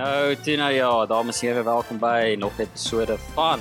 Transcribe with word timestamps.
Nou, 0.00 0.36
Tina, 0.36 0.70
ja, 0.72 1.06
dames 1.06 1.42
en 1.42 1.48
here, 1.48 1.62
welkom 1.62 1.98
by 2.00 2.34
nog 2.38 2.56
'n 2.56 2.62
episode 2.62 3.18
van 3.18 3.60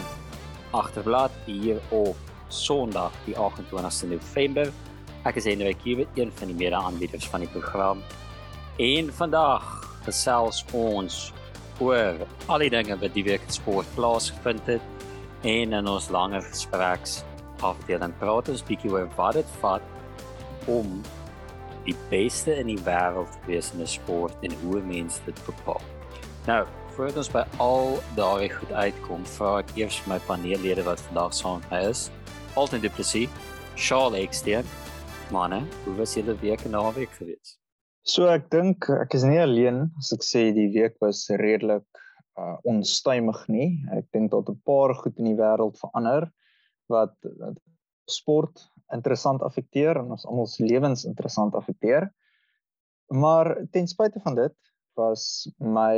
Agterblad 0.71 1.31
hier 1.45 1.81
op 1.89 2.15
Sondag, 2.47 3.11
die 3.25 3.35
28ste 3.35 4.07
November. 4.07 4.71
Ek 5.23 5.35
is 5.35 5.43
Hendrik 5.43 5.81
hier, 5.83 6.07
een 6.15 6.31
van 6.35 6.47
die 6.47 6.55
mede-aanbieders 6.55 7.27
van 7.27 7.39
die 7.39 7.49
program. 7.49 8.03
En 8.77 9.13
vandag 9.13 9.63
gesels 10.03 10.65
ons 10.71 11.33
oor 11.79 12.15
al 12.45 12.57
die 12.57 12.69
dinge 12.69 12.99
wat 12.99 13.13
die 13.13 13.23
week 13.23 13.41
in 13.45 13.51
sport 13.51 13.85
plaasgevind 13.95 14.65
het 14.65 14.81
en 15.41 15.73
in 15.73 15.87
ons 15.87 16.09
langer 16.09 16.41
gespreks 16.41 17.23
afdeling 17.59 18.17
praat 18.17 18.49
ons 18.49 18.63
bietjie 18.63 18.91
oor 18.91 19.09
wat 19.15 19.33
dit 19.33 19.49
vat 19.59 19.81
om 20.65 21.01
die 21.83 21.95
beste 22.09 22.55
in 22.55 22.67
die 22.67 22.83
wêreld 22.85 23.31
te 23.31 23.45
wees 23.45 23.73
in 23.73 23.81
'n 23.81 23.87
sport 23.87 24.35
en 24.41 24.51
hoe 24.63 24.81
mense 24.81 25.19
dit 25.25 25.45
bepaal. 25.45 25.98
Nou, 26.47 26.63
voordat 26.95 27.17
ons 27.19 27.29
by 27.33 27.41
al 27.59 27.97
daai 28.15 28.47
goed 28.53 28.69
uitkom, 28.71 29.25
vra 29.35 29.57
ek 29.59 29.73
eers 29.75 29.97
my 30.07 30.15
paneellede 30.23 30.85
wat 30.87 31.01
vandag 31.09 31.33
saam 31.35 31.59
met 31.59 31.73
my 31.73 31.79
is. 31.89 32.05
Alton 32.55 32.79
Du 32.79 32.87
Plessis, 32.95 33.33
Charles 33.75 34.15
Ekstein. 34.21 34.67
Manne, 35.35 35.59
hoe 35.83 35.95
was 35.97 36.15
julle 36.15 36.37
week 36.39 36.63
en 36.65 36.73
naweek 36.77 37.11
gewees? 37.19 37.57
So 38.07 38.29
ek 38.31 38.47
dink 38.53 38.87
ek 38.89 39.13
is 39.19 39.25
nie 39.27 39.41
alleen 39.41 39.83
as 39.99 40.13
ek 40.15 40.23
sê 40.25 40.45
die 40.55 40.69
week 40.73 40.95
was 41.03 41.25
redelik 41.43 41.85
uh, 42.39 42.55
onstuimig 42.63 43.43
nie. 43.51 43.69
Ek 43.99 44.07
dink 44.15 44.31
dat 44.31 44.49
'n 44.49 44.61
paar 44.65 44.95
goed 44.95 45.19
in 45.19 45.33
die 45.33 45.37
wêreld 45.37 45.77
verander 45.77 46.31
wat 46.87 47.13
sport 48.09 48.63
interessant 48.95 49.43
affekteer 49.43 49.99
en 49.99 50.15
ons 50.15 50.25
almal 50.25 50.47
se 50.47 50.63
lewens 50.63 51.05
interessant 51.05 51.53
affekteer. 51.53 52.07
Maar 53.11 53.57
ten 53.75 53.87
spyte 53.87 54.23
van 54.23 54.39
dit 54.39 54.55
was 54.99 55.47
my 55.57 55.97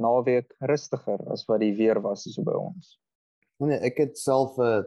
naweek 0.00 0.52
rustiger 0.70 1.20
as 1.32 1.44
wat 1.48 1.60
die 1.64 1.74
weer 1.76 2.00
was 2.04 2.26
so 2.28 2.44
by 2.46 2.56
ons. 2.56 2.96
Nee, 3.60 3.80
ek 3.84 3.98
het 4.04 4.18
self 4.18 4.56
'n 4.58 4.84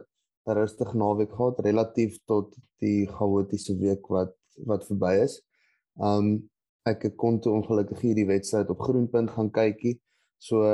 rustige 0.58 0.96
naweek 0.96 1.32
gehad 1.32 1.60
relatief 1.66 2.18
tot 2.26 2.54
die 2.82 3.06
chaotiese 3.06 3.76
week 3.78 4.06
wat 4.08 4.34
wat 4.66 4.86
verby 4.86 5.14
is. 5.22 5.40
Um 5.98 6.50
ek 6.84 7.06
kon 7.16 7.40
toe 7.40 7.54
ongelukkig 7.56 8.00
hierdie 8.00 8.26
wedstryd 8.28 8.70
op 8.70 8.82
Groenpunt 8.84 9.30
gaan 9.30 9.50
kykie. 9.50 9.96
So 10.38 10.64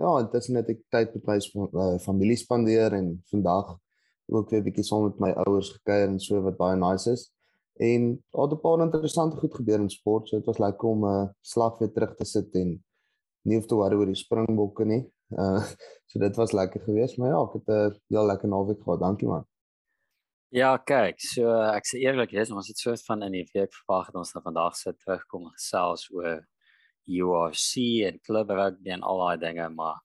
ja, 0.00 0.10
intussen 0.20 0.56
het 0.56 0.70
ek 0.72 0.80
tyd 0.88 1.14
met 1.14 1.26
my 1.26 1.38
uh, 1.76 1.98
familie 2.00 2.38
spandeer 2.40 2.94
en 2.96 3.18
vandag 3.30 3.76
ook 4.32 4.50
weer 4.50 4.60
'n 4.60 4.64
bietjie 4.64 4.84
saam 4.84 5.04
met 5.04 5.20
my 5.20 5.30
ouers 5.44 5.72
gekuier 5.76 6.08
en 6.08 6.20
so 6.20 6.40
wat 6.42 6.56
baie 6.56 6.76
nice 6.76 7.10
is. 7.10 7.28
En 7.80 8.24
daar 8.30 8.42
het 8.42 8.52
'n 8.52 8.60
paar 8.60 8.80
interessante 8.80 9.36
goed 9.36 9.54
gebeur 9.54 9.80
in 9.80 9.90
sport. 9.90 10.28
So 10.28 10.36
dit 10.36 10.46
was 10.46 10.58
lekker 10.58 10.88
om 10.88 11.04
'n 11.04 11.24
uh, 11.24 11.28
slag 11.40 11.78
weer 11.78 11.92
terug 11.92 12.14
te 12.14 12.24
sit 12.24 12.54
en 12.54 12.84
nie 13.42 13.56
hoef 13.56 13.66
te 13.66 13.74
worry 13.74 13.96
oor 13.96 14.06
die 14.06 14.14
Springbokke 14.14 14.84
nie. 14.84 15.12
Uh 15.28 15.62
so 16.10 16.18
dit 16.18 16.36
was 16.36 16.52
lekker 16.52 16.80
geweest, 16.80 17.16
maar 17.16 17.28
ja, 17.28 17.42
ek 17.42 17.52
het 17.52 17.68
'n 17.68 18.00
heel 18.08 18.26
lekker 18.26 18.48
naweek 18.48 18.82
gehad. 18.82 19.00
Dankie 19.00 19.28
man. 19.28 19.46
Ja, 20.48 20.76
kyk, 20.76 21.20
so 21.20 21.48
ek 21.50 21.86
sê 21.86 21.98
eerlik, 21.98 22.32
is 22.32 22.50
ons 22.50 22.68
het 22.68 22.76
soort 22.76 23.04
van 23.04 23.22
in 23.22 23.32
die 23.32 23.48
week 23.52 23.72
verwag 23.74 24.06
dat 24.06 24.14
ons 24.14 24.32
nou 24.32 24.42
vandag 24.44 24.76
sou 24.76 24.94
terugkom 24.94 25.48
gesels 25.48 26.10
oor 26.12 26.46
UFC 27.06 28.04
en 28.04 28.20
club 28.20 28.50
rugby 28.50 28.90
en 28.90 29.02
al 29.02 29.18
daai 29.18 29.38
dinge, 29.38 29.68
maar 29.68 30.00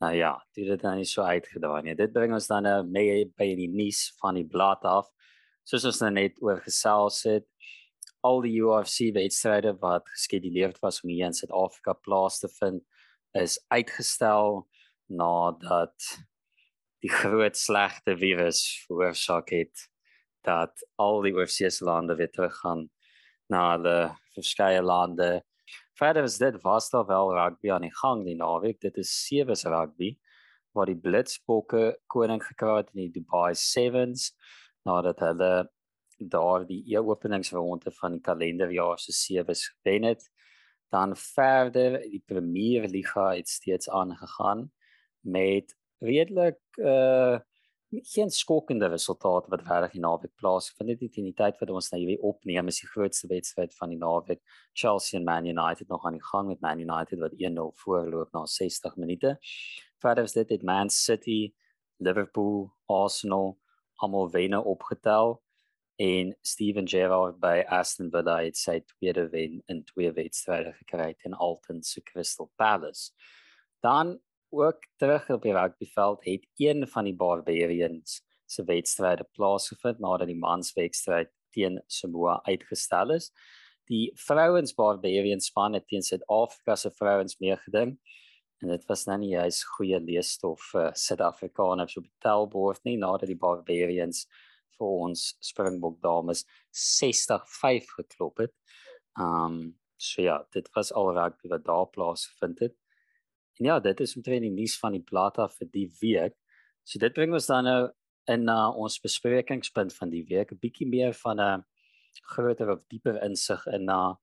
Nou 0.00 0.14
ja, 0.16 0.32
dit 0.56 0.68
het 0.68 0.80
dan 0.80 0.96
nie 0.96 1.04
so 1.04 1.22
uitgedaai 1.22 1.82
nie. 1.84 1.94
Dit 1.94 2.12
bring 2.14 2.32
ons 2.32 2.46
dan 2.48 2.64
nou 2.64 2.78
mee 2.88 3.26
by 3.36 3.50
die 3.58 3.68
nuus 3.68 4.06
van 4.22 4.38
die 4.38 4.46
blad 4.48 4.84
af. 4.88 5.10
Soos 5.70 5.84
ons 5.86 6.00
nou 6.02 6.08
net 6.10 6.38
oor 6.42 6.58
gesels 6.64 7.20
het, 7.28 7.44
al 8.26 8.40
die 8.42 8.56
UFC 8.58 9.12
wedstryde 9.14 9.76
wat 9.78 10.08
geskeduleer 10.10 10.72
was 10.82 10.98
om 11.04 11.12
hier 11.12 11.28
in 11.28 11.36
Suid-Afrika 11.36 11.94
plaas 11.94 12.40
te 12.42 12.50
vind, 12.56 12.82
is 13.38 13.54
uitgestel 13.70 14.64
nadat 15.06 16.08
die 17.04 17.12
groot 17.20 17.54
slegte 17.54 18.16
virus 18.18 18.64
veroorsaak 18.88 19.54
het 19.54 19.86
dat 20.42 20.82
al 20.98 21.22
die 21.22 21.36
UFC 21.36 21.70
se 21.70 21.86
lande 21.86 22.18
weer 22.18 22.32
teruggaan 22.34 22.88
na 23.52 23.62
hulle 23.76 23.96
verskeie 24.34 24.82
lande 24.82 25.30
Verder 26.00 26.24
is 26.24 26.38
dit 26.40 26.56
was 26.64 26.88
daar 26.90 27.06
wel 27.06 27.30
rugby 27.36 27.70
aan 27.70 27.84
die 27.84 27.94
gang 27.94 28.24
die 28.24 28.34
naweek. 28.34 28.78
Dit 28.80 28.96
is 28.96 29.10
sewees 29.26 29.66
rugby 29.68 30.14
waar 30.72 30.88
die 30.88 30.96
Blitzbokke 30.96 31.98
koning 32.10 32.40
gekry 32.42 32.78
het 32.78 32.90
in 32.94 33.02
die 33.04 33.12
Dubai 33.20 33.52
Sevens 33.54 34.30
nadat 34.82 35.20
hulle 35.20 35.70
daar 36.20 36.66
die 36.66 36.98
openingsronde 37.00 37.92
van 37.96 38.12
die 38.12 38.20
kalenderjaar 38.20 38.98
se 38.98 39.12
sewees 39.12 39.68
gewen 39.68 40.02
het. 40.02 40.30
Dan 40.90 41.16
verder 41.16 42.00
die 42.02 42.22
Premier 42.26 42.88
Liga 42.88 43.30
het 43.34 43.48
steeds 43.48 43.90
aangegaan 43.90 44.70
met 45.20 45.76
redelik 45.98 46.60
uh 46.76 47.38
geen 47.90 48.30
skokkende 48.30 48.86
resultate 48.86 49.50
wat 49.50 49.62
regtig 49.66 49.96
die 49.96 50.00
naweek 50.00 50.34
plaasgevind 50.38 51.00
het. 51.00 51.16
In 51.18 51.26
die 51.26 51.34
tyd 51.34 51.58
wat 51.58 51.70
ons 51.74 51.88
nou 51.90 51.98
hierdie 51.98 52.20
opneem 52.22 52.70
is 52.70 52.78
die 52.84 52.88
grootste 52.88 53.26
wedstryd 53.26 53.74
van 53.74 53.90
die 53.90 53.98
naweek. 53.98 54.42
Chelsea 54.78 55.18
en 55.18 55.26
Man 55.26 55.48
United 55.50 55.88
nog 55.88 56.06
aan 56.06 56.14
die 56.14 56.24
gang 56.24 56.46
met 56.48 56.60
Man 56.60 56.78
United 56.78 57.18
wat 57.18 57.34
1-0 57.34 57.66
voorloop 57.82 58.30
na 58.32 58.44
60 58.46 58.96
minute. 58.96 59.36
Verder 59.98 60.24
is 60.24 60.36
dit 60.38 60.54
het 60.54 60.62
Man 60.62 60.90
City, 60.90 61.52
Liverpool, 61.98 62.70
Arsenal 62.86 63.58
almal 64.00 64.30
wenne 64.32 64.60
opgetel 64.64 65.38
en 66.00 66.32
Steven 66.40 66.88
Gerrard 66.88 67.40
by 67.40 67.60
Aston 67.68 68.08
Villa 68.10 68.38
het 68.40 68.56
sy 68.56 68.78
tweede 68.94 69.26
wen 69.34 69.58
in 69.68 69.82
twee 69.90 70.12
wedstryde 70.16 70.72
gekry 70.78 71.12
teen 71.20 71.36
Alton 71.36 71.82
se 71.84 72.00
Crystal 72.00 72.48
Palace. 72.56 73.10
Dan 73.84 74.16
ook 74.50 74.86
terug 74.96 75.28
op 75.30 75.42
die 75.44 75.52
rugbyveld 75.52 76.24
het 76.24 76.46
een 76.56 76.86
van 76.88 77.04
die 77.04 77.14
Barbarians 77.16 78.22
se 78.48 78.64
wedstryde 78.64 79.28
plaasgevind 79.36 80.00
nadat 80.00 80.32
die 80.32 80.40
manswedstryd 80.40 81.30
teen 81.54 81.82
Samoa 81.86 82.40
uitgestel 82.48 83.12
is. 83.14 83.30
Die 83.90 84.10
vrouens 84.14 84.72
Barbarians 84.74 85.50
span 85.52 85.76
het 85.76 85.86
teen 85.88 86.02
Suid-Afrika 86.02 86.76
se 86.76 86.90
vrouens 86.96 87.36
meegeding 87.38 87.98
en 88.60 88.72
dit 88.72 88.84
was 88.88 89.06
nou 89.08 89.16
nie 89.22 89.32
juis 89.32 89.62
goeie 89.76 89.98
leesstof 90.04 90.70
vir 90.72 90.90
Suid-Afrikaners 90.98 91.96
op 92.00 92.06
die 92.06 92.22
tellbord 92.24 92.84
nie 92.84 92.96
nadat 93.00 93.30
die 93.30 93.38
Barbarians 93.40 94.26
vir 94.76 94.86
ons 95.06 95.24
Springbok 95.44 96.00
dames 96.04 96.44
60-5 96.76 97.94
geklop 97.98 98.44
het. 98.44 98.54
Um 99.18 99.76
so 100.00 100.22
ja, 100.24 100.38
dit 100.56 100.68
was 100.72 100.94
al 100.96 101.10
rugby 101.12 101.50
wat 101.52 101.64
daar 101.66 101.88
plaasgevind 101.92 102.60
het. 102.64 102.76
En 103.58 103.66
ja, 103.66 103.80
dit 103.84 104.00
is 104.00 104.14
omtrent 104.16 104.46
die 104.46 104.52
nuus 104.54 104.78
van 104.80 104.94
die 104.96 105.04
plata 105.04 105.44
vir 105.52 105.68
die 105.74 105.88
week. 106.00 106.36
So 106.88 106.98
dit 106.98 107.12
bring 107.12 107.34
ons 107.36 107.50
dan 107.50 107.68
nou 107.68 107.80
in 108.32 108.46
na 108.48 108.70
uh, 108.70 108.78
ons 108.80 108.96
besprekingspunt 109.02 109.92
van 109.96 110.10
die 110.10 110.24
week, 110.24 110.52
'n 110.52 110.60
bietjie 110.62 110.88
meer 110.88 111.12
van 111.12 111.40
'n 111.40 111.64
groter 112.32 112.70
of 112.72 112.80
dieper 112.88 113.20
insig 113.22 113.66
in 113.66 113.84
na 113.84 114.00
uh, 114.10 114.16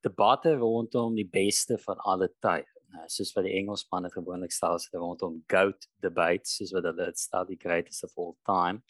debatte 0.00 0.54
rondom 0.56 1.14
die 1.14 1.28
beste 1.28 1.78
van 1.78 1.98
alle 2.08 2.30
tye. 2.40 2.64
Nou, 2.90 3.04
soos 3.06 3.30
wat 3.36 3.46
die 3.46 3.54
Engelsmanne 3.54 4.10
gewoonlik 4.10 4.52
stel, 4.54 4.74
is 4.80 4.88
dit 4.90 4.98
rondom 4.98 5.36
goat 5.50 5.86
debates, 6.02 6.56
soos 6.58 6.72
wat 6.74 6.88
hulle 6.88 7.06
dit 7.12 7.20
stel 7.22 7.46
die 7.46 7.58
greatest 7.60 8.04
of 8.08 8.16
all 8.18 8.34
time. 8.48 8.82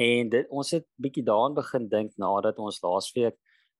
En 0.00 0.28
dit 0.32 0.48
ons 0.52 0.74
het 0.76 0.86
bietjie 1.00 1.24
daaraan 1.24 1.56
begin 1.56 1.88
dink 1.88 2.16
nadat 2.20 2.60
ons 2.60 2.80
laasweek 2.84 3.38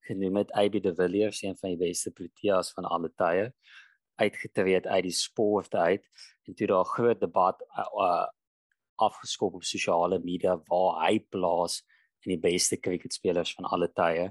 genoem 0.09 0.41
het 0.41 0.53
AB 0.57 0.81
de 0.83 0.95
Villiers 0.97 1.43
een 1.45 1.57
van 1.61 1.75
die 1.75 1.81
beste 1.81 2.13
proteas 2.17 2.73
van 2.77 2.89
alle 2.89 3.13
tye 3.21 3.51
uitgetree 4.21 4.81
uit 4.85 5.05
die 5.07 5.17
sport 5.17 5.75
uit 5.75 6.05
en 6.49 6.57
toe 6.57 6.69
daar 6.69 6.89
groot 6.89 7.21
debat 7.21 7.63
uh, 7.77 8.27
afgeskop 9.01 9.55
op 9.57 9.65
sosiale 9.65 10.21
media 10.25 10.59
waar 10.69 11.01
hy 11.07 11.21
plaas 11.33 11.81
in 12.27 12.35
die 12.35 12.43
beste 12.43 12.77
cricketspelers 12.77 13.55
van 13.57 13.69
alle 13.73 13.89
tye. 13.97 14.29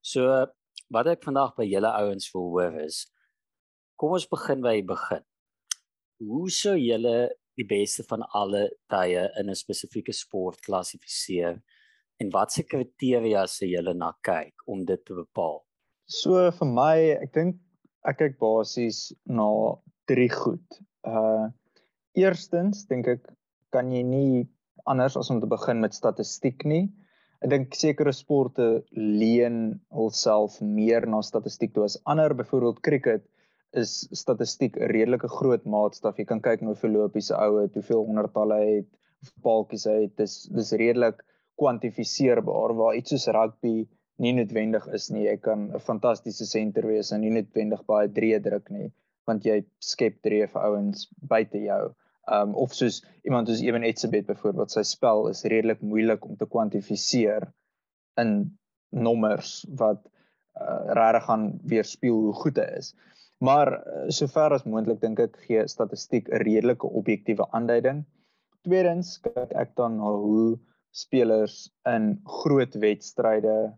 So 0.00 0.28
wat 0.92 1.08
ek 1.08 1.24
vandag 1.24 1.54
by 1.56 1.64
julle 1.68 1.92
ouens 2.02 2.28
wil 2.34 2.50
hoor 2.52 2.80
is 2.84 3.06
kom 4.02 4.16
ons 4.16 4.26
begin 4.26 4.64
by 4.64 4.72
die 4.80 4.86
begin. 4.88 5.22
Hoe 6.26 6.48
sou 6.50 6.74
julle 6.74 7.30
die 7.58 7.66
beste 7.70 8.02
van 8.08 8.24
alle 8.34 8.64
tye 8.90 9.28
in 9.38 9.50
'n 9.50 9.54
spesifieke 9.54 10.12
sport 10.12 10.58
klassifiseer 10.66 11.60
en 12.20 12.32
watse 12.34 12.64
kriteria 12.66 13.46
sou 13.46 13.68
julle 13.70 13.94
na 13.94 14.10
kyk 14.28 14.66
om 14.66 14.84
dit 14.84 15.04
te 15.06 15.14
bepaal? 15.14 15.62
So 16.06 16.50
vir 16.50 16.68
my, 16.80 16.96
ek 17.22 17.32
dink 17.32 17.60
ek 18.04 18.18
kyk 18.18 18.38
basies 18.40 19.12
na 19.26 19.46
drie 20.10 20.30
goed. 20.30 20.66
Uh 21.06 21.46
eerstens 22.18 22.82
dink 22.90 23.06
ek 23.06 23.22
kan 23.72 23.92
jy 23.92 24.02
nie 24.02 24.48
anders 24.84 25.16
as 25.16 25.30
om 25.30 25.40
te 25.40 25.46
begin 25.46 25.80
met 25.80 25.94
statistiek 25.94 26.64
nie. 26.64 26.90
Ek 27.42 27.50
dink 27.50 27.74
sekere 27.74 28.12
sporte 28.12 28.82
leen 28.96 29.80
hulself 29.94 30.60
meer 30.60 31.06
na 31.06 31.22
statistiek 31.22 31.72
toe 31.74 31.84
as 31.84 32.00
ander. 32.04 32.34
Byvoorbeeld 32.34 32.82
cricket 32.82 33.31
is 33.72 33.92
statistiek 34.12 34.76
'n 34.76 34.90
redelike 34.92 35.28
groot 35.28 35.64
maatstaf. 35.64 36.18
Jy 36.18 36.24
kan 36.24 36.40
kyk 36.40 36.62
na 36.62 36.72
hoeveel 36.72 36.92
lopies 36.98 37.26
se 37.30 37.34
oue, 37.34 37.68
hoeveel 37.74 38.04
honderdtalle 38.08 38.58
het, 38.64 38.88
paaltjies 39.42 39.86
hy 39.88 39.98
het. 40.02 40.16
Dis 40.16 40.34
dis 40.58 40.72
redelik 40.72 41.22
kwantifiseerbaar 41.60 42.74
waar 42.80 42.96
iets 42.96 43.14
soos 43.14 43.28
rugby 43.36 43.88
nie 44.22 44.32
noodwendig 44.36 44.86
is 44.98 45.10
nie. 45.10 45.24
Jy 45.26 45.36
kan 45.36 45.70
'n 45.74 45.80
fantastiese 45.80 46.46
senter 46.46 46.86
wees 46.86 47.12
en 47.12 47.20
nie 47.20 47.30
noodwendig 47.30 47.84
baie 47.86 48.08
drie 48.08 48.38
druk 48.40 48.70
nie. 48.70 48.90
want 49.26 49.44
jy 49.46 49.60
skep 49.78 50.16
drie 50.26 50.46
vir 50.46 50.62
ouens 50.66 51.06
buite 51.30 51.60
jou. 51.62 51.82
Um 52.36 52.54
of 52.58 52.74
soos 52.74 53.02
iemand 53.26 53.48
soos 53.48 53.62
Ewen 53.62 53.84
Etzebeth 53.86 54.26
byvoorbeeld, 54.26 54.70
sy 54.70 54.82
spel 54.82 55.28
is 55.30 55.44
redelik 55.44 55.82
moeilik 55.82 56.24
om 56.26 56.36
te 56.36 56.46
kwantifiseer 56.46 57.48
in 58.22 58.58
nommers 58.90 59.64
wat 59.78 60.02
uh, 60.60 60.92
regtig 60.98 61.26
gaan 61.28 61.46
weerspieël 61.72 62.20
hoe 62.26 62.34
goed 62.42 62.58
hy 62.62 62.68
is. 62.78 62.92
Maar 63.42 63.72
uh, 63.74 64.08
sover 64.14 64.54
as 64.54 64.66
moontlik 64.70 65.00
dink 65.02 65.20
ek 65.22 65.38
gee 65.46 65.62
statistiek 65.66 66.28
'n 66.30 66.42
redelike 66.46 66.86
objektiewe 66.86 67.48
aanduiding. 67.50 68.04
Tweedens 68.62 69.16
kyk 69.24 69.54
ek 69.58 69.72
dan 69.80 69.96
na 69.98 70.12
hoe 70.24 70.58
spelers 70.94 71.70
in 71.90 72.20
groot 72.42 72.74
wedstryde 72.84 73.72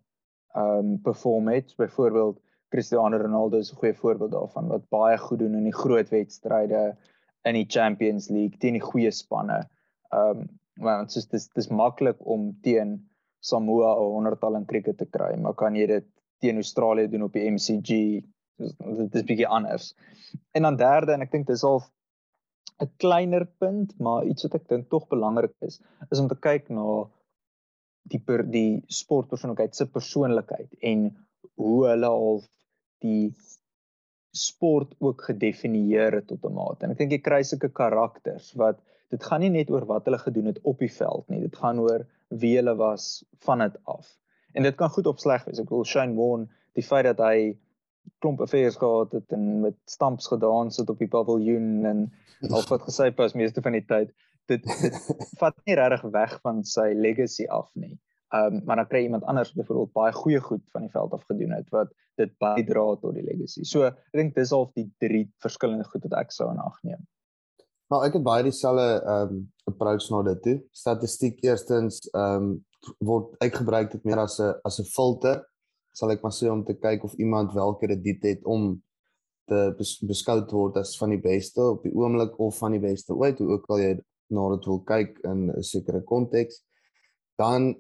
um 0.55 0.99
perform 1.03 1.49
het. 1.49 1.73
Byvoorbeeld 1.81 2.41
Cristiano 2.69 3.17
Ronaldo 3.17 3.59
is 3.59 3.73
'n 3.73 3.81
goeie 3.81 3.95
voorbeeld 3.95 4.33
daarvan 4.33 4.69
wat 4.69 4.89
baie 4.89 5.17
goed 5.19 5.39
doen 5.39 5.55
in 5.55 5.65
die 5.65 5.79
groot 5.83 6.09
wedstryde 6.09 6.97
in 7.45 7.55
die 7.55 7.69
Champions 7.69 8.29
League 8.29 8.59
teen 8.59 8.77
die 8.77 8.85
goeie 8.91 9.11
spanne. 9.11 9.63
Um 10.13 10.49
want 10.77 11.13
soos 11.13 11.29
dis 11.31 11.49
dis 11.55 11.69
maklik 11.71 12.21
om 12.21 12.53
teen 12.63 12.99
Samoa 13.41 13.97
'n 13.97 14.13
100-tal 14.13 14.57
in 14.57 14.67
cricket 14.67 14.99
te 14.99 15.07
kry, 15.07 15.37
maar 15.37 15.55
kan 15.55 15.75
jy 15.77 15.87
dit 15.87 16.07
teen 16.41 16.57
Australië 16.57 17.09
doen 17.09 17.23
op 17.23 17.33
die 17.33 17.51
MCG? 17.51 18.25
Dit 18.57 19.15
is 19.15 19.27
bietjie 19.27 19.49
anders. 19.49 19.95
En 20.53 20.63
dan 20.63 20.77
derde 20.77 21.15
en 21.15 21.25
ek 21.25 21.33
dink 21.33 21.47
dis 21.47 21.65
al 21.67 21.83
'n 22.83 22.91
kleiner 23.03 23.47
punt, 23.63 23.99
maar 23.99 24.27
iets 24.27 24.47
wat 24.47 24.55
ek 24.55 24.69
dink 24.69 24.89
tog 24.91 25.07
belangrik 25.09 25.55
is, 25.61 25.81
is 26.11 26.21
om 26.21 26.29
te 26.29 26.39
kyk 26.47 26.71
na 26.71 27.05
die 28.11 28.21
per, 28.21 28.43
die 28.51 28.83
sportpersoonlikheid 28.89 29.77
se 29.77 29.87
persoonlikheid 29.91 30.75
en 30.81 31.07
hoe 31.61 31.87
hulle 31.89 32.11
al 32.11 32.43
die 33.05 33.33
sport 34.35 34.95
ook 34.99 35.23
gedefinieer 35.31 36.19
het 36.19 36.27
tot 36.27 36.45
'n 36.45 36.55
mate. 36.55 36.85
En 36.85 36.91
ek 36.91 36.99
dink 36.99 37.13
jy 37.13 37.21
kry 37.23 37.43
sulke 37.43 37.71
karakters 37.71 38.53
wat 38.55 38.83
dit 39.11 39.23
gaan 39.23 39.41
nie 39.41 39.51
net 39.51 39.71
oor 39.71 39.87
wat 39.87 40.05
hulle 40.05 40.19
gedoen 40.19 40.51
het 40.51 40.61
op 40.63 40.79
die 40.79 40.91
veld 40.91 41.29
nie. 41.29 41.41
Dit 41.41 41.57
gaan 41.57 41.79
oor 41.79 42.07
wie 42.29 42.57
hulle 42.57 42.75
was 42.77 43.25
van 43.47 43.59
dit 43.59 43.77
af. 43.85 44.19
En 44.53 44.63
dit 44.63 44.77
kan 44.77 44.91
goed 44.91 45.07
of 45.07 45.21
sleg 45.21 45.45
wees. 45.45 45.61
Ek 45.61 45.71
wil 45.71 45.85
Shane 45.85 46.17
Warne, 46.19 46.49
die 46.75 46.83
feit 46.83 47.05
dat 47.05 47.19
hy 47.19 47.57
klomp 48.19 48.41
affairs 48.41 48.77
gehad 48.77 49.13
het 49.13 49.33
en 49.37 49.61
met 49.61 49.77
stamps 49.91 50.27
gedans 50.27 50.77
het 50.81 50.91
op 50.91 50.99
die 50.99 51.09
paviljoen 51.09 51.85
en 51.85 52.05
al 52.51 52.65
wat 52.69 52.87
gesê 52.89 53.11
pas 53.15 53.35
meeste 53.35 53.63
van 53.65 53.77
die 53.77 53.85
tyd, 53.85 54.11
dit, 54.51 54.65
dit 54.83 54.99
vat 55.41 55.57
nie 55.65 55.77
regtig 55.79 56.05
weg 56.15 56.37
van 56.43 56.65
sy 56.69 56.93
legacy 56.97 57.47
af 57.49 57.71
nie. 57.75 57.95
Ehm 58.35 58.59
um, 58.59 58.63
maar 58.67 58.77
dan 58.77 58.89
kry 58.91 59.03
iemand 59.03 59.25
anders 59.25 59.53
byvoorbeeld 59.53 59.93
baie 59.93 60.13
goeie 60.13 60.41
goed 60.41 60.71
van 60.71 60.87
die 60.87 60.91
veld 60.91 61.13
af 61.13 61.25
gedoen 61.25 61.53
het 61.55 61.69
wat 61.71 61.93
dit 62.19 62.33
bydra 62.39 62.87
tot 63.01 63.15
die 63.15 63.25
legacy. 63.25 63.63
So 63.63 63.87
ek 63.87 63.99
dink 64.17 64.35
dis 64.35 64.53
al 64.53 64.71
die 64.75 64.89
drie 64.99 65.27
verskillende 65.45 65.85
goed 65.85 66.07
wat 66.09 66.17
ek 66.25 66.33
sou 66.35 66.51
in 66.51 66.63
ag 66.63 66.79
neem. 66.83 67.03
Nou 67.93 68.01
ek 68.07 68.17
het 68.19 68.27
baie 68.27 68.47
dieselfde 68.47 68.89
ehm 69.01 69.35
um, 69.37 69.43
approach 69.71 70.11
na 70.11 70.23
dit 70.23 70.43
toe. 70.43 70.57
Statistiek 70.73 71.43
eerstens 71.45 72.01
ehm 72.13 72.49
um, 72.49 72.55
word 72.99 73.37
uitgebruik 73.41 73.93
dit 73.93 74.05
meer 74.05 74.21
as 74.25 74.41
'n 74.41 74.55
as 74.65 74.81
'n 74.81 74.91
filter 74.91 75.45
sal 75.95 76.11
ek 76.11 76.25
maar 76.25 76.35
sê 76.35 76.51
om 76.51 76.65
te 76.67 76.75
kyk 76.75 77.05
of 77.07 77.15
iemand 77.23 77.55
wel 77.55 77.77
krediet 77.79 78.23
het 78.27 78.45
om 78.45 78.75
te 79.49 79.61
bes, 79.79 79.97
beskou 80.03 80.41
word 80.51 80.77
as 80.81 80.97
van 80.99 81.15
die 81.15 81.23
beste 81.23 81.63
op 81.63 81.83
die 81.85 81.95
oomblik 81.95 82.39
of 82.41 82.59
van 82.59 82.73
die 82.77 82.83
beste 82.83 83.15
ooit 83.15 83.39
hoe 83.39 83.51
ook 83.55 83.71
al 83.71 83.83
jy 83.83 83.95
na 84.35 84.49
dit 84.57 84.67
wil 84.67 84.81
kyk 84.89 85.19
in 85.25 85.51
'n 85.51 85.63
sekere 85.63 86.01
konteks. 86.03 86.65
Dan 87.39 87.75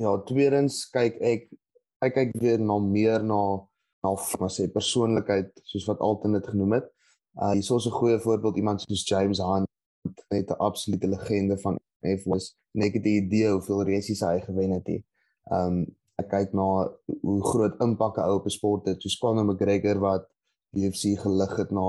Ja, 0.00 0.14
tweedens 0.24 0.86
kyk 0.88 1.18
ek 1.20 1.50
ek 2.02 2.14
kyk 2.16 2.30
weer 2.40 2.60
na 2.60 2.78
meer 2.80 3.20
na 3.20 3.40
na 4.02 4.12
maar 4.40 4.50
sê 4.50 4.64
persoonlikheid 4.72 5.50
soos 5.68 5.84
wat 5.90 6.00
Alton 6.00 6.38
dit 6.38 6.46
genoem 6.48 6.78
het. 6.78 6.86
Uh 7.36 7.52
hier's 7.52 7.70
ons 7.70 7.86
'n 7.86 7.98
goeie 8.00 8.18
voorbeeld 8.18 8.56
iemand 8.56 8.80
soos 8.80 9.04
James 9.04 9.38
Hunt, 9.38 9.68
net 10.30 10.48
'n 10.50 10.60
absolute 10.68 11.08
legende 11.08 11.58
van 11.58 11.78
F1. 12.00 12.56
Net 12.72 13.02
die 13.04 13.20
idee 13.20 13.52
hoeveel 13.52 13.84
races 13.84 14.20
hy 14.20 14.40
gewen 14.40 14.70
het. 14.70 14.88
Um 15.50 15.86
ek 16.22 16.30
kyk 16.30 16.54
na 16.56 16.68
hoe 17.22 17.40
groot 17.50 17.80
impak 17.84 18.18
'n 18.18 18.28
ou 18.28 18.36
op 18.40 18.46
'n 18.46 18.56
sport 18.58 18.86
het. 18.86 19.02
Soos 19.02 19.18
Conor 19.18 19.44
McGregor 19.44 19.98
wat 20.00 20.24
UFC 20.74 21.18
gelig 21.24 21.56
het 21.56 21.70
na 21.70 21.86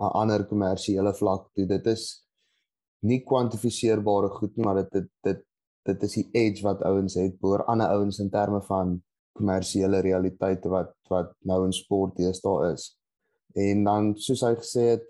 'n 0.00 0.12
ander 0.20 0.46
kommersiële 0.46 1.12
vlak. 1.14 1.50
Dit 1.54 1.86
is 1.86 2.24
nie 3.02 3.20
kwantifiseerbare 3.24 4.28
goed 4.28 4.56
nie, 4.56 4.64
maar 4.64 4.82
dit 4.82 4.92
dit 4.92 5.10
dit 5.22 5.40
dit 5.84 6.02
is 6.02 6.14
die 6.14 6.28
edge 6.32 6.62
wat 6.64 6.82
ouens 6.82 7.14
het 7.14 7.36
oor 7.44 7.64
ander 7.68 7.88
ouens 7.92 8.18
in 8.18 8.30
terme 8.30 8.60
van 8.62 9.02
kommersiële 9.36 10.00
realiteite 10.00 10.68
wat 10.68 10.94
wat 11.10 11.34
nou 11.44 11.64
in 11.66 11.72
sport 11.72 12.16
deesdae 12.16 12.72
is. 12.72 12.94
En 13.54 13.84
dan 13.84 14.14
soos 14.16 14.40
hy 14.46 14.54
gesê 14.54 14.86
het 14.94 15.04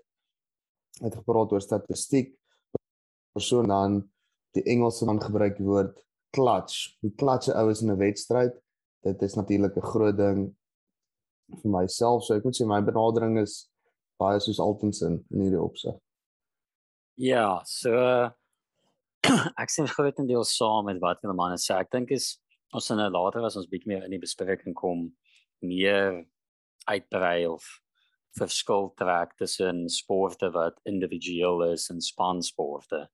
het 1.03 1.15
gepraat 1.15 1.51
oor 1.51 1.61
statistiek 1.61 2.35
persoon 3.35 3.67
dan 3.67 4.01
die 4.55 4.63
Engelse 4.63 5.05
man 5.05 5.21
gebruik 5.21 5.57
die 5.57 5.67
woord 5.67 6.04
clutch. 6.35 6.95
Hoe 7.01 7.13
clutch 7.19 7.49
ouens 7.53 7.81
in 7.81 7.91
'n 7.91 7.97
wedstryd? 7.97 8.55
Dit 9.03 9.21
is 9.21 9.35
natuurlik 9.35 9.75
'n 9.77 9.89
groot 9.91 10.17
ding 10.17 10.55
vir 11.61 11.71
myself. 11.71 12.23
So 12.23 12.35
ek 12.35 12.43
moet 12.43 12.57
sê 12.57 12.65
my 12.67 12.81
benadering 12.81 13.37
is 13.39 13.69
baie 14.19 14.39
soos 14.39 14.59
Altensin 14.59 15.23
in 15.31 15.45
hierdie 15.45 15.61
opsig. 15.61 15.95
Ja, 17.17 17.61
so 17.63 17.91
ek 19.61 19.71
sien 19.71 19.87
grootendeels 19.87 20.55
saam 20.57 20.85
met 20.89 20.99
wat 21.03 21.21
hulle 21.23 21.37
manne 21.37 21.59
sê. 21.61 21.77
Ek 21.79 21.91
dink 21.91 22.11
is 22.11 22.35
ons 22.75 22.89
nou 22.91 23.09
later 23.09 23.45
as 23.45 23.55
ons 23.55 23.69
bietjie 23.71 23.93
meer 23.93 24.05
in 24.05 24.11
die 24.11 24.21
bespreking 24.21 24.75
kom 24.75 25.09
meer 25.63 26.25
uitbrei 26.89 27.47
of 27.47 27.63
verskil 28.35 28.89
trek 28.99 29.37
tussen 29.39 29.85
sporte 29.89 30.49
wat 30.51 30.79
individueel 30.89 31.63
is 31.71 31.87
en 31.89 32.01
spansporte. 32.03 33.05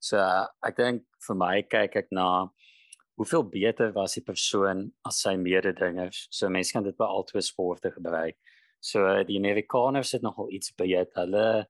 So 0.00 0.18
ek 0.66 0.76
dink 0.76 1.04
vir 1.26 1.36
my 1.36 1.54
kyk 1.62 1.96
ek 1.96 2.08
na 2.16 2.48
hoeveel 3.20 3.44
beter 3.52 3.92
was 3.92 4.16
die 4.16 4.24
persoon 4.24 4.86
as 5.04 5.20
sy 5.20 5.34
mededingers. 5.36 6.26
So 6.32 6.48
mense 6.48 6.72
kan 6.72 6.86
dit 6.86 6.96
by 6.96 7.04
albei 7.04 7.42
sporte 7.44 7.92
gebruik. 7.92 8.38
So 8.80 9.04
die 9.28 9.36
Amerikaners 9.36 10.14
het 10.16 10.24
nogal 10.24 10.48
iets 10.56 10.72
beet. 10.72 11.12
Hulle 11.20 11.66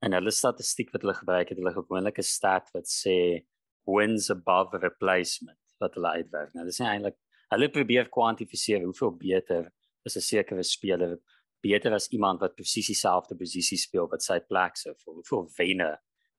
en 0.00 0.16
hulle 0.16 0.32
statistiek 0.32 0.94
wat 0.94 1.04
hulle 1.04 1.16
gebruik 1.18 1.50
het, 1.50 1.58
hulle 1.60 1.74
gewoonlik 1.76 2.18
'n 2.18 2.24
stat 2.24 2.70
wat 2.72 2.88
sê 2.88 3.44
wins 3.86 4.30
above 4.30 4.78
replacement 4.80 5.58
wat 5.80 5.94
hulle 5.94 6.14
uitwerk. 6.20 6.54
Nou 6.54 6.64
dis 6.64 6.80
nie 6.80 6.88
eintlik 6.88 7.16
hulle 7.52 7.68
probeer 7.68 8.08
kwantifiseer 8.08 8.84
hoeveel 8.84 9.12
beter 9.16 9.70
is 10.04 10.16
'n 10.16 10.20
sekere 10.20 10.62
speler 10.62 11.18
beter 11.62 11.92
as 11.92 12.08
iemand 12.08 12.40
wat 12.40 12.56
presies 12.56 12.86
dieselfde 12.86 13.36
posisie 13.36 13.78
speel 13.78 14.08
wat 14.08 14.22
sy 14.22 14.38
plek 14.40 14.76
sou 14.76 14.94
vir 14.94 15.14
hoeveel 15.14 15.48
wenne 15.58 15.98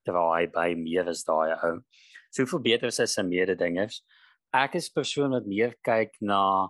draai 0.10 0.50
by 0.54 0.74
meer 0.76 1.08
as 1.14 1.24
daai 1.28 1.54
ou. 1.54 1.78
So 2.30 2.44
hoeveel 2.44 2.66
beter 2.66 2.92
is 2.92 3.00
hy 3.02 3.08
se 3.10 3.24
mededingers? 3.26 4.02
Ek 4.54 4.76
is 4.80 4.90
persoon 4.90 5.36
wat 5.38 5.48
meer 5.50 5.76
kyk 5.86 6.18
na 6.22 6.70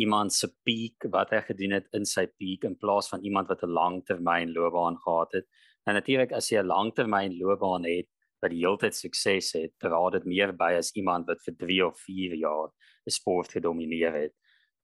iemand 0.00 0.32
se 0.32 0.48
peak 0.64 1.08
wat 1.12 1.32
hy 1.34 1.42
gedoen 1.44 1.76
het 1.76 1.88
in 1.96 2.06
sy 2.08 2.24
peak 2.40 2.64
in 2.68 2.78
plaas 2.80 3.10
van 3.12 3.24
iemand 3.26 3.50
wat 3.52 3.62
'n 3.64 3.76
langtermyn 3.76 4.54
loopbaan 4.56 4.96
gehad 5.04 5.32
het. 5.32 5.46
En 5.86 5.94
natuurlik 5.94 6.32
as 6.32 6.48
jy 6.50 6.60
'n 6.60 6.72
langtermyn 6.72 7.38
loopbaan 7.38 7.84
het 7.84 8.08
wat 8.42 8.50
die 8.50 8.64
heeltyd 8.64 8.94
sukses 8.94 9.52
het, 9.52 9.72
dra 9.78 10.10
dit 10.10 10.24
meer 10.24 10.52
by 10.52 10.72
as 10.78 10.92
iemand 10.96 11.26
wat 11.26 11.42
vir 11.44 11.54
3 11.56 11.86
of 11.86 11.98
4 12.06 12.34
jaar 12.34 12.68
'n 13.06 13.10
sport 13.10 13.52
gedomeineer 13.52 14.12
het. 14.12 14.34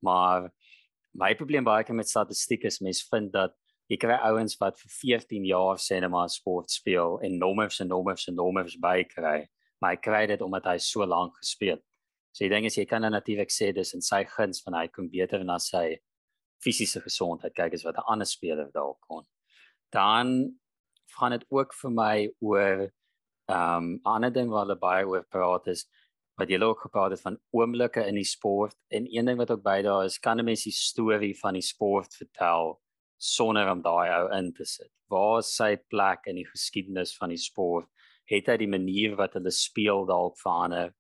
Maar 0.03 0.53
my 1.15 1.35
probleem 1.35 1.65
baie 1.65 1.85
keer 1.85 1.97
met 1.97 2.09
statistiek 2.09 2.65
is 2.65 2.81
mense 2.81 3.07
vind 3.11 3.33
dat 3.33 3.55
jy 3.89 3.99
kry 4.03 4.17
ouens 4.29 4.57
wat 4.61 4.79
vir 4.81 4.91
14 4.91 5.45
jaar 5.47 5.79
sê 5.83 6.01
net 6.01 6.11
maar 6.11 6.31
sport 6.33 6.73
speel 6.75 7.21
en 7.27 7.39
nommers 7.39 7.81
en 7.81 7.89
nommers 7.89 8.27
en 8.29 8.35
nommers 8.35 8.77
bykry, 8.83 9.47
maar 9.81 9.95
hy 9.95 10.01
kry 10.03 10.25
dit 10.27 10.43
omdat 10.43 10.67
hy 10.73 10.77
so 10.83 11.07
lank 11.07 11.37
gespeel. 11.39 11.79
So 12.33 12.45
die 12.45 12.53
ding 12.53 12.67
is 12.69 12.77
jy 12.77 12.85
kan 12.89 13.07
dan 13.07 13.15
natuurlik 13.15 13.53
sê 13.53 13.73
dis 13.73 13.95
in 13.95 14.03
sy 14.03 14.25
guns 14.29 14.63
van 14.65 14.75
hy 14.81 14.87
kom 14.93 15.09
beter 15.13 15.45
na 15.45 15.59
sy 15.63 15.99
fisiese 16.65 17.01
gesondheid 17.05 17.55
kyk 17.55 17.77
as 17.79 17.85
wat 17.85 17.97
'n 17.97 18.09
ander 18.13 18.27
speler 18.27 18.71
dalk 18.75 18.99
kon. 19.09 19.25
Dan 19.93 20.59
gaan 21.17 21.33
dit 21.33 21.45
ook 21.51 21.75
vir 21.75 21.91
my 21.91 22.17
oor 22.41 22.91
ehm 23.49 23.85
um, 23.85 24.01
ander 24.05 24.33
ding 24.33 24.51
wat 24.51 24.67
hulle 24.67 24.79
baie 24.79 25.07
oor 25.07 25.23
praat 25.31 25.69
is 25.69 25.87
wat 26.37 26.51
jy 26.51 26.59
ook 26.61 26.81
gepraat 26.81 27.13
het 27.15 27.23
van 27.23 27.39
oomblikke 27.55 28.03
in 28.05 28.19
die 28.19 28.27
sport 28.27 28.77
en 28.91 29.07
een 29.07 29.25
ding 29.25 29.39
wat 29.39 29.51
ook 29.51 29.63
by 29.63 29.83
daar 29.83 30.05
is 30.05 30.19
kan 30.19 30.39
'n 30.41 30.45
mens 30.45 30.65
die 30.65 30.73
storie 30.73 31.35
van 31.39 31.55
die 31.55 31.63
sport 31.63 32.15
vertel 32.15 32.81
sonder 33.17 33.71
om 33.71 33.83
daai 33.83 34.09
ou 34.19 34.27
in 34.37 34.53
te 34.55 34.65
sit. 34.65 34.93
Waar 35.11 35.39
is 35.39 35.55
sy 35.57 35.77
plek 35.77 36.27
in 36.27 36.41
die 36.41 36.49
geskiedenis 36.49 37.15
van 37.17 37.33
die 37.33 37.41
sport? 37.41 37.89
Het 38.27 38.49
hy 38.51 38.57
die 38.59 38.71
manier 38.71 39.15
wat 39.17 39.37
hulle 39.39 39.53
speel 39.55 40.05
dalk 40.07 40.39
verander? 40.41 40.93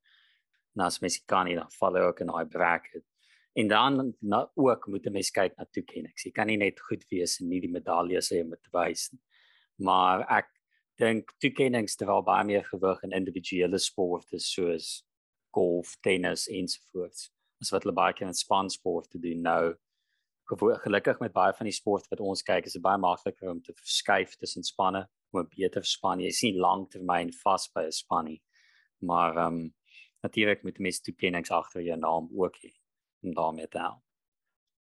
Nou 0.77 0.87
as 0.87 1.01
mens 1.03 1.19
kan 1.27 1.47
nie 1.49 1.57
dan 1.59 1.71
val 1.81 1.97
ook 1.97 2.21
in 2.23 2.31
daai 2.31 2.47
bracket. 2.47 3.05
En 3.57 3.69
dan 3.69 4.15
nou 4.21 4.47
ook 4.55 4.87
moet 4.87 5.07
'n 5.07 5.13
mens 5.13 5.31
kyk 5.31 5.57
na 5.57 5.65
toekennings. 5.65 6.25
Jy 6.25 6.33
kan 6.33 6.47
nie 6.47 6.57
net 6.57 6.81
goed 6.81 7.05
wees 7.11 7.41
en 7.41 7.49
nie 7.49 7.61
die 7.61 7.73
medaljes 7.73 8.31
hê 8.31 8.43
om 8.45 8.51
te 8.51 8.71
wys 8.73 9.13
nie 9.13 9.21
maar 9.77 10.25
ek 10.33 10.49
dink 11.01 11.33
toekennings 11.43 11.99
dra 12.01 12.21
baie 12.25 12.45
meer 12.49 12.65
gewig 12.65 13.03
in 13.05 13.17
individuele 13.17 13.79
sporte 13.83 14.41
soos 14.41 15.05
golf, 15.57 15.97
tennis 16.05 16.47
ensovoorts 16.53 17.31
as 17.63 17.73
wat 17.73 17.85
hulle 17.85 17.97
baie 17.97 18.17
keer 18.17 18.29
in 18.31 18.37
spansporte 18.37 19.21
doen 19.21 19.45
nou 19.45 19.75
gelukkig 20.47 21.21
met 21.21 21.33
baie 21.33 21.53
van 21.53 21.67
die 21.67 21.75
sport 21.75 22.07
wat 22.11 22.21
ons 22.21 22.43
kyk, 22.43 22.67
is 22.67 22.77
dit 22.79 22.83
baie 22.83 22.99
makliker 22.99 23.51
om 23.51 23.61
te 23.63 23.75
verskuif 23.75 24.37
tussen 24.37 24.63
spanne, 24.63 25.07
om 25.33 25.41
'n 25.41 25.49
beter 25.57 25.85
span. 25.85 26.21
Jy 26.21 26.31
sien 26.31 26.57
langtermyn 26.57 27.33
vas 27.43 27.69
by 27.75 27.87
'n 27.87 27.93
span 27.93 28.25
nie. 28.25 28.43
Maar 29.01 29.37
ehm 29.37 29.55
um, 29.55 29.75
natuurlik 30.23 30.63
met 30.63 30.75
die 30.75 30.83
meeste 30.83 31.11
toekennings 31.11 31.51
agter 31.51 31.83
jou 31.83 31.99
naam 31.99 32.29
ook 32.33 32.57
hê 32.63 32.73
om 33.23 33.35
daarmee 33.35 33.69
te 33.69 33.79
help. 33.79 34.03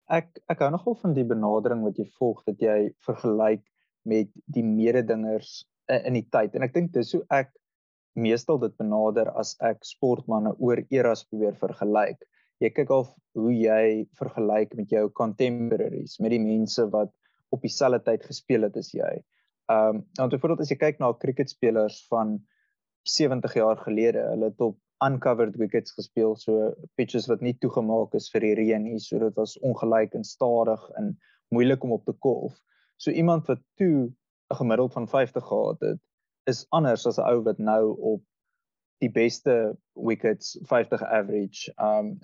Ek 0.10 0.40
ek 0.52 0.60
hou 0.60 0.72
nogal 0.72 0.96
van 0.96 1.14
die 1.14 1.28
benadering 1.28 1.84
wat 1.84 1.98
jy 1.98 2.08
volg 2.18 2.44
dat 2.44 2.60
jy 2.60 2.94
vergelyk 3.08 3.64
met 4.04 4.32
die 4.46 4.64
mededingers 4.64 5.66
in 5.88 6.14
die 6.14 6.28
tyd 6.32 6.56
en 6.56 6.64
ek 6.64 6.74
dink 6.74 6.92
dis 6.94 7.14
hoe 7.14 7.24
ek 7.30 7.52
meestal 8.20 8.60
dit 8.60 8.76
benader 8.78 9.30
as 9.40 9.56
ek 9.64 9.86
sportmense 9.88 10.56
oor 10.60 10.82
eras 10.90 11.24
probeer 11.30 11.56
vergelyk. 11.56 12.20
Jy 12.62 12.70
kyk 12.76 12.92
of 12.94 13.10
hoe 13.38 13.52
jy 13.56 14.06
vergelyk 14.20 14.76
met 14.78 14.92
jou 14.94 15.08
contemporaries, 15.18 16.20
met 16.22 16.34
die 16.36 16.44
mense 16.44 16.86
wat 16.94 17.10
op 17.52 17.64
dieselfde 17.66 18.04
tyd 18.06 18.26
gespeel 18.30 18.68
het 18.68 18.78
as 18.78 18.92
jy. 18.94 19.12
Ehm 19.72 19.98
um, 19.98 20.04
nou 20.20 20.28
byvoorbeeld 20.30 20.64
as 20.66 20.72
jy 20.74 20.78
kyk 20.78 21.02
na 21.02 21.12
cricketspelers 21.24 22.04
van 22.12 22.38
70 23.10 23.54
jaar 23.58 23.82
gelede, 23.82 24.24
hulle 24.34 24.52
het 24.52 24.62
op 24.62 24.78
uncovered 25.02 25.56
wickets 25.58 25.96
gespeel, 25.98 26.36
so 26.38 26.70
pitches 27.00 27.28
wat 27.32 27.42
nie 27.42 27.56
toegemaak 27.58 28.14
is 28.20 28.30
vir 28.34 28.46
die 28.46 28.54
reën 28.60 28.84
nie, 28.86 29.00
so 29.02 29.20
dit 29.20 29.38
was 29.40 29.58
ongelyk 29.66 30.14
en 30.18 30.28
stadig 30.28 30.84
en 31.02 31.16
moeilik 31.56 31.84
om 31.84 31.96
op 31.98 32.06
te 32.06 32.14
kolf. 32.14 32.60
So 33.02 33.12
iemand 33.12 33.48
wat 33.50 33.64
toe 33.82 34.12
'n 34.52 34.56
gemiddeld 34.56 34.94
van 34.94 35.08
50 35.08 35.48
gehad 35.48 35.80
het, 35.80 36.00
is 36.46 36.66
anders 36.70 37.08
as 37.08 37.18
'n 37.18 37.26
ou 37.26 37.42
wat 37.44 37.58
nou 37.58 37.98
op 37.98 38.22
die 39.02 39.10
beste 39.12 39.76
wickets 39.98 40.58
50 40.70 41.04
average. 41.04 41.74
Um 41.82 42.18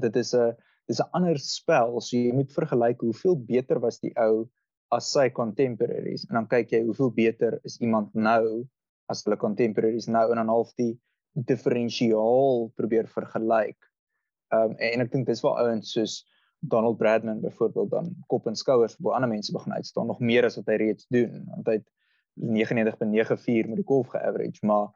dit 0.00 0.16
is 0.16 0.34
'n 0.34 0.54
dis 0.88 1.00
'n 1.00 1.10
ander 1.12 1.38
spel. 1.38 2.00
So 2.00 2.16
jy 2.16 2.32
moet 2.32 2.52
vergelyk 2.52 3.00
hoeveel 3.00 3.36
beter 3.36 3.80
was 3.80 4.00
die 4.00 4.12
ou 4.16 4.48
as 4.92 5.10
sy 5.12 5.30
contemporaries 5.30 6.26
en 6.28 6.34
dan 6.34 6.48
kyk 6.48 6.70
jy 6.70 6.82
hoeveel 6.84 7.10
beter 7.10 7.58
is 7.64 7.80
iemand 7.80 8.14
nou 8.14 8.66
as 9.08 9.24
hulle 9.24 9.36
contemporaries 9.36 10.06
nou 10.06 10.30
en 10.30 10.36
dan 10.36 10.48
half 10.48 10.72
die 10.74 10.94
diferensiaal 11.34 12.70
probeer 12.76 13.08
vergelyk. 13.08 13.80
Um 14.52 14.76
en, 14.78 14.92
en 14.92 15.00
ek 15.00 15.12
dink 15.12 15.26
dis 15.26 15.42
waar 15.42 15.66
ouens 15.66 15.92
soos 15.92 16.22
Donald 16.60 16.96
Bradman 16.96 17.40
byvoorbeeld 17.40 17.90
dan 17.90 18.14
kop 18.26 18.46
en 18.46 18.56
skouers 18.56 18.96
bo 18.96 19.10
ander 19.10 19.28
mense 19.28 19.52
begin 19.52 19.72
uitstaan 19.72 20.06
nog 20.06 20.20
meer 20.20 20.44
as 20.44 20.56
wat 20.56 20.66
hy 20.72 20.76
reeds 20.80 21.06
doen 21.12 21.44
want 21.50 21.66
hy 21.66 21.80
het 21.80 21.88
99.94 22.34 23.68
met 23.68 23.76
die 23.78 23.86
golf 23.86 24.08
geaverage, 24.10 24.66
maar 24.66 24.88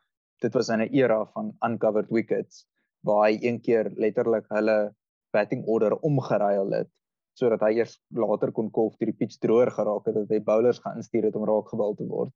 dit 0.42 0.54
was 0.54 0.68
in 0.68 0.82
'n 0.82 0.92
era 0.94 1.24
van 1.34 1.56
uncovered 1.66 2.10
wickets 2.10 2.66
waar 3.00 3.28
hy 3.28 3.38
een 3.40 3.60
keer 3.60 3.90
letterlik 3.96 4.46
hulle 4.48 4.94
batting 5.30 5.64
order 5.66 5.96
omgeruil 5.96 6.70
het 6.72 6.90
sodat 7.38 7.62
hy 7.62 7.78
eers 7.78 7.94
later 8.10 8.52
kon 8.52 8.70
golf 8.74 8.96
deur 8.98 9.12
die 9.12 9.18
pitch 9.20 9.38
droër 9.38 9.70
geraak 9.70 10.06
het 10.10 10.14
dat 10.14 10.34
hy 10.34 10.40
bowlers 10.42 10.80
gaan 10.82 10.98
instuur 10.98 11.28
het 11.28 11.36
om 11.38 11.46
raak 11.46 11.70
gebal 11.70 11.94
te 11.94 12.06
word. 12.10 12.34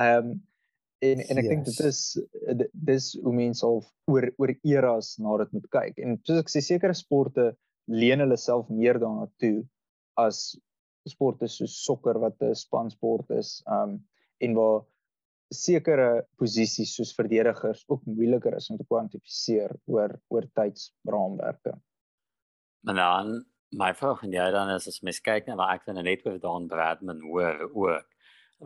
Ehm 0.00 0.32
um, 0.32 0.42
en 1.04 1.20
en 1.20 1.38
ek 1.40 1.44
yes. 1.44 1.50
dink 1.50 1.64
dit 1.66 1.80
is 1.84 1.98
dis 2.72 3.06
hoe 3.20 3.32
mense 3.36 3.64
al 3.66 3.82
oor 4.08 4.24
oor 4.40 4.52
eras 4.62 5.18
na 5.20 5.36
dit 5.42 5.50
moet 5.52 5.66
kyk. 5.76 5.98
En 6.00 6.16
soos 6.24 6.40
ek 6.40 6.52
sê 6.52 6.62
sekere 6.64 6.96
sporte 6.96 7.50
leen 7.90 8.24
hulle 8.24 8.38
self 8.40 8.70
meer 8.72 9.00
daarna 9.02 9.26
toe 9.42 9.66
as 10.16 10.54
sporte 11.10 11.50
soos 11.52 11.74
sokker 11.84 12.16
wat 12.22 12.40
'n 12.40 12.56
spansport 12.56 13.30
is. 13.36 13.58
Um 13.68 13.98
en 14.40 14.56
waar 14.56 14.80
sekere 15.56 16.08
posisies 16.40 16.94
soos 16.96 17.14
verdedigers 17.16 17.84
ook 17.88 18.04
moeiliker 18.08 18.56
is 18.58 18.70
om 18.70 18.78
te 18.78 18.86
kwantifiseer 18.88 19.74
oor 19.90 20.16
oor 20.32 20.48
tydsraamwerke. 20.58 21.74
Maar 22.84 23.00
dan 23.00 23.34
my 23.74 23.90
vraag 23.98 24.22
en 24.26 24.34
jy 24.34 24.48
dan 24.54 24.70
is 24.74 24.88
as 24.90 25.00
mens 25.02 25.20
kyk 25.24 25.48
na 25.48 25.56
wat 25.58 25.78
ek 25.78 25.86
dan 25.86 26.02
net 26.04 26.26
oor 26.26 26.38
Dan 26.42 26.68
Bradman 26.70 27.22
hoor 27.28 27.64
ook 27.72 28.10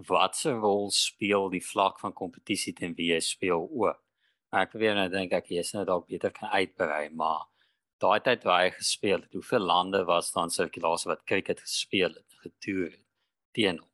wat 0.09 0.37
se 0.37 0.53
rol 0.53 0.91
speel 0.95 1.49
die 1.51 1.65
vlak 1.65 2.01
van 2.01 2.13
kompetisie 2.13 2.75
teen 2.77 2.95
wie 2.99 3.13
jy 3.13 3.21
speel 3.25 3.65
ook. 3.67 4.03
Ek 4.53 4.71
probeer 4.73 4.95
nou 4.97 5.09
dink 5.13 5.33
ek 5.33 5.51
jy 5.53 5.65
is 5.65 5.75
nou 5.75 5.85
dalk 5.89 6.09
beter 6.09 6.33
kan 6.33 6.53
uitbrei 6.53 7.09
maar 7.11 7.47
daai 7.99 8.21
tyd 8.23 8.45
waar 8.47 8.63
hy 8.63 8.71
gespeel 8.77 9.21
het, 9.25 9.33
hoeveel 9.35 9.65
lande 9.67 10.05
was 10.07 10.31
daar 10.33 10.47
in 10.47 10.55
sirkulasie 10.55 11.11
wat 11.11 11.25
cricket 11.27 11.61
gespeel 11.65 12.13
het, 12.15 12.41
getoer 12.45 12.95
teen 13.57 13.81
hom? 13.81 13.89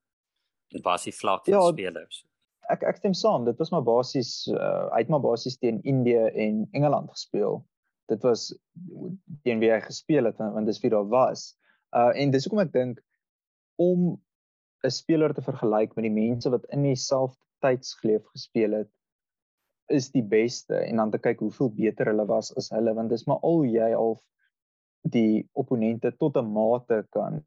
en 0.74 0.82
basies 0.82 1.18
vlak 1.18 1.44
van 1.44 1.54
ja, 1.54 1.66
spelers. 1.70 2.24
Ek 2.72 2.82
ek 2.82 2.96
stem 2.96 3.14
saam, 3.14 3.44
dit 3.44 3.58
was 3.58 3.70
maar 3.70 3.84
basies 3.84 4.46
uh, 4.52 4.86
uit 4.96 5.08
maar 5.08 5.20
basies 5.20 5.58
teen 5.58 5.82
Indië 5.82 6.30
en 6.46 6.68
Engeland 6.72 7.10
gespeel. 7.10 7.60
Dit 8.08 8.22
was 8.22 8.52
teen 9.42 9.60
wie 9.60 9.72
hy 9.72 9.80
gespeel 9.84 10.24
het 10.24 10.38
want 10.38 10.66
dis 10.66 10.80
wie 10.80 10.90
daar 10.90 11.08
was. 11.08 11.52
Uh 11.96 12.12
en 12.16 12.30
dis 12.30 12.44
hoekom 12.44 12.64
ek 12.64 12.72
dink 12.72 13.02
om 13.76 14.14
'n 14.84 14.90
speler 14.90 15.34
te 15.34 15.42
vergelyk 15.42 15.94
met 15.96 16.04
die 16.08 16.16
mense 16.16 16.50
wat 16.50 16.66
in 16.76 16.82
dieselfde 16.84 17.40
tydsgleef 17.64 18.24
gespeel 18.32 18.76
het 18.80 18.90
is 19.92 20.10
die 20.12 20.24
beste 20.24 20.76
en 20.76 21.00
dan 21.00 21.10
te 21.10 21.20
kyk 21.20 21.40
hoeveel 21.44 21.70
beter 21.76 22.08
hulle 22.12 22.26
was 22.28 22.52
as 22.60 22.70
hulle 22.72 22.94
want 22.96 23.12
dis 23.12 23.26
maar 23.28 23.40
al 23.44 23.64
jy 23.68 23.90
al 23.96 24.16
die 25.16 25.44
opponente 25.52 26.12
tot 26.20 26.36
'n 26.40 26.52
mate 26.52 27.04
kan 27.16 27.42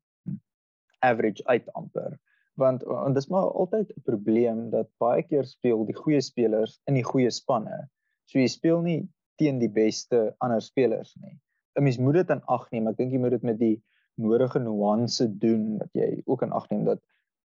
average 1.10 1.46
uit 1.46 1.70
amper 1.74 2.18
want 2.58 2.84
want 2.84 3.16
dis 3.16 3.30
maar 3.34 3.50
altyd 3.62 3.92
'n 3.96 4.06
probleem 4.10 4.70
dat 4.70 4.90
baie 5.04 5.24
keer 5.24 5.46
speel 5.46 5.86
die 5.86 5.96
goeie 5.96 6.22
spelers 6.22 6.80
in 6.86 6.94
die 7.00 7.08
goeie 7.12 7.32
spanne. 7.32 7.90
So 8.26 8.40
jy 8.40 8.48
speel 8.48 8.82
nie 8.82 9.02
teen 9.38 9.60
die 9.60 9.72
beste 9.72 10.36
ander 10.38 10.62
spelers 10.62 11.16
nie. 11.22 11.38
'n 11.78 11.84
Mens 11.84 11.98
moet 11.98 12.14
dit 12.14 12.30
in 12.30 12.42
ag 12.48 12.72
neem. 12.72 12.88
Ek 12.88 12.98
dink 12.98 13.12
jy 13.12 13.20
moet 13.20 13.38
dit 13.38 13.44
met 13.44 13.60
die 13.60 13.78
nodige 14.18 14.60
nuance 14.60 15.28
doen 15.38 15.78
dat 15.78 15.94
jy 15.94 16.24
ook 16.26 16.42
in 16.42 16.52
ag 16.52 16.70
neem 16.70 16.86
dat 16.86 17.02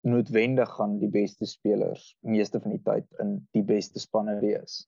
noodwendig 0.04 0.70
gaan 0.76 1.00
die 1.00 1.10
beste 1.12 1.46
spelers 1.46 2.16
meeste 2.22 2.60
van 2.60 2.72
die 2.72 2.82
tyd 2.84 3.06
in 3.20 3.48
die 3.52 3.64
beste 3.64 4.00
spanne 4.00 4.40
wees. 4.40 4.88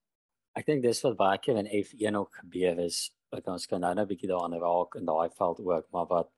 Ek 0.55 0.65
dink 0.65 0.83
dis 0.83 1.03
wat 1.03 1.17
baie 1.19 1.37
keer 1.37 1.59
in 1.59 1.67
F1 1.83 2.15
ook 2.15 2.39
gebeur 2.41 2.79
is. 2.79 3.11
Ek 3.35 3.43
kan 3.43 3.81
nou 3.81 3.93
net 3.93 4.05
'n 4.05 4.07
bietjie 4.07 4.29
daaraan 4.31 4.59
raak 4.59 4.95
in 4.95 5.05
daai 5.05 5.29
veld 5.29 5.59
ook, 5.59 5.87
maar 5.91 6.07
wat 6.07 6.31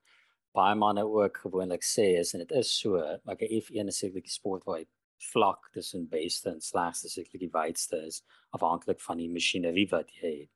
baie 0.57 0.75
manne 0.75 1.03
ook 1.05 1.41
gewoonlik 1.45 1.85
sê 1.85 2.07
is 2.19 2.33
en 2.33 2.43
dit 2.43 2.53
is 2.59 2.71
so, 2.81 2.97
like 3.29 3.45
'n 3.45 3.61
F1 3.61 3.87
is 3.93 3.99
sekerlik 4.01 4.29
die 4.29 4.37
sport 4.39 4.65
waar 4.65 4.79
jy 4.79 4.87
vlak 5.31 5.69
tussen 5.73 6.07
beste 6.09 6.49
en 6.49 6.61
slegste 6.61 7.09
sekerlik 7.09 7.45
die 7.45 7.53
wydste 7.53 7.97
is 8.05 8.23
afhanklik 8.57 9.01
van 9.01 9.17
die 9.17 9.29
masjinerie 9.29 9.87
wat 9.91 10.13
jy 10.21 10.33
het 10.41 10.53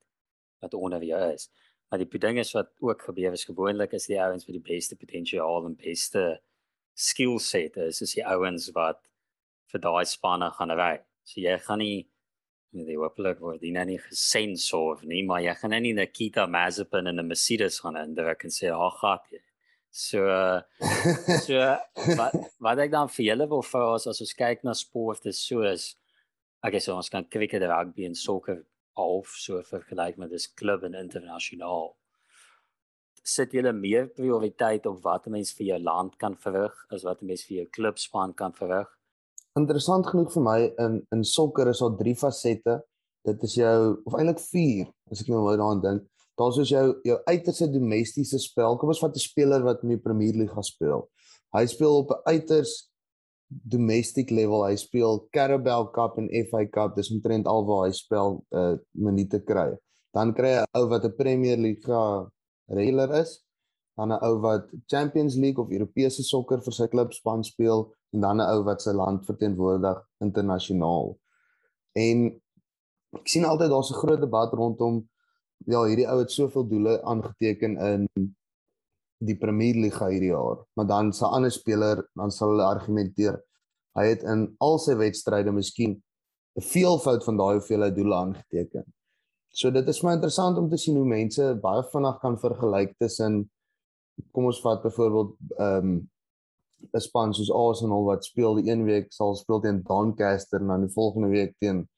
wat 0.61 0.73
onder 0.73 1.03
jou 1.03 1.21
is. 1.33 1.49
Maar 1.89 1.99
die 1.99 2.19
ding 2.19 2.39
is 2.39 2.53
wat 2.53 2.69
ook 2.79 3.01
gebeur 3.01 3.33
is 3.33 3.45
gewoonlik 3.45 3.93
is 3.93 4.07
die 4.07 4.21
ouens 4.21 4.45
met 4.47 4.53
die 4.53 4.73
beste 4.73 4.95
potensiaal 4.95 5.65
en 5.65 5.75
beste 5.75 6.41
skill 6.93 7.39
set 7.39 7.77
is 7.77 8.01
is 8.01 8.13
die 8.15 8.25
ouens 8.25 8.69
wat 8.77 9.01
vir 9.71 9.81
daai 9.81 10.05
spanne 10.05 10.51
gaan 10.51 10.71
ry. 10.71 10.95
So 11.23 11.41
jy 11.41 11.57
gaan 11.59 11.79
nie 11.79 12.07
met 12.71 12.87
die 12.87 12.97
hopelik 12.97 13.41
word 13.43 13.63
nou 13.75 13.85
nie 13.85 13.99
gesensor 13.99 15.01
nie, 15.03 15.23
maar 15.27 15.41
jy 15.43 15.55
gaan 15.59 15.73
nou 15.75 15.81
nie 15.83 15.93
Nikita 15.93 16.45
Mazepin 16.47 17.07
in 17.07 17.19
'n 17.19 17.27
Mercedes 17.27 17.79
gaan 17.79 17.97
indruk 17.97 18.43
en 18.43 18.49
sê, 18.49 18.71
"Ag, 18.71 18.99
gat 18.99 19.25
jy." 19.31 19.41
So 19.91 20.23
so 21.43 21.59
wat 22.17 22.35
wat 22.63 22.79
ek 22.79 22.91
dan 22.93 23.09
vir 23.11 23.25
julle 23.25 23.47
wil 23.51 23.63
vra 23.67 23.95
is 23.97 24.07
as 24.07 24.21
ons 24.23 24.37
kyk 24.39 24.63
na 24.63 24.73
sporte 24.77 25.33
soos 25.35 25.95
ek 26.63 26.77
sê 26.79 26.93
ons 26.93 27.09
kan 27.11 27.25
cricket, 27.27 27.65
rugby 27.67 28.05
en 28.07 28.15
sokker 28.15 28.61
half 28.95 29.33
so 29.39 29.59
vergelyk 29.67 30.19
met 30.21 30.31
dis 30.31 30.47
klub 30.47 30.85
en 30.87 30.95
internasionaal. 30.95 31.91
Sit 33.23 33.53
julle 33.57 33.73
meer 33.75 34.07
prioriteit 34.15 34.87
op 34.89 35.01
wat 35.03 35.27
'n 35.27 35.35
mens 35.35 35.51
vir 35.57 35.67
jou 35.71 35.79
land 35.79 36.17
kan 36.17 36.35
verrig 36.35 36.75
as 36.91 37.03
wat 37.03 37.21
'n 37.21 37.27
mens 37.27 37.43
vir 37.43 37.57
jou 37.57 37.67
klubspan 37.77 38.33
kan 38.33 38.53
verrig? 38.53 38.87
Interessant 39.59 40.07
genoeg 40.07 40.31
vir 40.33 40.43
my 40.43 40.59
in 40.79 41.05
in 41.11 41.23
sokker 41.23 41.67
is 41.67 41.79
daar 41.79 41.97
drie 41.97 42.15
fasette. 42.15 42.81
Dit 43.25 43.43
is 43.43 43.55
jou 43.55 44.01
of 44.05 44.13
eintlik 44.13 44.39
vier 44.39 44.87
as 45.11 45.21
ek 45.21 45.27
nou 45.27 45.43
daaraan 45.49 45.81
dink 45.81 46.03
daar's 46.37 46.55
soos 46.55 46.69
jou 46.69 46.85
jou 47.03 47.17
uiterste 47.25 47.71
domestiese 47.71 48.39
spel. 48.39 48.77
Kom 48.77 48.89
ons 48.89 48.99
vat 48.99 49.15
'n 49.15 49.19
speler 49.19 49.63
wat 49.63 49.83
in 49.83 49.89
die 49.89 49.97
Premier 49.97 50.33
League 50.33 50.53
gaan 50.53 50.63
speel. 50.63 51.09
Hy 51.53 51.65
speel 51.65 51.97
op 51.97 52.11
'n 52.11 52.21
uiters 52.25 52.91
domestic 53.47 54.29
level. 54.31 54.63
Hy 54.65 54.75
speel 54.75 55.27
Carabao 55.31 55.91
Cup 55.91 56.17
en 56.17 56.29
FA 56.47 56.65
Cup. 56.65 56.95
Dis 56.95 57.11
omtrent 57.11 57.47
al 57.47 57.65
waar 57.65 57.87
hy 57.87 57.91
spel 57.91 58.43
uh 58.55 58.77
minute 58.91 59.39
kry. 59.43 59.75
Dan 60.15 60.33
kry 60.33 60.55
hy 60.55 60.63
'n 60.63 60.79
ou 60.79 60.87
wat 60.87 61.05
'n 61.05 61.15
Premier 61.17 61.57
League 61.57 61.87
regular 62.67 63.11
is, 63.21 63.43
dan 63.97 64.11
'n 64.11 64.23
ou 64.23 64.39
wat 64.39 64.69
Champions 64.87 65.35
League 65.35 65.59
of 65.59 65.71
Europese 65.71 66.23
sokker 66.23 66.61
vir 66.61 66.73
sy 66.73 66.87
klub 66.87 67.13
span 67.13 67.43
speel 67.43 67.93
en 68.13 68.21
dan 68.21 68.41
'n 68.41 68.49
ou 68.55 68.63
wat 68.63 68.81
sy 68.81 68.91
land 68.91 69.25
verteenwoordig 69.25 69.99
internasionaal. 70.21 71.17
En 71.95 72.41
ek 73.13 73.27
sien 73.27 73.45
altyd 73.45 73.69
daar's 73.69 73.91
'n 73.91 74.01
groot 74.03 74.19
debat 74.19 74.53
rondom 74.53 75.09
ja, 75.65 75.83
hierdie 75.85 76.07
ou 76.09 76.19
het 76.19 76.31
soveel 76.31 76.67
doele 76.67 77.01
aangeteken 77.03 77.77
in 77.77 78.07
die 79.21 79.37
Premier 79.37 79.75
League 79.75 80.09
hierdie 80.09 80.31
jaar, 80.31 80.63
maar 80.75 80.87
dan 80.87 81.13
se 81.13 81.25
ander 81.25 81.51
speler, 81.51 82.07
dan 82.17 82.31
sal 82.31 82.53
hulle 82.53 82.65
argumenteer 82.65 83.37
hy 83.99 84.07
het 84.07 84.23
in 84.23 84.47
al 84.63 84.79
sy 84.79 84.95
wedstryde 84.99 85.51
miskien 85.51 86.01
'n 86.55 86.63
veelvoud 86.67 87.23
van 87.23 87.37
daai 87.37 87.53
hoeveelheid 87.57 87.95
doele 87.95 88.15
aangeteken. 88.15 88.85
So 89.51 89.71
dit 89.71 89.87
is 89.87 90.01
my 90.03 90.13
interessant 90.13 90.57
om 90.57 90.69
te 90.69 90.77
sien 90.77 90.95
hoe 90.95 91.05
mense 91.05 91.59
baie 91.61 91.83
vinnig 91.83 92.19
kan 92.19 92.37
vergelyk 92.39 92.95
tussen 92.97 93.49
kom 94.31 94.45
ons 94.45 94.61
vat 94.61 94.81
byvoorbeeld 94.83 95.35
ehm 95.57 95.77
um, 95.77 96.09
'n 96.93 96.99
span 96.99 97.33
soos 97.33 97.51
Arsenal 97.51 98.03
wat 98.03 98.25
speel 98.25 98.55
die 98.55 98.71
een 98.71 98.83
week 98.83 99.11
sal 99.13 99.35
speel 99.35 99.59
teen 99.61 99.83
Doncaster 99.83 100.59
en 100.59 100.67
dan 100.67 100.81
die 100.81 100.93
volgende 100.93 101.27
week 101.27 101.55
teen 101.59 101.89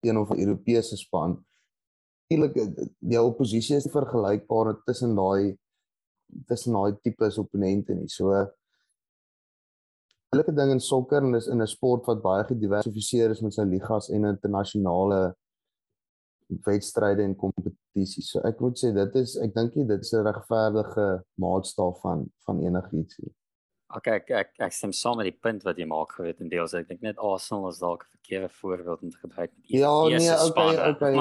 een 0.00 0.18
of 0.18 0.30
'n 0.30 0.40
Europese 0.40 0.96
span. 0.96 1.44
Natuurlik 2.26 2.86
die 2.98 3.22
oppositie 3.22 3.76
is 3.76 3.86
vergelykbaar 3.92 4.74
tussen 4.84 5.14
daai 5.14 5.56
tussen 6.50 6.74
daai 6.74 6.96
tipe 7.02 7.28
opponente 7.38 7.94
nie. 7.94 8.08
So 8.10 8.34
elke 10.34 10.52
ding 10.52 10.72
in 10.74 10.82
sokker 10.82 11.22
en 11.22 11.38
is 11.38 11.46
in 11.46 11.62
'n 11.62 11.66
sport 11.66 12.06
wat 12.06 12.22
baie 12.22 12.44
gediversifiseer 12.44 13.30
is 13.30 13.42
met 13.42 13.54
sy 13.54 13.62
ligas 13.62 14.10
en 14.10 14.24
internasionale 14.24 15.36
wedstryde 16.66 17.22
en 17.22 17.36
kompetisies. 17.36 18.30
So 18.32 18.40
ek 18.40 18.60
moet 18.60 18.78
sê 18.78 18.92
dit 18.94 19.16
is 19.22 19.36
ek 19.36 19.54
dink 19.54 19.74
dit 19.74 20.00
is 20.00 20.12
'n 20.12 20.26
regverdige 20.26 21.24
maatstaaf 21.38 22.00
van 22.00 22.26
van 22.44 22.60
enigiets. 22.60 23.18
Okay, 23.18 23.34
ek 23.94 24.30
ek 24.30 24.50
ek 24.58 24.72
stem 24.72 24.92
saam 24.92 25.20
met 25.20 25.28
die 25.30 25.38
punt 25.46 25.62
wat 25.64 25.78
jy 25.78 25.86
maak 25.86 26.16
geweet 26.18 26.40
en 26.40 26.50
deels 26.50 26.74
ek 26.74 26.88
dink 26.88 27.02
net 27.06 27.18
Arsenal 27.22 27.68
is 27.70 27.78
dalk 27.78 28.02
'n 28.02 28.10
verkeerde 28.18 28.48
voorbeeld 28.60 29.02
om 29.02 29.10
te 29.10 29.18
gebruik 29.18 29.50
met 29.54 29.70
Ja, 29.70 29.94
nee, 30.08 30.32
okay, 30.48 30.90
okay. 30.90 31.14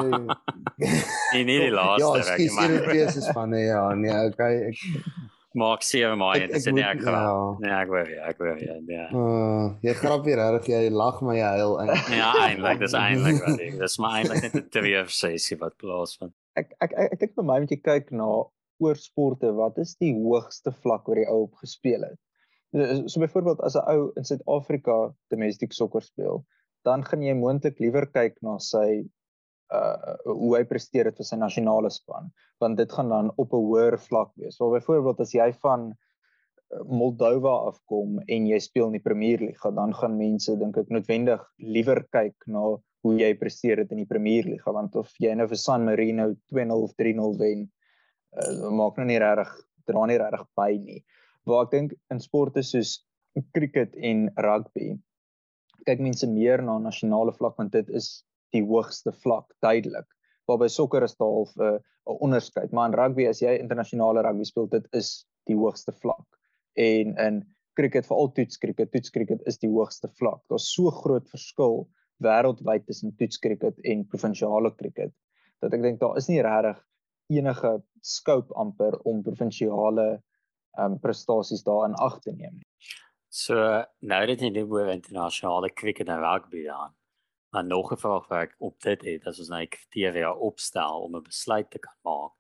nee, 1.33 1.43
nie 1.43 1.59
die 1.67 1.71
laaste 1.81 2.01
ja, 2.01 2.33
ek 2.33 2.39
Ja, 2.39 2.67
dis 2.67 2.85
die 2.89 2.99
eerste 2.99 3.21
spanne, 3.21 3.59
ja, 3.59 3.93
nee, 3.93 4.17
okay. 4.29 4.73
Ek 4.73 4.81
maak 5.55 5.83
sewe 5.87 6.15
maar 6.19 6.39
en 6.39 6.51
dis 6.51 6.67
nie 6.75 6.83
ek 6.83 7.03
ja. 7.05 7.21
nee 7.63 7.71
ek 7.71 7.93
ja 8.11 8.25
ek 8.31 8.41
wou 8.41 8.55
ja 8.59 8.75
ja 8.91 9.05
uh, 9.15 9.69
jy 9.85 9.93
grap 10.01 10.25
weer 10.27 10.41
reg 10.55 10.67
jy 10.69 10.81
lag 10.91 11.21
maar 11.23 11.37
jy 11.37 11.51
huil 11.61 11.77
eintlik 11.83 12.11
ja 12.17 12.31
eintlik 12.43 12.81
dis 12.83 12.97
eintlik 12.99 13.39
wat 13.45 13.63
ek 13.67 13.77
dis 13.83 13.97
maar 14.03 14.17
eintlik 14.19 14.43
net 14.43 14.57
'n 14.59 14.67
trivia 14.75 15.05
sessie 15.19 15.57
wat 15.61 15.77
plaasvind 15.81 16.33
ek 16.59 16.75
ek 16.83 16.91
ek, 16.91 17.15
ek 17.15 17.23
dink 17.23 17.35
vir 17.39 17.47
my 17.51 17.59
moet 17.63 17.71
jy 17.71 17.79
kyk 17.87 18.11
na 18.19 18.29
oor 18.83 18.99
sporte 18.99 19.53
wat 19.55 19.79
is 19.79 19.95
die 20.03 20.11
hoogste 20.17 20.75
vlak 20.83 21.07
waar 21.07 21.23
die 21.23 21.29
ou 21.31 21.45
op 21.47 21.55
gespeel 21.63 22.03
het 22.03 22.19
so, 22.75 23.07
so 23.07 23.23
byvoorbeeld 23.23 23.63
as 23.63 23.75
'n 23.79 23.87
ou 23.95 24.11
in 24.19 24.27
Suid-Afrika 24.27 25.13
domestic 25.33 25.73
sokker 25.73 26.03
speel 26.03 26.43
dan 26.85 27.03
gaan 27.05 27.25
jy 27.25 27.35
moontlik 27.37 27.81
liewer 27.81 28.07
kyk 28.13 28.37
na 28.45 28.57
sy 28.61 29.05
uh 29.73 30.15
hoe 30.25 30.51
hy 30.53 30.63
presteer 30.69 31.09
het 31.09 31.17
vir 31.17 31.25
sy 31.25 31.37
nasionale 31.41 31.89
span 31.93 32.29
want 32.61 32.77
dit 32.77 32.91
gaan 32.97 33.09
dan 33.09 33.31
op 33.41 33.53
'n 33.53 33.63
hoër 33.67 33.97
vlak 33.97 34.31
wees. 34.37 34.57
So 34.57 34.69
byvoorbeeld 34.71 35.19
as 35.19 35.33
jy 35.33 35.51
van 35.63 35.87
uh, 35.91 36.83
Moldova 36.85 37.55
afkom 37.71 38.19
en 38.27 38.47
jy 38.47 38.59
speel 38.59 38.87
in 38.87 38.97
die 38.99 39.07
Premierliga, 39.07 39.71
dan 39.71 39.93
gaan 39.93 40.17
mense 40.17 40.57
dink 40.59 40.77
ek 40.77 40.93
noodwendig 40.93 41.41
liewer 41.57 42.03
kyk 42.11 42.35
na 42.47 42.77
hoe 43.05 43.15
jy 43.17 43.33
presteer 43.37 43.81
het 43.81 43.91
in 43.91 44.03
die 44.03 44.11
Premierliga 44.13 44.71
want 44.71 44.95
of 44.95 45.09
jy 45.19 45.33
nou 45.33 45.47
vir 45.47 45.57
San 45.57 45.85
Marino 45.85 46.29
2-0 46.53 46.85
of 46.87 46.93
3-0 47.01 47.37
wen, 47.41 47.67
uh, 48.37 48.69
maak 48.69 48.97
nou 48.97 49.07
nie 49.09 49.19
regtig 49.19 49.57
dra 49.85 50.05
nie 50.05 50.21
regtig 50.21 50.47
by 50.55 50.71
nie. 50.77 51.01
Waar 51.45 51.65
ek 51.65 51.71
dink 51.71 51.95
in 52.13 52.21
sporte 52.23 52.63
soos 52.63 52.97
cricket 53.53 53.95
en 53.95 54.29
rugby 54.41 54.95
kyk 55.85 56.01
mense 56.01 56.27
meer 56.27 56.63
na 56.65 56.77
nasionale 56.81 57.33
vlak 57.35 57.57
want 57.59 57.73
dit 57.75 57.89
is 57.99 58.23
die 58.55 58.63
hoogste 58.65 59.11
vlak 59.23 59.51
duidelik. 59.61 60.07
Waarby 60.49 60.69
sokker 60.69 61.03
is 61.03 61.17
daar 61.19 61.29
'n 61.29 61.61
uh, 61.67 61.79
'n 62.09 62.17
onderskeid, 62.25 62.71
maar 62.71 62.89
in 62.89 62.97
rugby 62.97 63.27
as 63.27 63.41
jy 63.41 63.57
internasionale 63.59 64.21
rugby 64.21 64.43
speel, 64.43 64.67
dit 64.67 64.87
is 64.93 65.27
die 65.45 65.55
hoogste 65.55 65.91
vlak. 65.91 66.25
En 66.73 67.15
in 67.17 67.43
cricket, 67.75 68.07
veral 68.07 68.31
toets 68.31 68.57
cricket, 68.57 68.91
toets 68.91 69.09
cricket 69.09 69.41
is 69.45 69.57
die 69.57 69.69
hoogste 69.69 70.07
vlak. 70.07 70.41
Daar's 70.49 70.73
so 70.73 70.91
groot 70.91 71.29
verskil 71.29 71.87
wêreldwyd 72.23 72.85
tussen 72.85 73.15
toets 73.19 73.39
cricket 73.39 73.79
en 73.83 74.05
provinsiale 74.07 74.71
cricket 74.75 75.13
dat 75.61 75.73
ek 75.73 75.81
dink 75.83 75.99
daar 75.99 76.17
is 76.19 76.29
nie 76.29 76.41
regtig 76.43 76.79
enige 77.33 77.71
scope 78.05 78.53
amper 78.53 78.97
om 79.09 79.23
provinsiale 79.25 80.21
um, 80.79 80.99
prestasies 80.99 81.63
daarin 81.63 81.95
ag 81.95 82.19
te 82.19 82.31
neem 82.31 82.59
nie. 82.59 82.67
So 83.29 83.55
nou 83.99 84.25
dat 84.27 84.41
jy 84.41 84.51
dit 84.51 84.69
oor 84.69 84.87
internasionale 84.87 85.73
cricket 85.73 86.09
en 86.09 86.23
rugby 86.23 86.63
dan 86.63 86.93
Maar 87.55 87.65
nog 87.65 87.91
'n 87.91 87.97
vraag 87.97 88.27
wat 88.27 88.41
ek 88.41 88.55
op 88.57 88.81
dit 88.81 89.01
het, 89.01 89.25
as 89.25 89.39
ons 89.39 89.47
nou 89.47 89.65
kriteria 89.65 90.33
opstel 90.33 91.01
om 91.01 91.15
'n 91.15 91.21
besluit 91.21 91.69
te 91.71 91.79
kan 91.79 91.97
maak, 92.01 92.33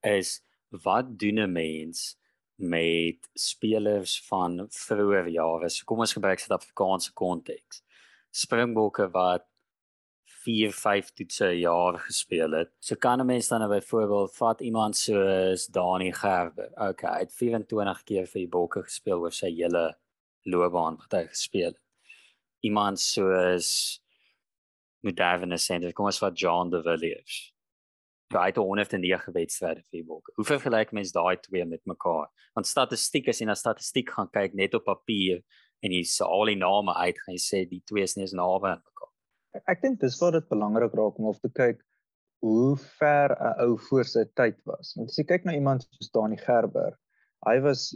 is 0.00 0.42
wat 0.68 1.18
doen 1.18 1.38
'n 1.40 1.52
mens 1.52 2.18
met 2.54 3.28
spelers 3.34 4.26
van 4.26 4.66
vroeë 4.68 5.28
jare? 5.28 5.68
So 5.68 5.84
kom 5.84 5.98
ons 5.98 6.12
gebruik 6.12 6.38
Suid-Afrikaanse 6.38 7.12
konteks. 7.12 7.82
Springbokke 8.30 9.10
wat 9.10 9.44
4, 10.44 10.72
5 10.72 11.12
toetse 11.12 11.48
jaar 11.58 11.98
gespeel 11.98 12.52
het. 12.56 12.70
So 12.80 12.96
kan 12.96 13.20
'n 13.20 13.26
mens 13.26 13.48
dan 13.48 13.60
nou 13.60 13.70
byvoorbeeld 13.70 14.36
vat 14.36 14.60
iemand 14.60 14.96
soos 14.96 15.66
Dani 15.66 16.12
Gerber. 16.12 16.70
Okay, 16.76 17.12
hy 17.12 17.18
het 17.18 17.34
24 17.34 18.02
keer 18.04 18.26
vir 18.26 18.40
die 18.40 18.48
Bokke 18.48 18.82
gespeel 18.82 19.20
oor 19.20 19.32
sy 19.32 19.50
hele 19.50 19.96
loopbaan 20.44 20.96
wat 20.96 21.12
hy 21.12 21.26
gespeel 21.26 21.72
het. 21.72 21.80
Iemand 22.60 23.00
soos 23.00 24.00
moderne 25.00 25.58
sender. 25.58 25.92
Kom 25.92 26.06
ons 26.06 26.18
vat 26.18 26.38
John 26.38 26.70
de 26.70 26.82
Villiers. 26.82 27.52
Hy 28.30 28.46
het 28.46 28.60
109 28.62 29.32
wedstryde 29.34 29.82
vir 29.90 30.04
Bok. 30.06 30.30
Hoe 30.36 30.44
vergelyk 30.46 30.92
mens 30.94 31.10
daai 31.12 31.36
twee 31.42 31.64
met 31.66 31.82
mekaar? 31.84 32.28
Want 32.54 32.68
statistiek 32.68 33.28
as 33.28 33.40
jy 33.42 33.48
na 33.48 33.56
statistiek 33.58 34.12
gaan 34.14 34.30
kyk 34.30 34.54
net 34.54 34.76
op 34.78 34.86
papier 34.86 35.40
en 35.82 35.90
jy 35.96 36.04
sê 36.06 36.28
al 36.28 36.52
die 36.52 36.60
name 36.60 36.94
uit, 36.94 37.18
gaan 37.18 37.34
jy 37.34 37.42
sê 37.42 37.64
die 37.66 37.82
twee 37.88 38.06
is 38.06 38.14
nie 38.14 38.28
eens 38.28 38.36
naby 38.38 38.70
aan 38.70 38.84
mekaar. 38.84 39.09
Ek, 39.58 39.80
dink 39.82 40.00
dis 40.00 40.18
waar 40.20 40.36
dit 40.38 40.48
belangrik 40.48 40.94
raak 40.94 41.18
om 41.18 41.30
of 41.32 41.40
te 41.42 41.50
kyk 41.50 41.80
hoe 42.46 42.76
ver 42.98 43.34
'n 43.36 43.54
ou 43.66 43.76
voor 43.88 44.04
sy 44.04 44.24
tyd 44.34 44.56
was. 44.64 44.94
Want 44.96 45.10
as 45.10 45.18
jy 45.18 45.26
kyk 45.28 45.44
na 45.44 45.52
iemand 45.52 45.84
soos 45.84 46.10
Dani 46.14 46.38
Gerber, 46.40 46.96
hy 47.46 47.58
was 47.60 47.90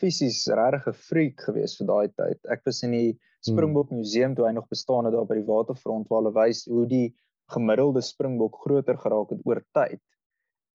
fisies 0.00 0.46
regtig 0.48 0.88
'n 0.88 1.00
freak 1.08 1.40
geweest 1.48 1.78
vir 1.80 1.86
daai 1.86 2.08
tyd. 2.16 2.40
Ek 2.48 2.64
was 2.64 2.82
in 2.82 2.92
die 2.92 3.18
Springbok 3.46 3.90
hmm. 3.90 3.98
museum 4.00 4.34
toe 4.34 4.46
hy 4.46 4.52
nog 4.52 4.68
bestaan 4.68 5.06
het 5.06 5.14
daar 5.14 5.28
by 5.28 5.38
die 5.38 5.46
waterfront 5.46 6.08
waar 6.10 6.22
hulle 6.22 6.34
wys 6.34 6.64
hoe 6.66 6.86
die 6.90 7.14
gemiddelde 7.54 8.02
springbok 8.02 8.56
groter 8.64 8.98
geraak 8.98 9.30
het 9.30 9.42
oor 9.46 9.62
tyd. 9.76 10.00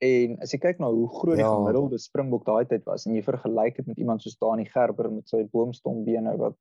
En 0.01 0.37
as 0.41 0.53
jy 0.53 0.59
kyk 0.61 0.79
na 0.81 0.89
hoe 0.89 1.07
groot 1.13 1.37
die 1.37 1.45
ja. 1.45 1.51
gemiddelde 1.51 1.99
springbok 2.01 2.45
daai 2.47 2.65
tyd 2.69 2.85
was 2.87 3.05
en 3.05 3.17
jy 3.17 3.23
vergelyk 3.25 3.81
dit 3.81 3.89
met 3.91 3.99
iemand 4.01 4.23
soos 4.23 4.37
Dani 4.39 4.65
Gerber 4.69 5.11
met 5.11 5.27
sy 5.29 5.43
boomstombene 5.51 6.37
wat 6.39 6.57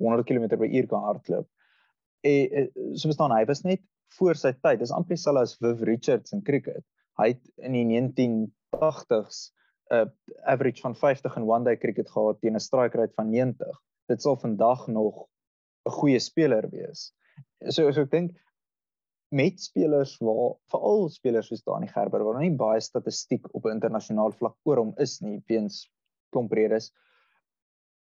100 0.00 0.28
km/h 0.28 0.86
kan 0.90 1.08
hardloop. 1.08 1.48
En 2.20 2.70
so 2.94 3.08
bestaan 3.08 3.32
hy 3.32 3.44
was 3.48 3.62
net 3.64 3.82
voor 4.18 4.36
sy 4.36 4.52
tyd. 4.52 4.80
Dis 4.82 4.92
amper 4.92 5.16
dieselfde 5.16 5.46
as 5.46 5.56
Viv 5.60 5.82
Richards 5.88 6.34
in 6.36 6.42
cricket. 6.42 6.84
Hy 7.20 7.32
het 7.32 7.42
in 7.64 7.76
die 7.76 7.86
1980s 7.88 9.50
'n 9.90 9.96
uh, 9.96 10.06
average 10.46 10.80
van 10.80 10.94
50 10.94 11.36
in 11.36 11.48
one 11.48 11.64
day 11.64 11.76
cricket 11.76 12.10
gehad 12.10 12.40
teen 12.40 12.54
'n 12.54 12.60
strike 12.62 12.98
rate 12.98 13.14
van 13.16 13.30
90. 13.30 13.80
Dit 14.08 14.22
sal 14.22 14.36
vandag 14.36 14.86
nog 14.86 15.26
'n 15.86 15.90
goeie 15.90 16.18
speler 16.18 16.68
wees. 16.70 17.12
So 17.68 17.90
so 17.90 18.02
ek 18.02 18.10
dink 18.10 18.38
met 19.30 19.60
spelers 19.60 20.16
waar 20.18 20.56
veral 20.70 21.08
spelers 21.08 21.46
soos 21.46 21.62
Dani 21.62 21.86
Gerber 21.86 22.24
waar 22.24 22.40
nie 22.40 22.50
baie 22.50 22.80
statistiek 22.80 23.46
op 23.54 23.64
'n 23.64 23.78
internasionale 23.78 24.32
vlak 24.32 24.56
oor 24.64 24.76
hom 24.76 24.94
is 24.98 25.20
nie 25.20 25.42
weens 25.46 25.90
klomp 26.30 26.52
redes 26.52 26.92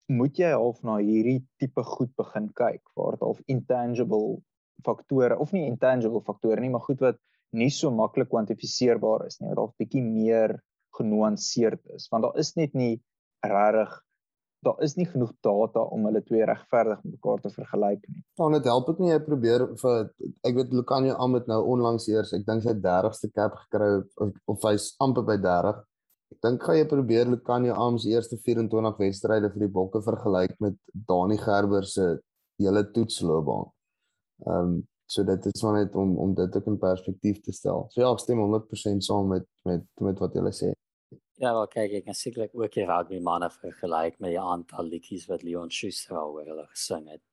moet 0.10 0.40
jy 0.42 0.52
half 0.54 0.82
na 0.88 0.98
hierdie 0.98 1.40
tipe 1.62 1.84
goed 1.86 2.12
begin 2.18 2.50
kyk 2.58 2.82
waar 2.98 3.18
dit 3.18 3.26
half 3.26 3.42
intangible 3.56 4.40
faktore 4.86 5.38
of 5.38 5.54
nie 5.54 5.68
intangible 5.68 6.24
faktore 6.26 6.62
nie 6.62 6.72
maar 6.74 6.86
goed 6.88 7.02
wat 7.06 7.20
nie 7.60 7.70
so 7.74 7.92
maklik 7.92 8.30
kwantifiseerbaar 8.34 9.26
is 9.28 9.40
nie 9.40 9.50
wat 9.52 9.60
dalk 9.62 9.76
bietjie 9.82 10.04
meer 10.06 10.58
genuanceerd 10.98 11.82
is 11.96 12.10
want 12.12 12.26
daar 12.26 12.40
is 12.44 12.56
net 12.58 12.78
nie 12.78 12.94
regtig 13.46 13.98
daar 14.66 14.82
is 14.84 14.96
nie 15.00 15.08
genoeg 15.08 15.32
data 15.46 15.84
om 15.94 16.08
hulle 16.10 16.22
twee 16.28 16.46
regverdig 16.46 17.00
met 17.04 17.14
mekaar 17.16 17.40
te 17.44 17.52
vergelyk 17.54 18.02
nie. 18.08 18.24
Dan 18.40 18.58
dit 18.58 18.66
help 18.68 18.90
ook 18.92 19.00
nie 19.00 19.14
jy 19.14 19.20
probeer 19.24 19.66
vir 19.82 20.10
ek 20.48 20.58
weet 20.58 20.74
Lucanio 20.76 21.16
Amit 21.24 21.48
nou 21.52 21.62
onlangs 21.76 22.10
eers 22.12 22.34
ek 22.36 22.44
dink 22.48 22.66
sy 22.66 22.76
30ste 22.84 23.32
cap 23.36 23.56
gekry 23.64 23.92
of, 24.26 24.34
of 24.52 24.68
hy's 24.68 24.92
amper 25.06 25.24
by 25.30 25.38
30. 25.46 25.80
Ek 26.30 26.42
dink 26.46 26.64
gaan 26.64 26.78
jy 26.78 26.86
probeer 26.86 27.30
Lucanio 27.30 27.74
Am 27.74 27.98
se 27.98 28.12
eerste 28.14 28.38
24 28.38 29.00
wedstryde 29.02 29.50
vir 29.54 29.66
die 29.66 29.74
Bokke 29.74 30.02
vergelyk 30.06 30.56
met 30.62 30.78
Dani 30.94 31.38
Gerber 31.42 31.88
se 31.90 32.20
hele 32.62 32.86
toetsloopbaan. 32.94 33.72
Ehm 34.46 34.74
um, 34.74 34.80
so 35.10 35.24
dit 35.26 35.46
is 35.50 35.64
maar 35.66 35.74
net 35.74 35.96
om 35.98 36.12
om 36.22 36.36
dit 36.38 36.56
ook 36.56 36.68
in 36.70 36.78
perspektief 36.78 37.40
te 37.42 37.52
stel. 37.52 37.88
So 37.90 38.02
ja, 38.04 38.12
ek 38.14 38.22
stem 38.22 38.44
100% 38.44 39.06
saam 39.08 39.32
met 39.34 39.48
met 39.66 39.88
met 40.06 40.22
wat 40.22 40.38
jy 40.38 40.54
sê. 40.54 40.70
Ja, 41.42 41.54
wel 41.56 41.68
kyk 41.72 41.96
ek 41.98 42.06
kan 42.06 42.18
sekerlik 42.20 42.54
ook 42.54 42.78
hier 42.78 42.86
rugby 42.92 43.22
manne 43.24 43.50
vergelyk 43.50 44.20
met 44.20 44.36
die 44.36 44.44
aantal 44.54 44.86
liedjies 44.92 45.26
wat 45.32 45.44
Leon 45.48 45.72
Schuster 45.72 46.20
al 46.20 46.36
oor 46.36 46.46
hulle 46.46 46.68
gesing 46.76 47.08
het. 47.10 47.24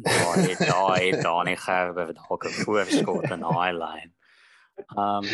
Daai 0.00 0.46
het 0.46 0.62
daai 0.64 1.20
daai 1.20 1.44
nie 1.50 1.58
gerbe 1.60 2.06
wat 2.12 2.22
ook 2.28 2.46
'n 2.48 2.56
voorskot 2.64 3.30
in 3.36 3.44
daai 3.44 3.72
lyn. 3.76 4.14
Ehm 4.96 5.26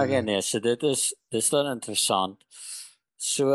again, 0.00 0.26
ja, 0.26 0.40
so 0.40 0.60
dit 0.60 0.82
is 0.82 1.14
dis 1.30 1.50
dan 1.50 1.66
interessant. 1.66 2.44
So 3.16 3.50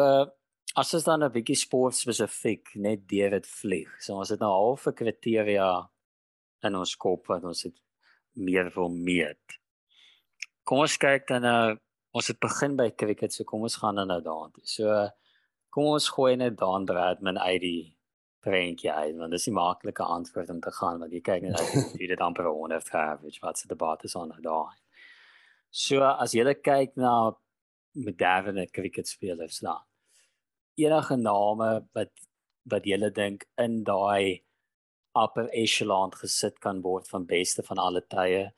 as 0.76 0.94
ons 0.94 1.04
dan 1.04 1.24
'n 1.24 1.32
bietjie 1.32 1.56
sport 1.56 1.96
spesifiek 1.96 2.76
net 2.76 3.08
David 3.08 3.48
vlieg. 3.48 3.90
So 4.02 4.16
ons 4.16 4.30
het 4.30 4.40
nou 4.40 4.52
half 4.52 4.88
'n 4.88 4.94
kriteria 4.94 5.90
in 6.64 6.76
ons 6.76 6.96
kop 6.96 7.28
wat 7.28 7.44
ons 7.44 7.64
het 7.64 7.78
meer 8.34 8.72
wil 8.76 8.90
meet. 8.90 9.60
Kom 10.64 10.80
ons 10.80 10.98
kyk 10.98 11.28
dan 11.28 11.42
nou 11.42 11.78
ons 12.12 12.28
het 12.28 12.40
begin 12.40 12.76
by 12.76 12.90
cricket, 12.90 13.34
so 13.34 13.44
kom 13.44 13.62
ons 13.62 13.76
gaan 13.76 13.96
dan 13.96 14.08
nou 14.08 14.22
daartoe. 14.22 14.66
So 14.66 15.10
kom 15.70 15.86
ons 15.86 16.10
gooi 16.10 16.36
net 16.36 16.58
daan 16.58 16.86
Bradman 16.86 17.38
uit 17.38 17.62
die 17.62 17.96
prentjie 18.42 18.92
uit, 18.92 19.16
want 19.18 19.32
dis 19.32 19.44
die 19.50 19.54
maklike 19.54 20.04
antwoord 20.04 20.50
om 20.50 20.60
te 20.60 20.72
gaan 20.72 21.00
want 21.00 21.12
jy 21.12 21.22
kyk 21.22 21.42
net 21.42 21.60
uit 21.60 21.94
wie 22.00 22.08
dit 22.08 22.20
amper 22.20 22.48
100 22.48 22.94
average 22.94 23.42
wat 23.42 23.58
se 23.58 23.68
debat 23.68 24.04
is 24.04 24.16
aan 24.16 24.34
daai. 24.42 24.78
So 25.70 26.02
as 26.02 26.34
jy 26.34 26.54
kyk 26.64 26.98
na 26.98 27.32
moderne 27.96 28.68
cricket 28.74 29.08
spelers 29.08 29.60
dan 29.62 29.82
enige 30.78 31.18
name 31.18 31.70
wat 31.94 32.12
wat 32.70 32.86
jy 32.86 33.10
dink 33.14 33.46
in 33.58 33.84
daai 33.84 34.42
upper 35.18 35.50
echelon 35.54 36.12
gesit 36.12 36.60
kan 36.60 36.82
word 36.82 37.08
van 37.10 37.26
beste 37.26 37.64
van 37.64 37.78
alle 37.78 38.02
tye. 38.02 38.50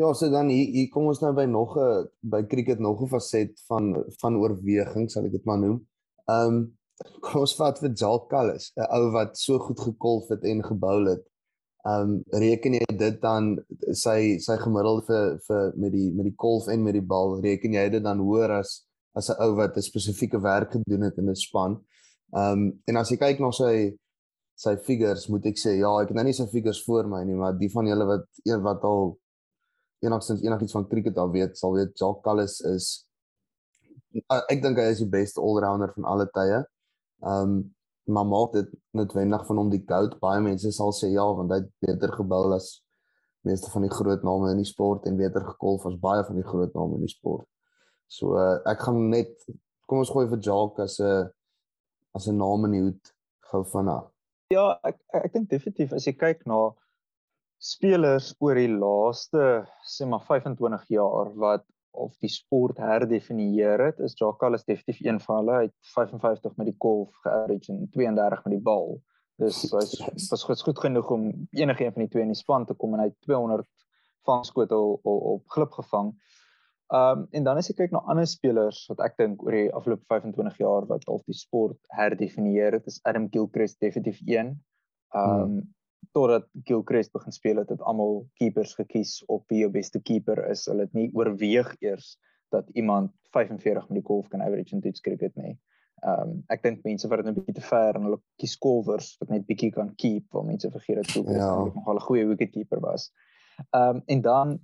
Ja, 0.00 0.12
so 0.14 0.30
dan 0.30 0.48
hier 0.48 0.70
hier 0.72 0.88
kom 0.88 1.10
ons 1.10 1.20
nou 1.20 1.32
by 1.36 1.44
nog 1.44 1.76
'n 1.76 2.08
by 2.22 2.42
cricket 2.42 2.80
nog 2.80 3.02
'n 3.02 3.08
faset 3.08 3.60
van 3.68 4.04
van 4.20 4.36
oorweging, 4.36 5.10
sal 5.10 5.24
ek 5.24 5.32
dit 5.32 5.44
maar 5.44 5.58
noem. 5.58 5.86
Ehm 6.28 6.46
um, 6.46 6.78
kom 7.20 7.40
ons 7.40 7.56
vat 7.56 7.78
vir 7.78 7.92
Jacques 7.94 8.30
Callis, 8.30 8.72
'n 8.76 8.88
ou 8.96 9.10
wat 9.12 9.36
so 9.38 9.58
goed 9.58 9.80
gekolf 9.80 10.28
het 10.28 10.44
en 10.44 10.62
gebou 10.64 11.08
het. 11.08 11.24
Ehm 11.88 12.10
um, 12.10 12.24
reken 12.42 12.74
jy 12.76 12.96
dit 13.00 13.20
dan 13.22 13.54
sy 13.96 14.36
sy 14.44 14.56
gemiddelde 14.60 15.06
vir 15.06 15.38
vir 15.46 15.70
met 15.80 15.92
die 15.94 16.10
met 16.12 16.26
die 16.28 16.36
kolf 16.36 16.68
en 16.68 16.82
met 16.84 16.92
die 16.98 17.06
bal, 17.12 17.38
reken 17.40 17.72
jy 17.72 17.86
dit 17.94 18.04
dan 18.04 18.20
hoër 18.20 18.58
as 18.58 18.74
as 19.16 19.30
'n 19.30 19.40
ou 19.40 19.54
wat 19.56 19.76
'n 19.76 19.82
spesifieke 19.82 20.40
werk 20.42 20.72
gedoen 20.72 21.02
het 21.08 21.16
in 21.18 21.30
'n 21.30 21.34
span? 21.34 21.80
Ehm 22.36 22.52
um, 22.52 22.82
en 22.86 22.96
as 22.96 23.10
jy 23.10 23.16
kyk 23.16 23.40
na 23.40 23.50
sy 23.50 23.96
sy 24.56 24.76
figures 24.76 25.28
moet 25.28 25.46
ek 25.46 25.56
sê 25.56 25.78
ja, 25.78 25.90
ek 26.02 26.08
het 26.08 26.16
nou 26.16 26.24
nie 26.24 26.36
sy 26.36 26.46
figures 26.52 26.84
voor 26.84 27.08
my 27.08 27.24
nie, 27.24 27.34
maar 27.34 27.56
die 27.56 27.70
van 27.72 27.86
julle 27.86 28.04
wat 28.04 28.26
een 28.44 28.62
wat 28.62 28.84
al 28.84 29.16
enigstens 30.04 30.42
enigiets 30.42 30.72
van 30.72 30.88
cricket 30.88 31.16
al 31.16 31.32
weet, 31.32 31.56
sal 31.56 31.72
weet 31.72 31.96
Jacques 31.96 32.24
Callis 32.24 32.60
is 32.60 33.06
ek 34.50 34.62
dink 34.62 34.78
hy 34.78 34.90
is 34.92 35.00
die 35.00 35.08
beste 35.08 35.40
all-rounder 35.40 35.92
van 35.94 36.04
alle 36.04 36.26
tye. 36.34 36.64
Ehm 37.24 37.52
um, 37.52 37.60
maar 38.12 38.26
maak 38.26 38.52
dit 38.52 38.70
noodwendig 38.96 39.46
van 39.46 39.60
hom 39.60 39.70
die 39.72 39.82
goud. 39.86 40.18
Baie 40.22 40.40
mense 40.44 40.72
sal 40.74 40.92
sê 40.96 41.12
ja, 41.12 41.24
want 41.36 41.52
hy 41.52 41.60
het 41.62 41.70
beter 41.86 42.12
gebou 42.18 42.44
as 42.56 42.80
meeste 43.48 43.70
van 43.72 43.86
die 43.86 43.92
groot 43.92 44.24
name 44.26 44.50
in 44.52 44.60
die 44.60 44.68
sport 44.68 45.06
en 45.08 45.16
beter 45.16 45.44
gekolf 45.46 45.86
as 45.88 45.96
baie 46.00 46.24
van 46.26 46.36
die 46.36 46.46
groot 46.46 46.74
name 46.76 46.98
in 46.98 47.06
die 47.06 47.12
sport. 47.12 47.46
So 48.10 48.36
uh, 48.36 48.58
ek 48.68 48.82
gaan 48.84 49.08
net 49.12 49.32
kom 49.88 50.02
ons 50.02 50.12
gooi 50.12 50.26
vir 50.30 50.42
Jacques 50.44 50.84
as 50.84 51.00
'n 51.00 51.30
as 52.14 52.26
'n 52.28 52.36
naam 52.36 52.66
in 52.66 52.76
die 52.76 52.82
hoed 52.82 53.14
gou 53.50 53.62
vanaand. 53.64 54.10
Ja, 54.50 54.78
ek 54.84 54.98
ek, 55.14 55.24
ek 55.24 55.32
dink 55.32 55.50
definitief 55.50 55.92
as 55.92 56.06
jy 56.06 56.14
kyk 56.18 56.46
na 56.46 56.72
spelers 57.60 58.32
oor 58.40 58.58
die 58.58 58.72
laaste 58.72 59.66
sê 59.86 60.08
maar 60.08 60.24
25 60.26 60.88
jaar 60.96 61.30
wat 61.36 61.64
of 61.90 62.16
die 62.22 62.30
sport 62.30 62.78
herdefinieer 62.78 63.84
het, 63.84 64.00
is 64.04 64.16
Jakal 64.18 64.54
is 64.54 64.64
definitief 64.64 65.00
een 65.04 65.20
van 65.20 65.40
hulle. 65.40 65.56
Hy 65.56 65.68
het 65.68 65.92
55 65.94 66.56
met 66.56 66.70
die 66.70 66.76
golf 66.78 67.14
geaverage 67.24 67.72
en 67.72 67.88
32 67.90 68.44
met 68.44 68.54
die 68.54 68.64
bal. 68.70 68.98
Dus 69.40 69.62
hy's 69.74 70.30
was 70.30 70.44
goed, 70.44 70.62
goed 70.62 70.82
genoeg 70.86 71.10
om 71.10 71.30
enige 71.50 71.84
een 71.84 71.94
van 71.96 72.04
die 72.04 72.10
twee 72.12 72.26
in 72.26 72.34
die 72.34 72.38
span 72.38 72.66
te 72.66 72.74
kom 72.74 72.94
en 72.94 73.04
hy 73.04 73.10
het 73.10 73.20
200 73.26 73.68
vangskote 74.28 74.76
op, 74.76 75.06
op, 75.06 75.22
op 75.34 75.56
glip 75.56 75.72
gevang. 75.80 76.14
Ehm 76.90 77.18
um, 77.18 77.26
en 77.30 77.44
dan 77.46 77.56
as 77.56 77.68
jy 77.70 77.76
kyk 77.78 77.92
na 77.94 78.02
ander 78.10 78.26
spelers 78.26 78.82
wat 78.90 79.02
ek 79.06 79.14
dink 79.20 79.42
oor 79.46 79.54
die 79.54 79.68
afgelope 79.70 80.02
25 80.10 80.56
jaar 80.58 80.88
wat 80.90 81.04
al 81.06 81.20
die 81.22 81.36
sport 81.38 81.78
herdefinieer 81.94 82.80
het, 82.80 82.88
is 82.90 82.98
Adam 83.06 83.28
Gilchrist 83.30 83.78
definitief 83.78 84.18
een. 84.26 84.56
Ehm 85.14 85.44
um, 85.44 85.52
hmm. 85.52 85.68
Totdat 86.12 86.48
Gilchrist 86.64 87.12
begin 87.12 87.32
speel 87.32 87.56
het, 87.62 87.68
het 87.68 87.80
almal 87.80 88.26
keepers 88.34 88.74
gekies 88.74 89.20
op 89.26 89.44
wie 89.48 89.62
jou 89.62 89.70
beste 89.70 90.00
keeper 90.00 90.42
is. 90.50 90.66
Hulle 90.66 90.88
het 90.88 90.96
nie 90.96 91.10
oorweeg 91.14 91.74
eers 91.80 92.16
dat 92.50 92.68
iemand 92.74 93.12
45 93.30 93.88
met 93.88 94.00
die 94.00 94.06
golf 94.06 94.28
kan 94.28 94.42
average 94.42 94.74
in 94.74 94.80
toets 94.80 95.00
cricket 95.00 95.36
nie. 95.36 95.58
Ehm 96.00 96.30
um, 96.32 96.36
ek 96.48 96.62
dink 96.64 96.84
mense 96.84 97.08
wat 97.08 97.20
dit 97.20 97.28
'n 97.28 97.36
bietjie 97.36 97.54
te 97.54 97.66
ver 97.68 97.94
en 97.94 98.06
hulle 98.08 98.20
kies 98.40 98.56
golfers 98.56 99.16
wat 99.20 99.28
net 99.28 99.46
bietjie 99.46 99.70
kan 99.70 99.94
keep, 99.94 100.26
want 100.32 100.46
mense 100.46 100.70
vergeet 100.70 100.96
dat 100.96 101.10
Gilchrist 101.10 101.44
ja. 101.44 101.72
nogal 101.74 102.00
'n 102.00 102.06
goeie 102.08 102.26
wicketkeeper 102.26 102.80
was. 102.80 103.12
Ehm 103.70 103.96
um, 103.96 104.02
en 104.06 104.20
dan 104.20 104.58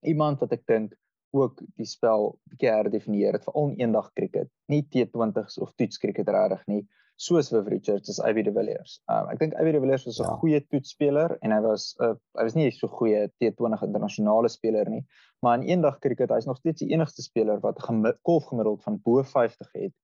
iemand 0.00 0.40
wat 0.40 0.52
ek 0.52 0.66
dink 0.66 0.96
ook 1.30 1.60
die 1.76 1.86
spel 1.86 2.38
bietjie 2.50 2.70
herdefinieer 2.70 3.32
het 3.32 3.44
veral 3.44 3.68
in 3.68 3.80
eendag 3.84 4.12
cricket, 4.12 4.50
nie 4.66 4.82
T20s 4.82 5.58
of 5.60 5.72
toets 5.74 5.98
cricket 5.98 6.28
regtig 6.28 6.66
nie, 6.66 6.82
soos 7.18 7.48
Viv 7.50 7.66
Richards 7.72 8.10
as 8.12 8.20
Ivy 8.22 8.44
de 8.46 8.52
Villiers. 8.54 9.00
Um, 9.10 9.26
ek 9.32 9.40
dink 9.42 9.56
Ivy 9.58 9.72
de 9.74 9.80
Villiers 9.82 10.04
was 10.06 10.20
'n 10.20 10.28
ja. 10.28 10.36
goeie 10.38 10.60
toetsspeler 10.70 11.34
en 11.42 11.54
hy 11.54 11.60
was 11.64 11.96
'n 11.98 12.04
uh, 12.04 12.14
hy 12.38 12.44
was 12.46 12.54
nie 12.54 12.70
so 12.70 12.86
goeie 12.88 13.24
T20 13.42 13.82
internasionale 13.86 14.48
speler 14.48 14.90
nie, 14.90 15.02
maar 15.42 15.58
in 15.58 15.66
eendag 15.66 15.98
cricket 15.98 16.30
hy's 16.30 16.46
nog 16.46 16.60
steeds 16.62 16.84
die 16.84 16.92
enigste 16.94 17.22
speler 17.22 17.58
wat 17.60 17.82
'n 17.82 18.14
golf 18.22 18.46
gemiddeld 18.50 18.82
van 18.82 19.00
bo 19.02 19.22
50 19.22 19.72
het 19.74 19.94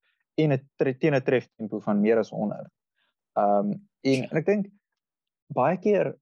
en 0.42 0.52
'n 0.52 0.98
teen 0.98 1.14
'n 1.14 1.22
treftempo 1.22 1.80
van 1.80 2.00
meer 2.00 2.18
as 2.18 2.30
100. 2.30 2.66
Um 3.38 3.88
en, 4.02 4.28
en 4.30 4.36
ek 4.36 4.46
dink 4.46 4.66
baie 5.54 5.78
keer 5.78 6.16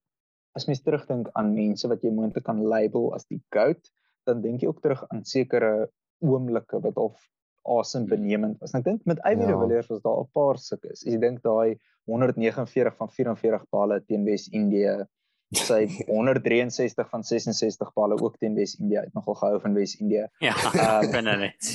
as 0.55 0.67
mens 0.67 0.83
terugdink 0.83 1.31
aan 1.33 1.55
mense 1.55 1.89
wat 1.89 2.03
jy 2.03 2.11
moontlik 2.13 2.45
kan 2.45 2.61
label 2.61 3.15
as 3.15 3.25
die 3.27 3.41
goat, 3.55 3.81
dan 4.27 4.43
dink 4.43 4.61
jy 4.61 4.69
ook 4.69 4.83
terug 4.83 5.05
aan 5.09 5.25
sekere 5.25 5.89
oomblikke 6.21 6.81
wat 6.85 6.97
al 6.97 7.15
awesome 7.63 8.07
benemend 8.11 8.59
was. 8.61 8.73
En 8.73 8.81
ek 8.81 8.85
dink 8.91 9.09
met 9.09 9.23
Ivy 9.29 9.49
ja. 9.49 9.59
Villiers 9.59 9.91
was 9.91 10.03
daar 10.05 10.21
'n 10.21 10.31
paar 10.33 10.59
sulke. 10.59 10.95
Jy 11.05 11.19
dink 11.19 11.43
daai 11.43 11.79
149 12.11 12.97
van 12.97 13.11
44 13.11 13.67
balle 13.71 14.03
teen 14.07 14.25
Wes-Indië, 14.25 15.07
sy 15.53 15.87
163 16.09 17.09
van 17.09 17.23
66 17.23 17.93
balle 17.93 18.19
ook 18.21 18.37
teen 18.39 18.55
Wes-Indië. 18.55 18.99
Hy 18.99 19.05
het 19.05 19.15
nogal 19.15 19.35
gehou 19.35 19.61
van 19.61 19.75
Wes-Indië. 19.75 20.27
Ja, 20.39 20.57
uh, 20.75 21.11
binne 21.11 21.37
net. 21.37 21.71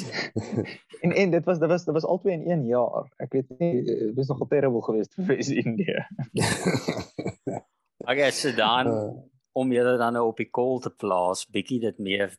en 1.04 1.12
en 1.12 1.32
dit 1.32 1.46
was 1.46 1.60
dit 1.60 1.70
was 1.70 1.86
dit 1.86 1.94
was 1.94 2.06
albei 2.06 2.34
in 2.34 2.46
1 2.52 2.66
jaar. 2.66 3.08
Ek 3.18 3.32
weet 3.34 3.50
nie 3.60 3.84
dit 3.84 4.16
was 4.16 4.28
nogal 4.28 4.48
terrible 4.48 4.82
geweest 4.82 5.14
vir 5.14 5.26
Wes-Indië. 5.36 6.04
Okay, 8.08 8.32
so 8.32 8.54
dan 8.56 8.88
uh, 8.88 9.10
om 9.52 9.72
julle 9.72 9.98
dan 9.98 10.14
nou 10.16 10.30
op 10.30 10.38
die 10.40 10.48
call 10.48 10.78
te 10.80 10.94
plaas, 10.96 11.42
bietjie 11.52 11.82
dit 11.84 11.98
meer 12.00 12.32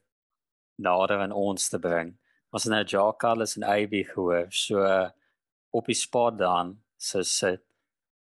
nader 0.81 1.21
aan 1.27 1.35
ons 1.37 1.69
te 1.69 1.81
bring. 1.83 2.15
Ons 2.51 2.65
het 2.65 2.73
nou 2.73 2.85
Jacques 2.85 3.21
Carlos 3.21 3.57
en 3.59 3.65
AB 3.69 3.95
gehoor, 4.09 4.47
so 4.51 4.85
op 5.77 5.89
die 5.91 5.97
spot 5.97 6.39
dan 6.39 6.79
so 6.97 7.23
sit 7.23 7.65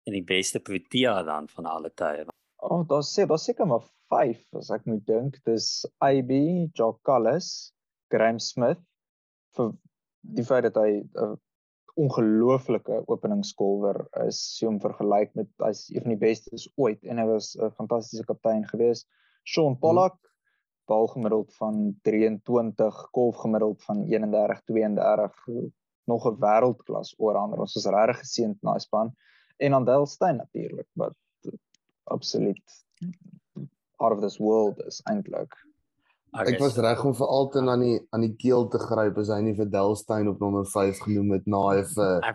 in 0.10 0.18
die 0.18 0.26
beste 0.26 0.60
Protea 0.60 1.22
dan 1.24 1.48
van 1.48 1.70
alle 1.70 1.92
tye. 1.96 2.26
Oh, 2.60 2.84
daar 2.88 3.06
sê 3.08 3.26
daar 3.30 3.40
seker 3.40 3.68
maar 3.70 3.86
5 4.12 4.42
as 4.60 4.72
ek 4.76 4.88
moet 4.90 5.06
dink. 5.08 5.38
Dis 5.48 5.86
AB, 6.04 6.34
Jacques 6.76 7.04
Carlos, 7.08 7.72
Graham 8.12 8.42
Smith 8.44 8.82
vir 9.56 9.72
die 10.36 10.46
feit 10.46 10.68
dat 10.68 10.78
hy 10.82 10.90
'n 11.00 11.08
uh, 11.24 11.36
ongelooflike 12.00 13.04
openingskolwer 13.12 14.06
is 14.26 14.40
sy 14.56 14.68
hom 14.68 14.80
vergelyk 14.84 15.34
met 15.36 15.50
as 15.68 15.88
een 15.90 16.04
van 16.06 16.14
die 16.14 16.22
bestes 16.22 16.68
ooit 16.80 17.04
en 17.04 17.20
hy 17.20 17.26
was 17.28 17.56
'n 17.56 17.72
fantastiese 17.80 18.28
kaptein 18.28 18.66
geweest. 18.68 19.08
Sean 19.44 19.80
Pollock 19.80 20.20
hmm. 20.90 20.96
bal 20.98 21.08
gemiddeld 21.08 21.56
van 21.56 21.98
23, 22.02 23.08
golf 23.12 23.36
gemiddeld 23.46 23.84
van 23.84 24.04
31, 24.04 24.62
32 24.66 25.48
nog 26.10 26.26
'n 26.26 26.40
wêreldklas 26.42 27.14
oorhander. 27.18 27.60
Ons 27.60 27.76
is 27.76 27.86
regtig 27.86 28.24
geseënd 28.26 28.62
na 28.62 28.74
die 28.74 28.82
span 28.82 29.14
en 29.58 29.74
Andel 29.74 30.06
Steyn 30.06 30.36
natuurlik 30.36 30.88
wat 30.94 31.16
absoluut 32.04 32.86
out 33.98 34.12
of 34.12 34.22
this 34.22 34.38
world 34.38 34.80
is 34.86 35.02
eintlik. 35.04 35.56
Okay, 36.30 36.54
ek 36.54 36.60
was 36.62 36.76
so. 36.76 36.84
reg 36.86 37.00
om 37.10 37.14
vir 37.18 37.30
altyd 37.34 37.70
aan 37.74 37.82
die 37.82 37.96
aan 38.14 38.22
die 38.22 38.36
keel 38.38 38.68
te 38.70 38.78
gryp 38.78 39.16
as 39.18 39.32
hy 39.34 39.40
nie 39.48 39.56
vir 39.58 39.70
Delstein 39.74 40.28
op 40.30 40.42
nommer 40.44 40.68
5 40.70 41.00
genoem 41.08 41.32
het 41.34 41.48
na 41.50 41.62
hy 41.72 41.80
vir 41.90 42.28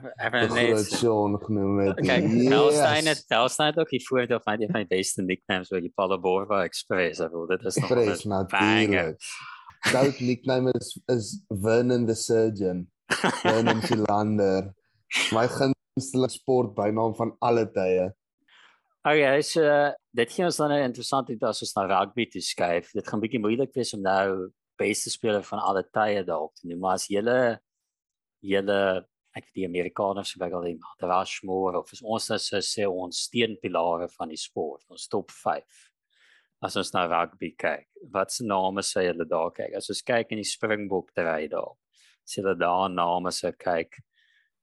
net 0.50 0.88
Sean 0.90 1.37
genoem 1.44 1.78
het. 1.85 2.00
Okay, 2.02 2.24
yes. 2.26 2.48
Delstein 2.50 3.11
het 3.12 3.22
Delstein 3.30 3.70
het 3.70 3.78
ook 3.85 3.92
die 3.94 4.02
voordeel 4.02 4.42
van 4.42 4.59
die 4.59 4.70
van 4.72 4.83
die 4.83 4.90
beste 4.96 5.22
nicknames 5.22 5.70
wat 5.70 5.87
die 5.87 5.92
Paulo 5.94 6.18
Borba 6.18 6.64
Express 6.66 7.22
het. 7.22 7.37
Dit 7.52 7.68
is 7.70 7.78
nog 7.78 7.94
Express 7.94 8.26
natuurlik. 8.35 9.30
Stout 9.85 10.20
nickname 10.20 10.74
is 10.74 10.90
is 11.12 11.30
Vernon 11.48 12.07
the 12.11 12.18
Surgeon. 12.18 12.88
Vernon 13.44 13.83
Philander. 13.88 14.72
My 15.30 15.46
gunsteling 15.46 16.35
sport 16.35 16.74
bynaam 16.74 17.14
van 17.14 17.37
alle 17.38 17.68
tye. 17.70 18.11
Okay, 19.07 19.43
so 19.45 19.61
dit 20.17 20.31
gee 20.33 20.47
ons 20.47 20.57
dan 20.57 20.73
'n 20.73 20.85
interessante 20.88 21.37
ding 21.37 21.43
as 21.45 21.61
ons 21.61 21.75
na 21.77 21.83
rugby 21.85 22.25
toe 22.25 22.40
skuif. 22.40 22.90
Dit 22.95 23.07
gaan 23.07 23.21
bietjie 23.21 23.38
moeilik 23.38 23.75
wees 23.77 23.93
om 23.93 24.01
nou 24.01 24.49
beste 24.81 25.11
speler 25.11 25.43
van 25.45 25.59
alle 25.61 25.83
tye 25.93 26.23
dalk 26.25 26.55
te 26.55 26.67
noem, 26.67 26.79
maar 26.81 26.95
as 26.95 27.09
julle 27.12 27.61
julle 28.40 29.05
ek 29.37 29.45
weet 29.45 29.55
die 29.55 29.67
Amerikaners 29.67 30.33
sê 30.33 30.38
baie 30.40 30.55
al 30.55 30.64
die 30.64 30.79
Rushmore 31.03 31.79
of 31.81 31.93
ons 32.03 32.31
as 32.31 32.49
sê 32.49 32.87
ons 32.88 33.19
steunpilare 33.29 34.09
van 34.09 34.29
die 34.33 34.40
sport, 34.40 34.87
ons 34.88 35.07
top 35.07 35.31
5. 35.31 35.90
As 36.62 36.77
ons 36.77 36.95
na 36.95 37.05
rugby 37.05 37.53
kyk, 37.59 37.87
wat 38.11 38.33
se 38.33 38.43
name 38.45 38.81
sê 38.81 39.05
julle 39.11 39.29
daar 39.29 39.53
kyk? 39.53 39.77
As 39.77 39.90
ons 39.90 40.01
kyk 40.03 40.33
in 40.33 40.40
die 40.40 40.49
Springbok 40.49 41.12
terrein 41.12 41.51
daar. 41.51 41.77
Sê 42.25 42.40
hulle 42.40 42.57
daar 42.57 42.88
name 42.88 43.31
se 43.33 43.53
kyk. 43.53 44.01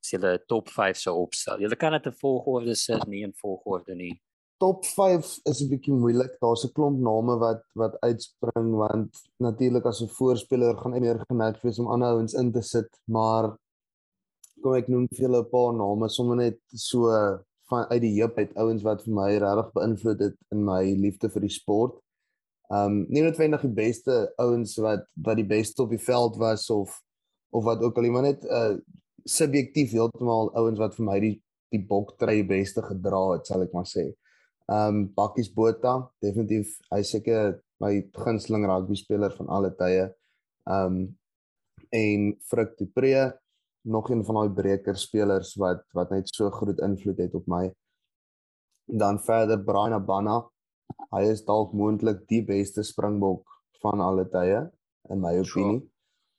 Sê 0.01 0.17
hulle 0.17 0.39
top 0.47 0.67
5 0.69 0.97
se 0.97 1.11
opstel. 1.11 1.61
Julle 1.61 1.77
kan 1.77 1.93
dit 1.93 2.07
'n 2.07 2.17
volgorde 2.23 2.73
sê, 2.73 2.97
nie 3.07 3.23
'n 3.23 3.33
volgorde 3.33 3.93
nie 3.95 4.19
top 4.61 4.85
5 4.85 5.39
is 5.49 5.61
'n 5.61 5.69
bietjie 5.73 5.93
moeilik. 5.93 6.33
Daar's 6.39 6.65
'n 6.65 6.73
klomp 6.77 6.99
name 6.99 7.35
wat 7.45 7.63
wat 7.81 7.99
uitspring 8.01 8.69
want 8.83 9.11
natuurlik 9.39 9.85
as 9.85 10.01
'n 10.01 10.15
voorspeler 10.19 10.77
gaan 10.77 10.93
ek 10.93 11.01
meer 11.01 11.19
geneig 11.29 11.61
wees 11.61 11.79
om 11.79 11.87
ander 11.87 12.13
ouens 12.13 12.33
in 12.33 12.51
te 12.51 12.61
sit, 12.61 12.89
maar 13.05 13.57
kom 14.61 14.73
ek 14.73 14.87
noem 14.87 15.07
vir 15.09 15.25
julle 15.25 15.41
'n 15.41 15.49
paar 15.49 15.73
name 15.73 16.09
sommer 16.09 16.37
net 16.37 16.59
so 16.67 17.09
van 17.69 17.89
uit 17.89 18.01
die 18.01 18.15
heup 18.19 18.37
uit 18.37 18.55
ouens 18.55 18.83
wat 18.83 19.03
vir 19.03 19.13
my 19.13 19.31
regtig 19.37 19.73
beïnvloed 19.73 20.19
het 20.19 20.37
in 20.51 20.65
my 20.65 20.83
liefde 21.05 21.29
vir 21.29 21.41
die 21.41 21.55
sport. 21.59 21.93
Um 22.69 23.05
nie 23.09 23.23
noodwendig 23.23 23.61
die 23.61 23.77
beste 23.85 24.33
ouens 24.37 24.77
wat 24.77 25.05
wat 25.15 25.37
die 25.37 25.47
beste 25.47 25.81
op 25.83 25.89
die 25.89 26.05
veld 26.11 26.37
was 26.37 26.69
of 26.69 27.01
of 27.51 27.63
wat 27.63 27.81
ook 27.81 27.97
al 27.97 28.03
iemand 28.03 28.25
net 28.25 28.45
uh 28.45 28.77
subjektief 29.25 29.91
heeltemal 29.91 30.51
ouens 30.55 30.79
wat 30.79 30.95
vir 30.95 31.05
my 31.05 31.19
die 31.19 31.41
die 31.71 31.85
boktrei 31.87 32.43
beste 32.43 32.81
gedra 32.81 33.31
het, 33.33 33.45
sal 33.47 33.61
ek 33.63 33.73
maar 33.73 33.87
sê. 33.87 34.11
Um 34.71 35.09
Bakkies 35.17 35.49
Botha, 35.51 35.97
definitief 36.23 36.77
hy 36.93 37.01
seker 37.03 37.57
my 37.83 37.97
gunsteling 38.15 38.63
rugby 38.69 38.95
speler 38.95 39.33
van 39.35 39.49
alle 39.51 39.73
tye. 39.75 40.07
Um 40.69 41.17
en 41.91 42.31
Frik 42.47 42.77
du 42.79 42.85
Preez 42.87 43.33
nog 43.83 44.09
een 44.09 44.23
van 44.23 44.37
daai 44.37 44.53
breker 44.55 44.95
spelers 44.95 45.55
wat 45.59 45.83
wat 45.97 46.11
net 46.13 46.29
so 46.31 46.49
groot 46.53 46.79
invloed 46.85 47.19
het 47.19 47.35
op 47.35 47.47
my. 47.51 47.65
Dan 48.87 49.19
verder 49.19 49.59
Brian 49.65 49.97
Abana. 49.97 50.41
Hy 51.11 51.23
is 51.31 51.43
dalk 51.47 51.73
moontlik 51.73 52.23
die 52.29 52.43
beste 52.45 52.83
springbok 52.83 53.43
van 53.81 53.99
alle 54.03 54.27
tye 54.29 54.67
in 55.09 55.19
my 55.19 55.33
opinie. 55.39 55.81
Sure. 55.81 55.87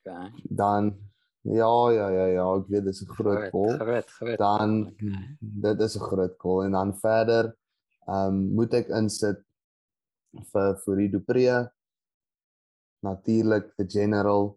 Okay. 0.06 0.44
Dan 0.48 0.94
ja 1.42 1.72
ja 1.90 2.08
ja 2.10 2.26
ja, 2.30 2.44
ek 2.56 2.68
weet 2.70 2.84
dis 2.84 3.02
'n 3.02 3.12
groot 3.12 3.50
kol. 3.50 3.72
Groot, 3.78 4.10
groot. 4.18 4.38
Dan 4.38 4.86
Okay. 4.86 5.36
dit 5.40 5.80
is 5.80 5.96
'n 5.96 6.06
groot 6.08 6.38
kol 6.38 6.62
en 6.64 6.72
dan 6.72 6.94
verder 6.94 7.56
ehm 8.08 8.34
um, 8.34 8.42
moet 8.56 8.74
ek 8.74 8.90
insit 8.98 9.44
vir 10.52 10.74
vir 10.84 11.08
Du 11.12 11.20
Preez 11.20 11.68
natuurlik 13.02 13.72
the 13.76 13.84
general 13.84 14.56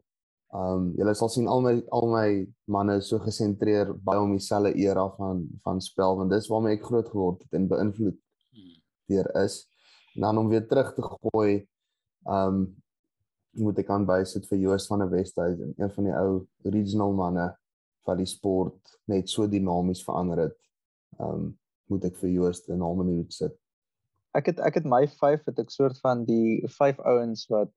Ehm 0.56 0.74
um, 0.74 0.84
julle 0.96 1.14
sal 1.18 1.30
sien 1.34 1.48
al 1.52 1.62
my 1.66 1.74
al 1.98 2.06
my 2.12 2.30
manne 2.72 3.02
so 3.04 3.18
gesentreer 3.20 3.90
baie 4.08 4.22
om 4.22 4.32
dieselfde 4.32 4.72
era 4.80 5.04
van 5.18 5.42
van 5.66 5.82
spel 5.82 6.16
want 6.20 6.32
dis 6.32 6.48
waarmee 6.48 6.78
ek 6.78 6.86
groot 6.86 7.10
geword 7.12 7.42
het 7.44 7.58
en 7.58 7.68
beïnvloed 7.68 8.20
Hmm. 8.56 8.76
deur 9.08 9.28
is. 9.44 9.68
En 10.16 10.22
dan 10.22 10.38
om 10.38 10.50
weer 10.50 10.68
terug 10.68 10.94
te 10.94 11.02
gooi 11.02 11.68
ehm 12.26 12.56
um, 12.56 12.76
moet 13.52 13.78
ek 13.80 13.90
aan 13.90 14.06
bysit 14.06 14.48
vir 14.50 14.60
Joos 14.60 14.88
van 14.88 15.00
der 15.00 15.10
Westhuizen, 15.10 15.74
een 15.78 15.92
van 15.92 16.04
die 16.04 16.14
ou 16.14 16.48
regional 16.64 17.14
manne 17.16 17.46
wat 18.06 18.18
die 18.18 18.28
sport 18.28 18.98
net 19.08 19.30
so 19.30 19.48
dinamies 19.48 20.04
verander 20.04 20.46
het. 20.48 20.58
Ehm 21.20 21.30
um, 21.30 21.60
moet 21.92 22.06
ek 22.10 22.18
vir 22.22 22.30
Joos 22.30 22.64
'n 22.70 22.80
naam 22.80 23.02
in 23.02 23.12
die 23.12 23.18
hoed 23.22 23.34
sit. 23.34 23.56
Ek 24.36 24.46
het 24.52 24.60
ek 24.60 24.82
het 24.82 24.86
my 24.86 25.06
5 25.08 25.46
het 25.46 25.60
ek 25.60 25.72
soort 25.72 26.00
van 26.04 26.26
die 26.26 26.62
vyf 26.78 27.00
ouens 27.00 27.46
wat 27.50 27.72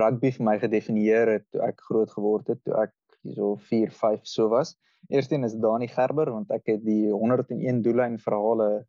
rugby 0.00 0.30
vir 0.30 0.44
my 0.46 0.58
gedefinieer 0.58 1.28
het 1.28 1.46
toe 1.50 1.62
ek 1.66 1.80
groot 1.88 2.10
geword 2.10 2.48
het, 2.48 2.62
toe 2.64 2.74
ek 2.74 2.94
hierso 3.22 3.56
4, 3.56 3.90
5 3.90 4.20
so 4.24 4.48
was. 4.48 4.76
Eersteen 5.08 5.44
is 5.44 5.56
Dani 5.58 5.88
Gerber 5.88 6.30
want 6.30 6.50
ek 6.50 6.66
het 6.66 6.84
die 6.84 7.10
101 7.10 7.82
doellyn 7.82 8.18
verhale 8.18 8.86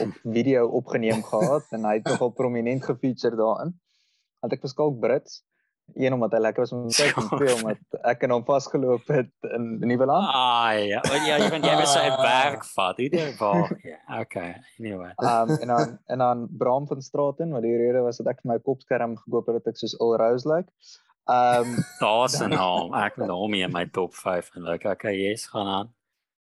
op 0.00 0.14
video 0.24 0.66
opgeneem 0.80 1.22
gehad 1.22 1.66
en 1.76 1.84
hy 1.84 1.98
het 1.98 2.08
nogal 2.08 2.32
prominent 2.32 2.84
gefeature 2.84 3.36
daarin. 3.36 3.74
Want 4.40 4.54
ek 4.54 4.64
verskalk 4.64 4.98
Brits. 5.02 5.42
Een 5.94 6.12
omdat 6.12 6.32
hy 6.32 6.38
lekker 6.38 6.62
was 6.62 6.72
om 6.72 6.88
te 6.88 7.02
kyk 7.02 7.16
en 7.16 7.28
twee 7.38 7.54
omdat 7.54 7.98
ek 8.12 8.22
en 8.26 8.34
hom 8.36 8.44
vasgeloop 8.44 9.08
het 9.12 9.30
in 9.56 9.66
Nieuweland. 9.80 10.28
Ah 10.34 10.76
ja, 10.84 11.00
oh, 11.00 11.26
ja, 11.26 11.38
jy 11.40 11.48
van 11.54 11.66
jy 11.66 11.74
was 11.80 11.92
sy 11.92 12.06
werk 12.22 12.64
vat. 12.74 12.96
Dit 12.96 13.36
waar. 13.40 13.74
Ja, 13.82 13.98
okay. 14.20 14.54
Anyway. 14.78 15.12
Um 15.16 15.56
en 15.56 15.74
dan 15.74 15.98
en 16.06 16.24
dan 16.24 16.46
Bram 16.50 16.86
van 16.86 17.02
Straaten 17.02 17.50
wat 17.56 17.62
die 17.66 17.76
rede 17.76 18.04
was 18.04 18.20
dat 18.22 18.34
ek 18.34 18.44
my 18.44 18.58
kopskerm 18.58 19.16
gekoop 19.16 19.50
het 19.50 19.60
dat 19.62 19.74
ek 19.74 19.80
soos 19.80 19.96
Ul 19.98 20.16
Rose 20.20 20.48
lyk. 20.48 20.66
Like. 20.66 21.04
Um 21.28 21.76
Daar's 21.98 22.40
'n 22.40 22.48
naam. 22.48 22.94
Ek 22.94 23.16
het 23.16 23.28
hom 23.28 23.54
in 23.54 23.72
my 23.72 23.86
top 23.86 24.14
5 24.14 24.50
en 24.56 24.62
like 24.62 24.88
okay, 24.88 25.16
yes, 25.16 25.46
gaan 25.46 25.66
aan. 25.66 25.94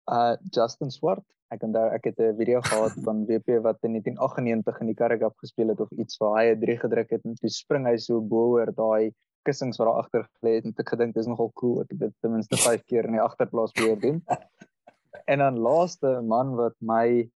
Uh 0.08 0.36
Justin 0.50 0.90
Swart. 0.90 1.24
Ek 1.52 1.62
onthou 1.64 1.86
ek 1.94 2.04
het 2.10 2.18
'n 2.20 2.36
video 2.36 2.60
gehad 2.60 2.92
van 3.06 3.24
WP 3.28 3.60
wat 3.64 3.78
in 3.84 3.96
1998 3.96 4.80
in 4.80 4.86
die 4.92 4.98
Karigap 4.98 5.36
gespeel 5.38 5.68
het 5.68 5.80
of 5.80 5.90
iets 5.92 6.16
waar 6.20 6.36
hy 6.40 6.52
'n 6.54 6.60
3 6.60 6.78
gedruk 6.84 7.10
het 7.10 7.24
en 7.24 7.34
toe 7.34 7.50
spring 7.50 7.86
hy 7.86 7.96
so 7.96 8.20
bo 8.20 8.56
oor 8.56 8.72
daai 8.72 9.12
kussings 9.44 9.78
wat 9.78 9.88
daar 9.88 10.02
agter 10.02 10.24
gelê 10.38 10.54
het 10.58 10.64
en 10.64 10.74
ek 10.76 10.88
gedink 10.92 11.14
dis 11.14 11.26
nogal 11.26 11.50
cool 11.54 11.80
ek 11.82 11.90
het 11.90 12.00
dit 12.00 12.14
ten 12.20 12.32
minste 12.32 12.56
5 12.56 12.84
keer 12.84 13.04
in 13.04 13.16
die 13.16 13.24
agterplaas 13.24 13.72
weer 13.80 13.96
doen. 14.00 14.22
En 15.28 15.38
dan 15.38 15.58
laaste 15.58 16.20
man 16.24 16.54
wat 16.56 16.74
my 16.80 17.28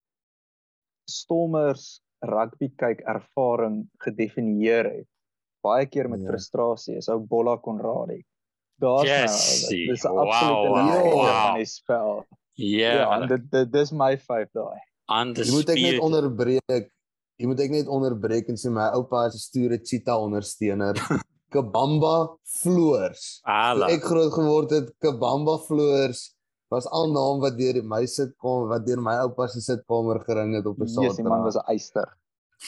Stormers 1.10 2.02
rugby 2.24 2.70
kyk 2.78 3.02
ervaring 3.10 3.90
gedefinieer 4.04 4.86
het. 4.86 5.08
Baie 5.64 5.86
keer 5.86 6.10
met 6.10 6.22
Ja. 6.22 6.30
frustrasie 6.30 6.98
is 6.98 7.10
ou 7.10 7.20
Bolla 7.20 7.58
Conradie. 7.58 8.24
Daar's 8.80 9.10
Jessie, 9.10 9.86
nou 9.86 9.94
dis 9.94 10.04
'n 10.06 10.10
wow, 10.10 10.28
absolute 10.28 10.70
wow, 10.70 11.14
wow. 11.14 11.26
van 11.28 11.56
die 11.58 11.66
spel. 11.66 12.26
Ja, 12.54 12.94
Ja, 12.94 13.22
en 13.22 13.28
dit 13.28 13.52
dit 13.52 13.72
dis 13.72 13.92
my 13.92 14.18
5 14.18 14.50
daai. 14.54 14.80
Jy 15.08 15.52
moet 15.52 15.70
ek 15.70 15.80
net 15.82 16.00
onderbreek. 16.00 16.92
Jy 17.42 17.48
moet 17.50 17.60
ek 17.60 17.72
net 17.74 17.88
onderbreek 17.88 18.50
en 18.50 18.56
sê 18.60 18.70
my 18.72 18.92
oupa 18.98 19.26
is 19.28 19.36
'n 19.36 19.40
stoere 19.40 19.78
cheetah 19.84 20.18
ondersteuner. 20.22 20.96
Kabamba 21.54 22.38
Floors. 22.62 23.42
Toe 23.44 23.52
Ala. 23.52 23.88
ek 23.92 24.04
groot 24.08 24.32
geword 24.34 24.72
het, 24.72 24.92
Kabamba 25.04 25.58
Floors 25.66 26.32
was 26.72 26.88
al 26.88 27.12
naam 27.12 27.42
wat 27.44 27.58
deur 27.60 27.82
my 27.84 28.06
sitkom, 28.08 28.70
wat 28.72 28.86
deur 28.88 29.02
my 29.04 29.18
oupa 29.26 29.48
se 29.52 29.60
sitkamer 29.60 30.22
gering 30.24 30.56
het 30.56 30.66
op 30.66 30.80
'n 30.80 30.88
Jesus, 30.88 31.18
die 31.18 31.24
man 31.28 31.44
was 31.44 31.56
Saterdag. 31.56 31.68
'n 31.68 31.74
eyster. 31.76 32.08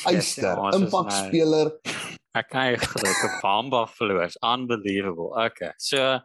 Eyster, 0.05 0.57
is 0.67 0.75
impakspeler. 0.81 1.67
Ek 2.35 2.49
kan 2.49 2.71
nie 2.71 2.77
glo 2.77 3.29
Bamba 3.41 3.85
floors, 3.87 4.35
unbelievable. 4.41 5.31
Okay. 5.37 5.71
So 5.77 6.19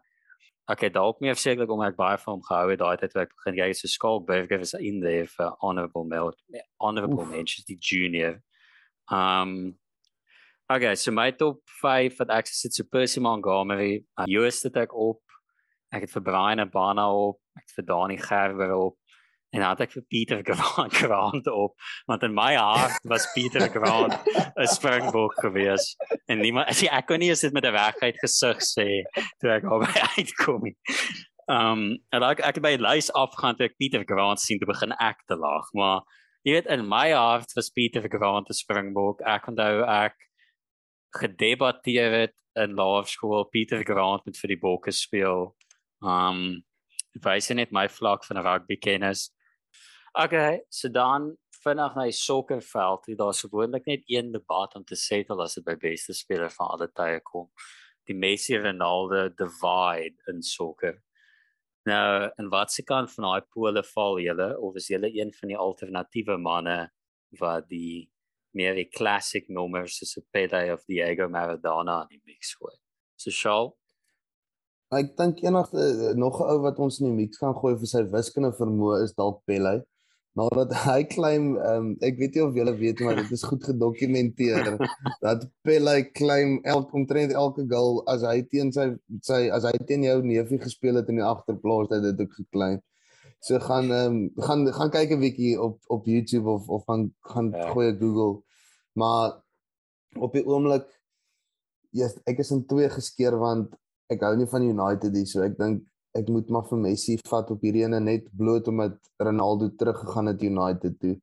okay, 0.69 0.91
dalk 0.93 1.21
meer 1.25 1.39
sekerlik 1.39 1.71
om 1.73 1.83
ek 1.87 1.97
baie 1.97 2.19
van 2.21 2.37
hom 2.37 2.45
gehou 2.45 2.71
het 2.71 2.81
daai 2.83 2.97
tyd 3.01 3.15
toe 3.15 3.23
ek 3.25 3.35
begin 3.37 3.59
jy 3.63 3.69
so 3.77 3.91
Skull 3.91 4.21
Burger 4.21 4.61
was 4.61 4.75
in 4.75 5.01
there 5.01 5.27
for 5.27 5.55
honorable 5.65 6.05
mel 6.05 6.33
honorable 6.81 7.25
Oef. 7.25 7.31
mentions 7.33 7.69
die 7.69 7.79
junior. 7.81 8.41
Um 9.11 9.77
Okay, 10.71 10.97
so 10.97 11.11
my 11.11 11.31
top 11.31 11.63
5 11.81 12.19
wat 12.19 12.31
ek 12.31 12.49
sit 12.53 12.75
so 12.77 12.85
Percy 12.85 13.23
Montgomery, 13.25 14.05
uh, 14.21 14.27
Joost 14.29 14.67
het 14.69 14.75
ek 14.77 14.93
op. 14.93 15.23
Ek 15.97 16.05
het 16.05 16.13
vir 16.13 16.23
Brian 16.27 16.61
Abana 16.61 17.07
op, 17.09 17.39
ek 17.57 17.65
het 17.65 17.77
vir 17.79 17.87
Dani 17.89 18.19
Gerber 18.21 18.75
op 18.77 18.98
en 19.51 19.65
dan 19.65 19.81
ek 19.81 19.95
vir 19.97 20.05
Pieter 20.13 20.43
Grant 20.99 21.49
op, 21.49 21.75
want 22.07 22.25
in 22.27 22.35
my 22.37 22.53
hart 22.57 23.01
was 23.09 23.29
Pieter 23.33 23.69
Grant 23.73 24.15
'n 24.59 24.69
springbok 24.69 25.39
gewees 25.41 25.97
en 26.29 26.43
niemand 26.45 26.69
as 26.69 26.83
ek 27.01 27.09
kon 27.09 27.23
nie 27.23 27.31
eens 27.33 27.45
dit 27.47 27.57
met 27.57 27.65
'n 27.65 27.77
regheid 27.77 28.21
gesig 28.21 28.61
sê 28.61 28.89
toe 29.41 29.53
ek 29.57 29.65
albei 29.65 29.95
uitkom 30.19 30.69
nie. 30.69 30.77
Um 31.49 31.97
en 32.13 32.23
ek 32.23 32.45
het 32.45 32.61
by 32.63 32.77
die 32.77 32.85
lys 32.85 33.11
afgaan 33.17 33.57
toe 33.57 33.69
ek 33.71 33.79
Pieter 33.81 34.05
Grant 34.05 34.41
sien 34.41 34.61
te 34.61 34.69
begin 34.69 34.93
ek 35.01 35.25
te 35.27 35.37
lag, 35.37 35.65
maar 35.73 36.05
jy 36.45 36.59
weet 36.59 36.69
in 36.69 36.89
my 36.89 37.11
hart 37.13 37.53
was 37.57 37.73
Pieter 37.73 38.05
Grant 38.09 38.51
'n 38.51 38.55
springbok. 38.55 39.25
Ek 39.25 39.49
onthou 39.49 39.85
ek 39.85 40.17
gedebatteer 41.17 42.13
het 42.13 42.37
in 42.57 42.77
laerskool 42.77 43.49
Pieter 43.49 43.85
Grant 43.85 44.27
met 44.27 44.37
vir 44.37 44.49
die 44.49 44.61
bokke 44.61 44.93
speel. 44.93 45.55
Um 46.05 46.65
wys 47.25 47.49
net 47.51 47.73
my 47.73 47.89
vlak 47.89 48.25
van 48.29 48.45
rugby 48.45 48.77
kennis. 48.77 49.31
Okay, 50.21 50.63
so 50.69 50.89
dan 50.91 51.37
vinnig 51.63 51.95
na 51.95 52.05
die 52.09 52.13
sokkerveld. 52.17 53.05
Daar's 53.21 53.45
gewoonlik 53.45 53.85
net 53.87 54.03
een 54.11 54.33
debat 54.33 54.73
om 54.75 54.85
te 54.85 54.97
settle 54.99 55.45
as 55.45 55.53
dit 55.55 55.65
by 55.65 55.77
beste 55.79 56.15
speler 56.17 56.51
van 56.51 56.73
alle 56.75 56.89
tye 56.91 57.21
kom. 57.23 57.45
Die 58.11 58.17
Messi 58.19 58.57
Ronaldo 58.59 59.29
divide 59.39 60.19
in 60.33 60.41
sokker. 60.43 60.97
Nou, 61.87 62.31
en 62.35 62.49
wat 62.51 62.75
se 62.75 62.83
kant 62.83 63.13
van 63.13 63.29
daai 63.29 63.47
pole 63.55 63.85
val 63.93 64.19
julle 64.19 64.49
of 64.59 64.75
is 64.81 64.89
julle 64.91 65.13
een 65.15 65.31
van 65.37 65.53
die 65.53 65.59
alternatiewe 65.65 66.35
manne 66.43 66.79
wat 67.39 67.69
die 67.71 68.09
meer 68.59 68.75
die 68.75 68.89
classic 68.91 69.47
nommers 69.47 70.01
soos 70.01 70.19
Pele 70.35 70.65
of 70.73 70.83
Diego 70.91 71.29
Maradona 71.31 72.01
in 72.09 72.17
die 72.17 72.33
mix 72.33 72.57
gooi? 72.59 72.75
So 73.15 73.31
Shaw, 73.31 73.71
Ek 74.89 75.13
dink 75.21 75.43
enige 75.45 75.77
uh, 75.77 76.13
nog 76.17 76.41
'n 76.41 76.49
ou 76.49 76.59
wat 76.65 76.79
ons 76.81 76.99
in 76.99 77.11
die 77.11 77.17
mix 77.23 77.39
kan 77.39 77.55
gooi 77.55 77.77
vir 77.77 77.91
sy 77.91 78.03
wiskunde 78.09 78.51
vermoë 78.57 79.03
is 79.05 79.15
dalk 79.15 79.45
Nadat 80.39 80.73
hy 80.87 81.03
claim 81.11 81.47
um, 81.71 81.87
ek 82.05 82.19
weet 82.21 82.37
nie 82.37 82.45
of 82.45 82.57
julle 82.59 82.75
weet 82.79 83.01
maar 83.05 83.17
dit 83.19 83.31
is 83.37 83.43
goed 83.49 83.65
gedokumenteer 83.67 84.77
dat 85.27 85.47
Pelle 85.67 85.95
claim 86.19 86.59
elke 86.75 86.95
omtrent 87.01 87.33
elke 87.33 87.65
goal 87.73 88.03
as 88.13 88.23
hy 88.29 88.43
teen 88.53 88.71
sy 88.77 88.91
sy 89.31 89.41
as 89.55 89.67
hy 89.69 89.75
teen 89.89 90.05
jou 90.07 90.21
neefie 90.23 90.61
gespeel 90.63 91.01
het 91.01 91.11
in 91.13 91.19
die 91.23 91.27
agterplaas 91.27 91.91
het 91.95 92.05
dit 92.11 92.23
ook 92.27 92.39
geklaim. 92.43 92.79
So 93.41 93.59
gaan 93.63 93.91
ehm 93.95 94.15
um, 94.15 94.45
gaan 94.47 94.67
gaan 94.75 94.91
kyk 94.91 95.13
'n 95.17 95.21
bietjie 95.25 95.55
op 95.63 95.79
op 95.97 96.07
YouTube 96.07 96.49
of 96.51 96.69
of 96.69 96.85
gaan 96.87 97.11
gaan 97.33 97.51
Ja. 97.55 97.71
gooi 97.73 97.91
Google. 97.99 98.43
Maar 98.99 99.43
op 100.19 100.33
die 100.33 100.47
oomblik 100.47 100.87
yes, 101.91 102.17
ek 102.27 102.39
is 102.39 102.51
in 102.51 102.67
twee 102.67 102.89
geskeer 102.91 103.37
want 103.39 103.75
ek 104.11 104.23
hou 104.27 104.35
nie 104.37 104.47
van 104.51 104.63
United 104.63 105.13
nie, 105.13 105.27
so 105.27 105.43
ek 105.45 105.59
dink 105.59 105.85
ek 106.19 106.29
moet 106.35 106.51
maar 106.55 106.67
vir 106.71 106.81
Messi 106.83 107.19
vat 107.31 107.51
op 107.55 107.63
hierdie 107.65 107.85
ene 107.87 108.01
net 108.01 108.27
bloot 108.41 108.69
omdat 108.71 108.99
Ronaldo 109.23 109.71
teruggegaan 109.81 110.33
het 110.33 110.43
United 110.43 111.01
toe. 111.01 111.17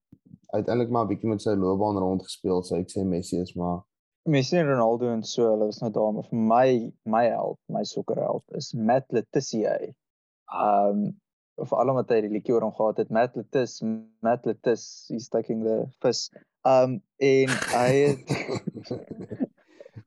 uiteindelik 0.56 0.92
maar 0.92 1.04
'n 1.04 1.08
bietjie 1.08 1.30
met 1.30 1.42
sy 1.42 1.52
loopbaan 1.52 1.98
rondgespeel, 2.00 2.64
so 2.64 2.76
ek 2.76 2.90
sê 2.92 3.04
Messi 3.04 3.42
is 3.42 3.56
maar 3.56 3.84
Messi 4.28 4.58
en 4.58 4.68
Ronaldo 4.68 5.12
en 5.14 5.24
so, 5.24 5.52
hulle 5.52 5.66
was 5.70 5.80
nou 5.82 5.92
daar, 5.92 6.14
maar 6.14 6.26
vir 6.30 6.40
my 6.52 6.70
my 7.06 7.26
held, 7.30 7.60
my 7.70 7.84
sokkerheld 7.84 8.44
is 8.58 8.72
Matt 8.74 9.12
Letitia. 9.14 9.76
Um 10.50 11.04
vir 11.56 11.78
almal 11.78 12.00
wat 12.00 12.10
hy 12.10 12.18
die 12.26 12.32
liedjie 12.34 12.56
oor 12.56 12.66
hom 12.66 12.74
gehad 12.74 12.98
het, 13.04 13.12
Matt 13.14 13.38
Letis, 13.38 13.78
Matt 14.26 14.48
Letis, 14.50 15.06
he's 15.12 15.30
taking 15.30 15.62
the 15.64 15.86
fish. 16.02 16.32
Um 16.66 16.98
en 17.22 17.54
hy 17.76 17.92
het 18.02 18.34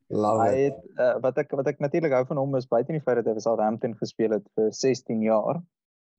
Love 0.09 0.45
hy 0.47 0.61
het 0.69 0.79
uh, 0.97 1.17
wat 1.21 1.39
ek 1.43 1.51
wat 1.53 1.67
ek 1.69 1.83
natuurlik 1.85 2.15
hou 2.17 2.25
van 2.31 2.41
hom 2.41 2.57
is 2.57 2.69
buite 2.69 2.95
die 2.95 3.03
feit 3.05 3.19
dat 3.21 3.29
hy 3.29 3.35
vir 3.37 3.45
Southampton 3.45 3.97
gespeel 3.99 4.39
het 4.39 4.47
vir 4.57 4.71
16 4.73 5.21
jaar. 5.27 5.61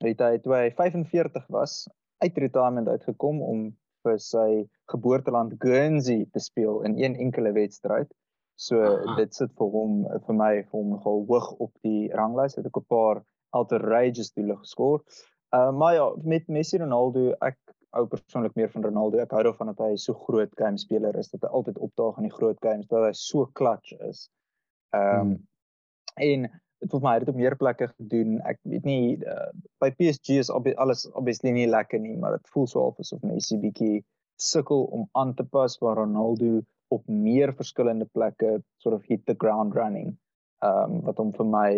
Het 0.06 0.22
hy 0.22 0.38
toe 0.44 0.54
hy 0.56 0.68
45 0.78 1.48
was 1.50 1.88
uit 2.22 2.38
retirement 2.38 2.88
uitgekom 2.88 3.42
om 3.42 3.64
vir 4.06 4.20
sy 4.22 4.50
geboorteland 4.94 5.58
Guernsey 5.64 6.28
te 6.34 6.42
speel 6.44 6.84
in 6.88 7.00
een 7.02 7.18
enkele 7.20 7.52
wedstryd. 7.58 8.12
So 8.60 8.78
Aha. 8.84 9.16
dit 9.18 9.34
sit 9.34 9.52
vir 9.58 9.74
hom 9.74 10.06
vir 10.28 10.38
my 10.38 10.54
vir 10.62 10.78
hom 10.78 10.94
nogal 10.94 11.26
hoog 11.26 11.50
op 11.58 11.74
die 11.88 12.12
ranglys. 12.14 12.60
Het 12.60 12.70
ek 12.70 12.78
'n 12.78 12.88
paar 12.94 13.24
outrageous 13.58 14.32
doele 14.38 14.58
geskor. 14.62 15.02
Uh 15.56 15.72
maar 15.72 15.96
ja, 15.96 16.08
met 16.24 16.48
Messi 16.48 16.78
en 16.78 16.86
Ronaldo, 16.86 17.34
ek 17.42 17.58
hou 17.96 18.06
persoonlik 18.10 18.56
meer 18.56 18.70
van 18.74 18.86
Ronaldo. 18.86 19.20
Ek 19.24 19.34
hou 19.34 19.44
daarvan 19.48 19.72
dat 19.72 19.84
hy 19.84 19.96
so 20.02 20.18
groot 20.28 20.52
game 20.60 20.78
speler 20.82 21.16
is, 21.20 21.32
dat 21.34 21.46
hy 21.46 21.54
altyd 21.60 21.80
opdaag 21.82 22.20
in 22.22 22.28
die 22.28 22.36
groot 22.36 22.60
games, 22.64 22.88
dat 22.92 23.08
hy 23.08 23.14
so 23.18 23.50
clutch 23.60 23.94
is. 24.10 24.28
Ehm 24.96 25.20
um, 25.20 25.30
Hmm. 25.30 25.38
en 26.20 26.50
dit 26.80 26.92
voel 26.92 27.02
my 27.04 27.14
het 27.20 27.30
op 27.32 27.36
meer 27.36 27.56
plekke 27.60 27.88
gedoen. 27.88 28.40
Ek 28.48 28.60
weet 28.68 28.86
nie 28.88 29.18
uh, 29.18 29.50
by 29.84 29.90
PSG 29.96 30.40
is 30.44 30.52
obvi 30.52 30.74
alles 30.76 31.06
obviously 31.12 31.52
nie 31.56 31.68
lekker 31.68 32.00
nie, 32.00 32.16
maar 32.18 32.38
dit 32.38 32.52
voel 32.54 32.68
so 32.68 32.84
half 32.84 33.00
asof 33.00 33.24
Messi 33.24 33.60
bietjie 33.60 34.04
sukkel 34.40 34.86
om 34.96 35.08
aan 35.20 35.34
te 35.36 35.44
pas 35.44 35.76
waar 35.84 36.00
Ronaldo 36.00 36.62
op 36.96 37.08
meer 37.08 37.54
verskillende 37.54 38.08
plekke 38.14 38.60
sort 38.84 38.96
of 38.96 39.04
hit 39.08 39.26
the 39.26 39.36
ground 39.38 39.76
running. 39.76 40.16
Ehm 40.64 41.00
um, 41.00 41.02
wat 41.08 41.18
hom 41.18 41.34
vir 41.36 41.48
my 41.48 41.72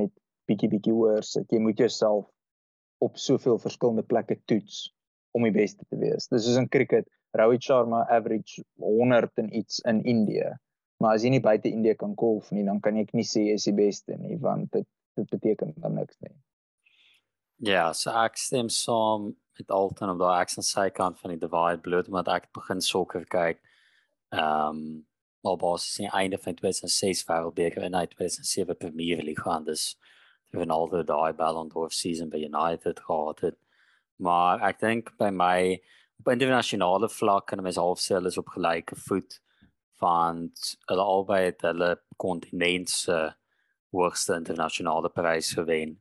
net 0.00 0.12
bietjie 0.50 0.70
bietjie 0.74 0.94
hoor 0.94 1.22
sit. 1.22 1.50
Jy 1.52 1.62
moet 1.62 1.78
jouself 1.78 2.26
op 2.98 3.18
soveel 3.18 3.58
verskillende 3.62 4.02
plekke 4.02 4.38
toets 4.50 4.88
om 5.36 5.44
die 5.46 5.54
beste 5.54 5.84
te 5.88 5.98
wees. 6.00 6.28
Dis 6.32 6.46
soos 6.46 6.58
in 6.60 6.68
cricket, 6.72 7.08
Rohit 7.36 7.64
Sharma 7.64 8.04
average 8.08 8.64
100 8.80 9.42
en 9.42 9.50
iets 9.56 9.80
in 9.88 10.02
Indië. 10.04 10.54
Maar 10.98 11.14
as 11.14 11.24
jy 11.24 11.30
nie 11.36 11.44
buite 11.44 11.70
Indië 11.70 11.94
kan 11.98 12.14
golf 12.18 12.50
nie, 12.50 12.64
dan 12.66 12.80
kan 12.82 12.96
ek 12.98 13.12
nie 13.14 13.26
sê 13.26 13.44
jy 13.48 13.58
is 13.58 13.68
die 13.68 13.76
beste 13.76 14.16
nie, 14.18 14.38
want 14.42 14.72
dit 14.74 14.88
dit 15.18 15.26
beteken 15.34 15.72
dan 15.82 15.96
niks 15.98 16.14
nie. 16.22 16.34
Ja, 17.66 17.88
so 17.92 18.12
ek 18.14 18.36
stem 18.38 18.68
saam 18.70 19.32
met 19.58 19.72
Alton 19.74 20.12
op 20.12 20.20
daai 20.20 20.44
ek 20.44 20.52
aan 20.54 20.66
sy 20.66 20.84
kant 20.94 21.18
van 21.18 21.32
die 21.34 21.40
divide 21.42 21.82
bloot 21.82 22.06
omdat 22.10 22.30
ek 22.36 22.50
begin 22.54 22.82
sokker 22.84 23.26
kyk. 23.26 23.62
Ehm 24.34 24.78
um, 24.78 24.82
al 25.46 25.56
basis 25.56 25.98
aan 25.98 26.04
die 26.04 26.16
einde 26.18 26.38
van 26.42 26.54
2006 26.54 27.22
Wêreldbeker 27.28 27.84
en 27.86 27.94
hy 27.96 28.06
2007 28.10 28.76
Premier 28.76 29.22
League 29.22 29.44
gaan 29.46 29.64
dus 29.64 29.94
Ronaldo 30.52 31.02
daai 31.06 31.32
Ballon 31.32 31.70
d'Or 31.72 31.92
season 31.94 32.28
by 32.28 32.40
United 32.42 33.00
gehad 33.00 33.40
het. 33.46 33.56
Maar 34.18 34.62
ek 34.70 34.80
dink 34.82 35.12
by 35.18 35.30
my 35.30 35.58
op 36.18 36.32
internasionale 36.32 37.08
vlak 37.08 37.50
kan 37.50 37.62
mens 37.62 37.78
half 37.78 38.00
sê 38.02 38.16
hulle 38.16 38.32
is 38.32 38.40
op 38.40 38.50
gelyke 38.54 38.96
voet 39.06 39.38
van 40.02 40.48
hulle 40.90 41.04
albei 41.14 41.44
het 41.44 41.62
hulle 41.66 41.94
kontinent 42.16 42.90
se 42.90 43.18
hoogste 43.94 44.34
internasionale 44.34 45.10
prys 45.14 45.52
gewen. 45.58 45.96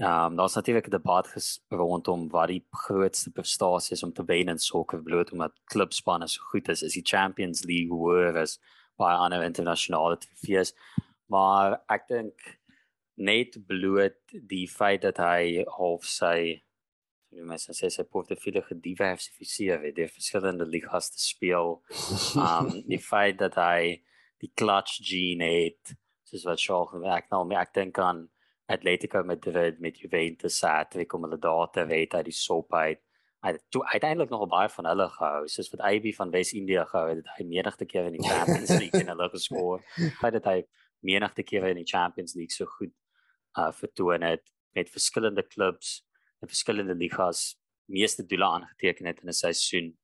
Ehm 0.00 0.32
um, 0.32 0.36
daar's 0.36 0.54
natuurlik 0.54 0.86
'n 0.86 0.96
debat 0.98 1.28
rondom 1.68 2.28
wat 2.28 2.48
die 2.48 2.66
grootste 2.70 3.30
prestasie 3.30 3.92
is 3.92 4.02
om 4.02 4.12
te 4.12 4.24
wen 4.24 4.48
in 4.48 4.58
sokker 4.58 5.02
bloot 5.02 5.32
omdat 5.32 5.52
klubspanne 5.64 6.28
so 6.28 6.42
goed 6.42 6.68
is. 6.68 6.82
Is 6.82 6.92
die 6.92 7.06
Champions 7.06 7.64
League 7.64 7.98
hoër 7.98 8.36
as 8.36 8.60
baie 8.96 9.16
ander 9.16 9.42
internasionale 9.42 10.18
trofees. 10.18 10.74
Maar 11.26 11.80
ek 11.88 12.08
dink 12.08 12.58
net 13.14 13.56
bloot 13.66 14.16
die 14.30 14.68
feit 14.68 15.02
dat 15.02 15.16
hy 15.16 15.64
half 15.78 16.04
sy 16.04 16.62
hoe 17.38 17.48
mense 17.48 17.74
sê 17.76 17.90
sy 17.92 18.04
portefeulje 18.08 18.62
gediversifiseer 18.68 19.82
het 19.84 19.96
deur 19.96 20.12
verskillende 20.12 20.66
ligas 20.68 21.10
te 21.14 21.22
speel. 21.22 21.80
Um 22.40 22.70
die 22.92 23.00
feit 23.02 23.38
dat 23.42 23.58
hy 23.60 24.02
die 24.42 24.52
clutch 24.54 25.00
gene 25.04 25.48
het, 25.48 25.96
soos 26.28 26.44
wat 26.48 26.60
Shaw 26.60 26.84
gewerk 26.90 27.30
nou, 27.32 27.44
maar 27.48 27.64
ek 27.64 27.74
dink 27.76 27.98
aan 28.02 28.26
Atletico 28.72 29.22
Madrid 29.24 29.78
met 29.80 30.00
Juventus 30.02 30.58
Saturday 30.58 31.06
kom 31.06 31.24
hulle 31.26 31.38
daar 31.38 31.70
te 31.72 31.84
weet 31.86 32.16
uit 32.18 32.26
die 32.28 32.34
sop 32.34 32.74
uit. 32.74 33.00
Hy 33.44 33.52
het 33.54 33.62
toe 33.70 33.84
uiteindelik 33.86 34.32
nog 34.32 34.48
baie 34.50 34.68
van 34.72 34.88
hulle 34.90 35.06
gehou, 35.12 35.44
soos 35.52 35.70
wat 35.70 35.84
AB 35.86 36.08
van 36.16 36.32
Wes-Indië 36.34 36.82
gehou 36.90 37.04
het, 37.12 37.28
hy 37.36 37.46
menigte 37.46 37.86
kere 37.86 38.10
in 38.10 38.16
die 38.18 38.26
Champions 38.26 38.72
League 38.74 39.00
en 39.04 39.12
hulle 39.12 39.28
geskor. 39.30 39.84
Hy 39.96 40.32
het 40.34 40.48
hy 40.50 40.56
menigte 41.06 41.44
kere 41.46 41.70
in 41.70 41.78
die 41.78 41.86
Champions 41.86 42.34
League 42.34 42.56
so 42.56 42.66
goed 42.78 42.94
uh 43.56 43.70
vertoon 43.72 44.24
het 44.26 44.42
met 44.76 44.90
verskillende 44.92 45.46
klubs 45.46 46.02
in 46.42 46.48
verskillende 46.48 46.94
ligas 46.94 47.56
meeste 47.88 48.26
doele 48.26 48.44
aangeteken 48.44 49.06
het 49.06 49.20
in 49.22 49.28
'n 49.28 49.32
seisoen. 49.32 49.96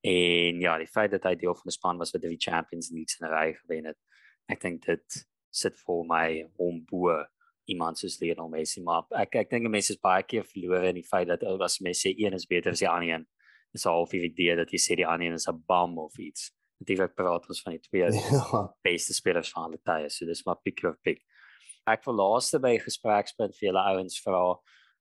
En 0.00 0.60
ja, 0.60 0.78
die 0.78 0.86
feit 0.86 1.10
dat 1.10 1.24
hy 1.24 1.34
deel 1.36 1.54
van 1.54 1.66
'n 1.66 1.70
span 1.70 1.98
was 1.98 2.10
wat 2.12 2.22
die 2.22 2.36
Champions 2.38 2.90
League 2.90 3.16
'n 3.20 3.32
ry 3.32 3.54
gewen 3.54 3.84
het. 3.84 3.96
Ek 4.48 4.60
dink 4.60 4.84
dit 4.86 5.26
sit 5.50 5.76
vir 5.76 6.04
my 6.04 6.48
hom 6.56 6.84
bo 6.84 7.24
iemand 7.68 7.98
soos 7.98 8.18
Lionel 8.20 8.48
Messi 8.48 8.80
maar 8.82 9.04
ek 9.10 9.34
ek 9.36 9.50
dink 9.50 9.68
mense 9.68 9.92
is 9.92 9.98
baie 10.00 10.22
keer 10.22 10.44
verlore 10.44 10.88
in 10.88 10.94
die 10.94 11.04
feit 11.08 11.28
dat 11.28 11.42
ou 11.42 11.58
as 11.62 11.80
mense 11.80 12.08
sê 12.08 12.14
een 12.16 12.32
is 12.34 12.46
beter 12.46 12.70
as 12.72 12.78
die 12.78 12.88
ander 12.88 13.08
een. 13.14 13.26
Dis 13.72 13.84
half 13.84 14.10
die 14.10 14.22
idee 14.22 14.56
dat 14.56 14.70
jy 14.70 14.78
sê 14.78 14.96
die 14.96 15.06
ander 15.06 15.26
een 15.26 15.34
is 15.34 15.48
'n 15.48 15.64
bum 15.66 15.98
of 15.98 16.18
iets. 16.18 16.50
Natuurlik 16.80 17.14
praat 17.14 17.48
ons 17.48 17.62
van 17.62 17.72
die 17.72 17.80
twee 17.80 18.02
Ja. 18.12 18.74
beste 18.82 19.12
spelers 19.14 19.50
van 19.52 19.62
alle 19.64 19.78
tye. 19.84 20.08
So 20.08 20.24
dis 20.26 20.44
maar 20.46 20.56
pick 20.62 20.80
your 20.80 20.96
pick. 21.02 21.22
Ek 21.86 22.04
wil 22.04 22.14
laaste 22.14 22.58
by 22.60 22.78
gesprekspunt 22.78 23.56
vir 23.56 23.68
julle 23.68 23.82
ouens 23.84 24.20
vra. 24.22 24.56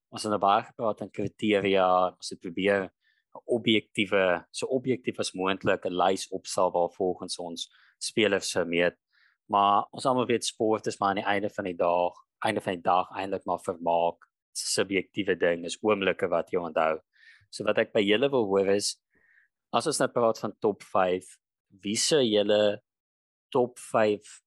Ons 0.07 0.23
het 0.23 0.31
nou 0.31 0.39
baie 0.39 0.63
gepraat 0.63 1.01
aan 1.03 1.11
kriteria, 1.11 1.87
ons 2.15 2.29
het 2.31 2.39
probeer 2.39 2.85
'n 2.87 3.41
objektiewe, 3.57 4.45
so 4.51 4.67
objektief 4.67 5.19
as 5.19 5.33
moontlik 5.33 5.85
'n 5.85 5.97
lys 6.03 6.27
opstel 6.31 6.71
waar 6.71 6.89
volgens 6.95 7.37
ons 7.39 7.67
spelers 7.99 8.51
sou 8.51 8.65
meet. 8.65 8.95
Maar 9.49 9.85
ons 9.91 10.05
almal 10.05 10.27
weet 10.27 10.45
sport 10.45 10.87
is 10.87 10.99
maar 10.99 11.09
aan 11.09 11.23
die 11.23 11.31
einde 11.33 11.49
van 11.49 11.65
die 11.65 11.75
dag, 11.75 12.13
einde 12.45 12.61
van 12.61 12.73
die 12.73 12.81
dag 12.81 13.11
eintlik 13.11 13.45
maar 13.45 13.59
vermaak. 13.59 14.17
Subjektiewe 14.53 15.35
ding, 15.37 15.65
is 15.65 15.77
oomblikke 15.81 16.27
wat 16.27 16.51
jy 16.51 16.59
onthou. 16.59 16.99
So 17.49 17.63
wat 17.63 17.77
ek 17.77 17.93
by 17.93 18.01
julle 18.01 18.29
wil 18.29 18.45
hoor 18.45 18.67
is 18.67 18.97
as 19.73 19.87
ons 19.87 19.99
nou 19.99 20.09
praat 20.09 20.39
van 20.39 20.53
top 20.59 20.83
5, 20.83 21.37
wie 21.83 21.95
sou 21.95 22.21
julle 22.21 22.81
top 23.51 23.79
5 23.79 24.41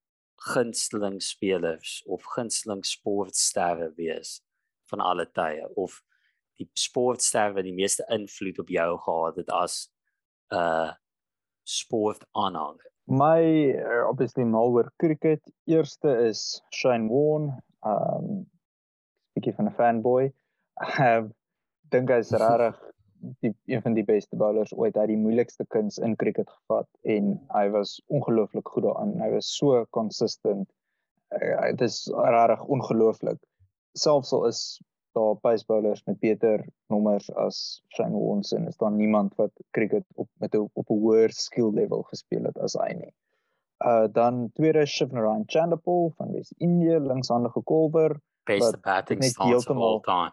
gunsteling 0.55 1.21
spelers 1.21 2.03
of 2.07 2.25
gunsteling 2.25 2.83
sportsterre 2.85 3.93
wees 3.97 4.41
van 4.91 5.01
alle 5.01 5.27
tye 5.37 5.67
of 5.75 6.01
die 6.61 6.69
sportster 6.77 7.55
wat 7.57 7.65
die 7.65 7.77
meeste 7.77 8.05
invloed 8.13 8.59
op 8.61 8.69
jou 8.69 8.91
gehad 9.07 9.41
het 9.41 9.51
as 9.51 9.89
'n 10.53 10.57
uh, 10.57 10.93
sportaanhanger. 11.65 12.91
My 13.11 13.43
uh, 13.75 14.09
obviously 14.09 14.45
mal 14.45 14.71
oor 14.71 14.93
cricket. 14.97 15.43
Eerste 15.67 16.17
is 16.29 16.63
Shane 16.71 17.09
Warne. 17.09 17.63
Um 17.83 18.47
bietjie 19.35 19.55
van 19.55 19.67
'n 19.67 19.75
fanboy. 19.75 20.33
Ehm 20.81 21.31
dink 21.91 22.11
hy's 22.11 22.31
regtig 22.31 22.77
die 23.43 23.51
een 23.67 23.83
van 23.83 23.97
die 23.97 24.05
beste 24.05 24.37
bowlers 24.37 24.73
ooit. 24.73 24.95
Hy 24.95 25.05
het 25.05 25.13
die 25.13 25.21
moeilikste 25.21 25.67
kuns 25.75 25.99
in 25.99 26.17
cricket 26.17 26.49
gevat 26.51 26.89
en 27.03 27.33
hy 27.53 27.67
was 27.75 27.99
ongelooflik 28.07 28.69
goed 28.69 28.87
daarin. 28.87 29.17
Hy 29.21 29.31
was 29.35 29.51
so 29.57 29.85
consistent. 29.97 30.69
Uh, 31.35 31.71
dit 31.71 31.87
is 31.89 32.07
regtig 32.15 32.65
ongelooflik. 32.77 33.41
Selfs 33.93 34.33
al 34.33 34.47
is 34.47 34.81
daar 35.13 35.35
pace 35.43 35.65
bowlers 35.67 36.03
met 36.07 36.19
beter 36.19 36.65
nommers 36.87 37.31
as 37.35 37.83
Shane 37.89 38.43
en 38.57 38.67
is 38.69 38.77
daar 38.77 38.93
niemand 38.93 39.35
wat 39.35 39.51
cricket 39.71 40.05
op 40.15 40.29
met 40.39 40.55
'n 40.55 40.69
op 40.73 40.91
'n 40.91 40.95
hoër 40.95 41.31
skill 41.31 41.71
level 41.75 42.03
gespeel 42.03 42.45
het 42.45 42.59
as 42.59 42.75
hy 42.75 42.93
nie. 42.95 43.13
Uh 43.85 44.07
dan 44.13 44.51
tweede 44.55 44.87
Shivnarine 44.87 45.45
Chanderpaul 45.47 46.13
van 46.17 46.33
Wes-Indië, 46.33 46.99
linkshandige 46.99 47.61
bowler, 47.65 48.21
Beste 48.45 48.79
batting 48.83 49.25
stance 49.25 49.71
of 49.71 49.77
all 49.77 50.01
time. 50.01 50.33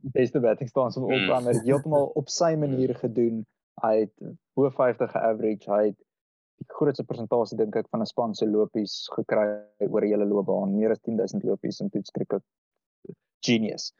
beste 0.00 0.40
batting 0.40 0.68
stance 0.68 1.00
of 1.00 1.04
all 1.10 1.18
Mm. 1.18 1.26
time. 1.26 1.48
Hy 1.48 1.54
het 1.56 1.64
heeltemal 1.64 2.06
op 2.14 2.28
sy 2.28 2.54
manier 2.56 2.94
gedoen. 2.94 3.46
Hy 3.82 4.00
het 4.00 4.12
bo 4.54 4.70
50 4.70 5.10
ge-average. 5.10 5.70
Hy 5.70 5.86
het 5.86 5.96
die 6.58 6.66
grootste 6.66 7.04
persentasie 7.04 7.56
dink 7.56 7.76
ek 7.76 7.88
van 7.90 8.00
'n 8.00 8.06
span 8.06 8.34
se 8.34 8.46
lopies 8.46 9.08
gekry 9.14 9.62
oor 9.90 10.00
die 10.00 10.10
hele 10.10 10.24
loopbaan, 10.26 10.76
meer 10.76 10.90
as 10.90 11.00
10000 11.00 11.42
lopies 11.44 11.80
in 11.80 11.88
toets 11.90 12.10
cricket. 12.10 12.42
Genius. 13.46 13.92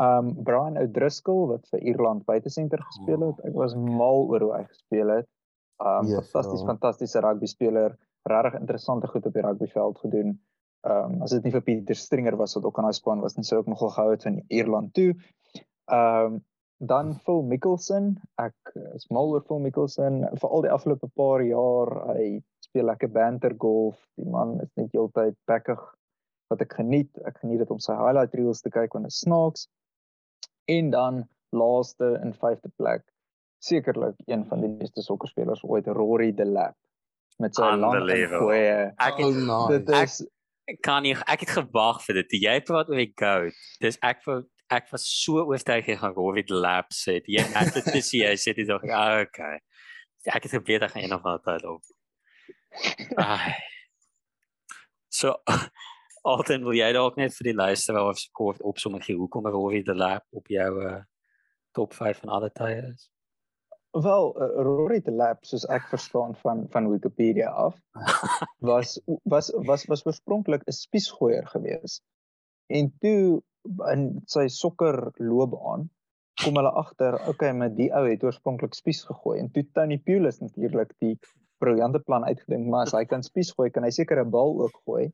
Um 0.00 0.32
Brian 0.44 0.78
O'Driscoll 0.80 1.48
wat 1.50 1.66
vir 1.72 1.82
Ierland 1.84 2.24
buitesenter 2.24 2.80
gespeel 2.80 3.26
het. 3.26 3.42
Ek 3.44 3.56
was 3.56 3.74
mal 3.76 4.24
oor 4.30 4.46
hoe 4.46 4.54
hy 4.56 4.62
gespeel 4.70 5.12
het. 5.18 5.28
Um 5.82 6.08
Yes, 6.08 6.30
fantasties 6.30 6.62
ja. 6.62 6.66
fantastiese 6.70 7.20
rugby 7.20 7.50
speler, 7.50 7.98
regtig 8.28 8.60
interessante 8.60 9.10
goed 9.10 9.26
op 9.26 9.34
die 9.36 9.44
rugbyveld 9.44 9.98
gedoen. 10.06 10.38
Um 10.88 11.20
as 11.22 11.34
dit 11.36 11.44
nie 11.44 11.52
vir 11.52 11.64
Pieter 11.66 11.98
Stringer 11.98 12.36
was 12.40 12.56
wat 12.56 12.64
ook 12.64 12.78
aan 12.78 12.88
daai 12.88 12.96
span 12.96 13.20
was 13.20 13.36
nie, 13.36 13.44
sou 13.44 13.60
ek 13.60 13.68
nogal 13.70 13.92
gehou 13.94 14.10
het 14.14 14.24
van 14.28 14.40
Ierland 14.48 14.94
toe. 14.96 15.12
Um 15.92 16.40
dan 16.82 17.14
Phil 17.22 17.42
Mickelson. 17.46 18.16
Ek 18.42 18.72
is 18.96 19.06
mal 19.10 19.30
oor 19.30 19.44
Phil 19.46 19.60
Mickelson 19.62 20.24
vir 20.40 20.48
al 20.50 20.64
die 20.64 20.72
afgelope 20.72 21.06
paar 21.14 21.44
jaar. 21.46 21.92
Hy 22.16 22.40
speel 22.64 22.88
lekker 22.88 23.12
banter 23.12 23.54
golf. 23.58 24.00
Die 24.18 24.26
man 24.26 24.56
is 24.64 24.72
net 24.80 24.90
heeltyd 24.96 25.36
bekkig 25.46 25.82
wat 26.52 26.62
ek 26.64 26.76
geniet. 26.78 27.10
Ek 27.28 27.40
geniet 27.40 27.62
dit 27.64 27.72
om 27.72 27.80
sy 27.82 27.96
highlight 27.98 28.36
reels 28.38 28.62
te 28.64 28.72
kyk 28.72 28.94
wanneer 28.96 29.14
snaaks. 29.14 29.66
En 30.70 30.92
dan 30.94 31.24
laaste 31.52 32.14
in 32.22 32.36
vyfde 32.36 32.70
plek 32.76 33.04
sekerlik 33.62 34.16
een 34.26 34.46
van 34.50 34.62
die 34.64 34.70
beste 34.78 35.02
sokkerspelers 35.02 35.62
ooit 35.62 35.86
Rory 35.86 36.32
de 36.34 36.46
Lap 36.48 36.74
met 37.42 37.54
sy 37.54 37.68
lang 37.78 38.08
goeie 38.32 38.72
ek 38.96 39.20
het, 39.20 39.26
oh, 39.26 39.36
nice. 39.36 39.76
dit 39.76 39.92
is 39.98 40.16
ek 40.72 40.80
kan 40.86 41.04
nie 41.06 41.14
ek 41.26 41.44
het 41.44 41.52
gewag 41.58 42.00
vir 42.06 42.20
dit. 42.20 42.36
Jy 42.46 42.56
praat 42.66 42.90
oor 42.90 43.00
die 43.00 43.12
goat. 43.18 43.62
Dis 43.82 43.98
ek 44.06 44.22
vir 44.26 44.44
ek 44.72 44.88
was 44.92 45.04
so 45.04 45.42
oortuig 45.44 45.90
jy 45.90 45.98
gaan 46.00 46.14
Rory 46.16 46.44
de 46.48 46.58
Lap 46.58 46.94
sê 46.96 47.18
jy 47.26 47.42
het 47.54 47.74
dit 47.76 47.90
dis 47.98 48.12
jy 48.22 48.32
sê 48.40 48.54
dit 48.56 48.70
ook 48.70 48.86
ah, 48.90 49.20
okay. 49.26 49.58
Ek 50.30 50.46
het 50.46 50.54
geweet 50.54 50.86
ek 50.86 50.94
gaan 50.94 51.06
een 51.06 51.16
of 51.16 51.26
ander 51.26 51.42
tyd 51.46 51.66
op. 51.66 51.82
Ai. 53.20 53.54
So 55.12 55.34
Alten 56.22 56.62
wil 56.64 56.76
jy 56.78 56.92
dalk 56.94 57.16
net 57.18 57.34
vir 57.34 57.50
die 57.50 57.58
luisteraars 57.58 58.28
kort 58.38 58.62
opsom 58.62 59.00
gee 59.02 59.16
hoekom 59.18 59.48
Rory 59.50 59.82
de 59.82 59.94
Lap 59.94 60.26
op 60.30 60.46
jou 60.46 60.70
uh, 60.86 61.00
top 61.74 61.96
5 61.98 62.22
van 62.22 62.36
alle 62.38 62.50
tye 62.54 62.78
is 62.92 63.08
Wel 63.92 64.30
uh, 64.40 64.62
Rory 64.64 65.00
de 65.04 65.12
Lap 65.12 65.44
soos 65.44 65.66
ek 65.68 65.90
verstaan 65.90 66.32
van 66.40 66.62
van 66.72 66.88
Wikipedia 66.88 67.50
af 67.50 67.74
was 68.70 68.94
was 69.28 69.50
was 69.68 69.84
was 69.90 70.06
oorspronklik 70.06 70.62
'n 70.64 70.72
spiesgooier 70.72 71.46
gewees. 71.46 72.00
En 72.72 72.88
toe 73.00 73.42
in 73.92 74.22
sy 74.26 74.46
sokker 74.48 75.12
loopbaan 75.18 75.90
kom 76.42 76.56
hulle 76.56 76.72
agter, 76.72 77.18
okay, 77.28 77.52
met 77.52 77.76
die 77.76 77.90
ou 77.92 78.06
het 78.08 78.24
oorspronklik 78.24 78.74
spies 78.74 79.02
gegooi 79.04 79.38
en 79.40 79.50
toe 79.52 79.66
Tony 79.76 79.98
Pulis 79.98 80.40
natuurlik 80.40 80.94
die 81.04 81.18
briljante 81.62 82.02
plan 82.06 82.26
uitgedink, 82.26 82.66
maar 82.66 82.88
as 82.88 82.96
hy 82.96 83.04
kan 83.08 83.22
spies 83.26 83.54
gooi, 83.56 83.70
kan 83.70 83.86
hy 83.86 83.92
seker 83.94 84.20
'n 84.24 84.34
bal 84.34 84.58
ook 84.66 84.76
gooi. 84.84 85.10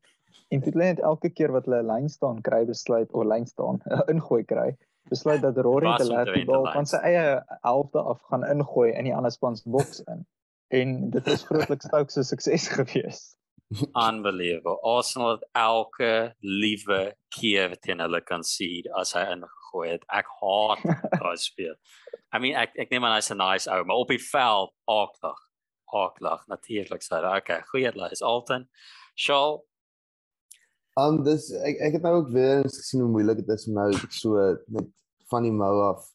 En 0.49 0.61
dit 0.65 0.75
lê 0.75 0.91
net 0.91 1.01
elke 1.05 1.29
keer 1.29 1.51
wat 1.53 1.65
hulle 1.69 1.81
'n 1.83 1.91
lyn 1.93 2.09
staan 2.09 2.41
kry 2.41 2.65
besluit 2.65 3.11
of 3.13 3.25
lyn 3.25 3.45
staan 3.45 3.81
ingooi 4.13 4.43
kry 4.53 4.69
besluit 5.09 5.41
dat 5.41 5.57
Rory 5.57 5.97
te 5.97 6.07
laat 6.07 6.33
die 6.33 6.45
bal 6.45 6.67
van 6.73 6.87
sy 6.89 6.99
eie 7.07 7.25
helfte 7.65 8.01
af 8.01 8.21
gaan 8.29 8.45
ingooi 8.45 8.91
in 8.91 9.09
die 9.09 9.15
ander 9.15 9.33
span 9.33 9.57
se 9.57 9.69
boks 9.69 10.03
in. 10.13 10.25
En 10.69 10.95
dit 11.09 11.27
is 11.27 11.45
grootliks 11.49 11.89
Stoke 11.89 12.13
se 12.13 12.23
sukses 12.23 12.67
gewees. 12.77 13.21
Unbelievable. 13.93 14.77
Arsenal 14.81 15.31
het 15.31 15.45
elke 15.57 16.33
liewe 16.39 17.15
keer 17.37 17.75
teen 17.79 18.01
hulle 18.01 18.21
kan 18.25 18.43
sien 18.43 18.89
as 18.97 19.13
hy 19.17 19.25
ingegooi 19.33 19.89
het. 19.91 20.05
Ek 20.13 20.29
haat 20.41 20.85
daai 21.21 21.37
speel. 21.41 21.75
I 22.33 22.41
mean 22.41 22.57
ek 22.57 22.77
ek 22.85 22.93
neem 22.93 23.05
aan 23.05 23.17
hy's 23.17 23.31
'n 23.33 23.41
nice 23.41 23.69
ou, 23.69 23.83
maar 23.85 24.01
op 24.05 24.13
die 24.13 24.21
veld 24.21 24.73
aaklag. 24.89 25.41
Aaklag 25.93 26.45
natuurlik 26.47 27.03
hy. 27.03 27.23
Okay, 27.37 27.61
goeie 27.71 27.91
lys 27.95 28.21
Alton. 28.21 28.69
Shaw 29.17 29.59
Um 30.99 31.21
dis 31.23 31.49
ek 31.63 31.77
ek 31.85 31.97
het 31.99 32.05
nou 32.05 32.15
ook 32.19 32.31
weer 32.33 32.63
eens 32.63 32.77
gesien 32.81 33.03
hoe 33.03 33.11
moeilik 33.11 33.39
dit 33.41 33.51
is 33.53 33.67
om 33.69 33.77
nou 33.77 33.91
so 34.15 34.39
net 34.73 34.89
van 35.31 35.45
die 35.45 35.53
mou 35.53 35.75
af 35.85 36.07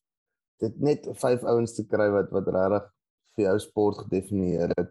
dit 0.62 0.80
net 0.82 1.06
vyf 1.20 1.44
ouens 1.44 1.74
te 1.76 1.84
kry 1.88 2.08
wat 2.12 2.32
wat 2.34 2.50
regtig 2.56 2.88
vir 3.34 3.46
jou 3.48 3.54
sport 3.62 4.00
gedefinieer 4.04 4.74
het. 4.78 4.90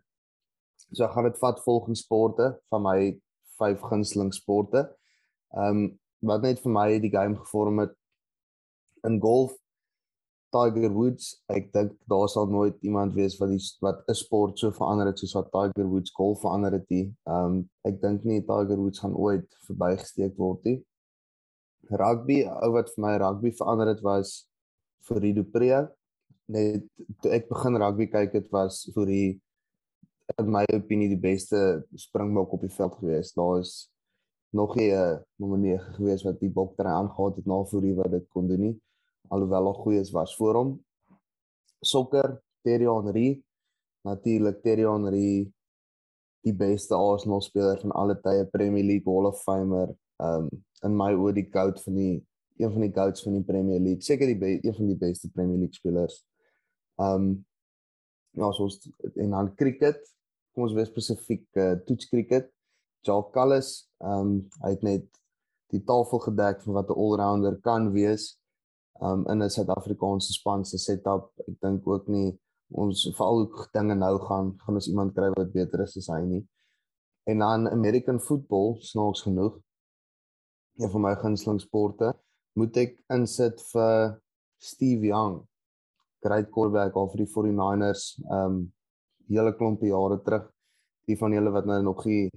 So 0.92 1.08
gaan 1.08 1.28
dit 1.30 1.40
vat 1.42 1.62
volgens 1.64 2.04
sporte 2.06 2.50
van 2.74 2.84
my 2.86 2.98
vyf 3.60 3.84
gunsteling 3.90 4.34
sporte. 4.36 4.88
Um 5.66 6.00
wat 6.24 6.46
net 6.48 6.62
vir 6.64 6.72
my 6.72 6.88
die 7.04 7.12
game 7.12 7.38
gevorm 7.40 7.84
het 7.84 7.96
in 9.08 9.20
golf 9.22 9.56
Tiger 10.54 10.92
Woods, 10.94 11.32
ek 11.50 11.72
dink 11.74 11.96
daar 12.10 12.28
sal 12.30 12.46
nooit 12.52 12.76
iemand 12.86 13.16
wees 13.18 13.36
wat 13.40 13.50
die 13.50 13.62
wat 13.82 14.04
'n 14.10 14.18
sport 14.18 14.60
so 14.60 14.72
verander 14.72 15.10
het 15.10 15.20
soos 15.20 15.34
wat 15.34 15.50
Tiger 15.52 15.88
Woods 15.90 16.14
golf 16.14 16.42
verander 16.42 16.74
het 16.78 16.86
nie. 16.90 17.06
Um 17.26 17.70
ek 17.90 18.02
dink 18.02 18.24
nie 18.24 18.42
Tiger 18.42 18.78
Woods 18.78 19.02
gaan 19.02 19.16
ooit 19.16 19.48
verbygesteek 19.68 20.38
word 20.38 20.64
nie. 20.70 20.78
Rugby, 21.90 22.44
ou 22.46 22.72
wat 22.78 22.94
vir 22.94 23.02
my 23.06 23.16
rugby 23.18 23.52
verander 23.52 23.88
het 23.88 24.02
was 24.02 24.48
vir 25.10 25.22
Rido 25.26 25.44
Pre. 25.44 25.90
Net 26.48 26.86
toe 27.22 27.32
ek 27.32 27.50
begin 27.50 27.82
rugby 27.82 28.08
kyk 28.08 28.34
het 28.34 28.52
was 28.52 28.86
vir 28.94 29.06
die 29.10 29.42
in 30.38 30.52
my 30.52 30.64
opinie 30.74 31.10
die 31.10 31.20
beste 31.20 31.84
springbok 31.98 32.54
op 32.54 32.62
die 32.62 32.76
veld 32.78 32.94
gewees. 33.02 33.34
Daar 33.34 33.60
is 33.60 33.90
nog 34.54 34.76
nie 34.76 34.94
'n 34.94 35.20
nommer 35.38 35.60
9 35.60 35.94
gewees 35.98 36.24
wat 36.24 36.40
die 36.40 36.50
boktery 36.50 36.90
aangegaan 36.90 37.34
het 37.36 37.46
na 37.46 37.64
voor 37.64 37.82
die 37.82 37.96
wat 37.96 38.12
dit 38.12 38.30
kon 38.30 38.48
doen 38.48 38.60
nie 38.60 38.80
alhoewel 39.32 39.68
al 39.72 39.80
goeies 39.84 40.12
was 40.12 40.36
vir 40.38 40.60
hom. 40.60 40.78
Sokker, 41.84 42.42
Thierry 42.64 42.88
Henry, 42.88 43.44
natuurlik 44.08 44.62
Thierry 44.64 44.88
Henry 44.88 45.54
die 46.44 46.54
beste 46.54 46.96
Arsenal 46.96 47.42
speler 47.42 47.80
van 47.80 47.94
alle 47.96 48.16
tye, 48.20 48.46
Premier 48.52 48.84
League 48.84 49.08
Hall 49.08 49.30
of 49.30 49.42
Famer, 49.44 49.94
um 50.24 50.50
in 50.84 50.96
my 51.00 51.14
oë 51.16 51.38
die 51.38 51.48
goat 51.52 51.80
van 51.86 51.96
die 51.96 52.16
een 52.60 52.72
van 52.74 52.84
die 52.84 52.92
goats 52.94 53.24
van 53.24 53.38
die 53.38 53.46
Premier 53.48 53.80
League, 53.80 54.04
seker 54.04 54.28
die 54.30 54.60
een 54.60 54.76
van 54.76 54.90
die 54.92 55.00
beste 55.00 55.32
Premier 55.32 55.62
League 55.62 55.80
spelers. 55.80 56.20
Um 57.00 57.46
ja, 58.36 58.50
soos 58.52 58.82
en 59.16 59.32
dan 59.32 59.54
cricket, 59.56 60.02
kom 60.54 60.68
ons 60.68 60.76
wees 60.76 60.90
spesifiek 60.92 61.46
uh, 61.62 61.76
toets 61.88 62.10
cricket. 62.10 62.50
Jacques 63.06 63.34
Callis, 63.36 63.72
um 64.04 64.42
hy 64.64 64.74
het 64.76 64.86
net 64.86 65.08
die 65.74 65.82
tafel 65.86 66.22
gedek 66.28 66.62
van 66.66 66.78
wat 66.78 66.90
'n 66.90 67.00
all-rounder 67.00 67.60
kan 67.62 67.92
wees 67.96 68.34
um 69.04 69.26
in 69.28 69.42
'n 69.42 69.50
Suid-Afrikaanse 69.50 70.34
span 70.34 70.66
se 70.66 70.78
setup. 70.78 71.32
Ek 71.48 71.60
dink 71.62 71.88
ook 71.88 72.08
nie 72.08 72.40
ons 72.72 73.04
veral 73.18 73.44
hoe 73.44 73.68
dinge 73.74 73.96
nou 73.96 74.18
gaan, 74.28 74.54
gaan 74.64 74.76
ons 74.80 74.88
iemand 74.88 75.14
kry 75.14 75.30
wat 75.36 75.52
beter 75.54 75.84
is 75.84 75.98
as 75.98 76.08
hy 76.08 76.22
nie. 76.26 76.44
En 77.30 77.40
dan 77.40 77.68
American 77.68 78.20
football, 78.20 78.76
snaaks 78.80 79.22
genoeg, 79.28 79.60
een 80.82 80.90
van 80.90 81.02
my 81.02 81.16
gunsteling 81.16 81.62
sporte, 81.62 82.14
moet 82.58 82.78
ek 82.78 82.98
insit 83.14 83.62
vir 83.72 84.20
Steve 84.58 85.06
Young. 85.06 85.44
Great 86.24 86.50
quarterback 86.52 86.96
al 86.96 87.12
vir 87.12 87.26
die 87.26 87.32
49ers, 87.36 88.08
um 88.32 88.72
hele 89.28 89.54
klompie 89.56 89.92
jare 89.92 90.20
terug. 90.24 90.50
Die 91.08 91.18
van 91.20 91.34
julle 91.36 91.52
wat 91.52 91.66
nou 91.66 91.82
nog 91.84 92.06
nie 92.06 92.30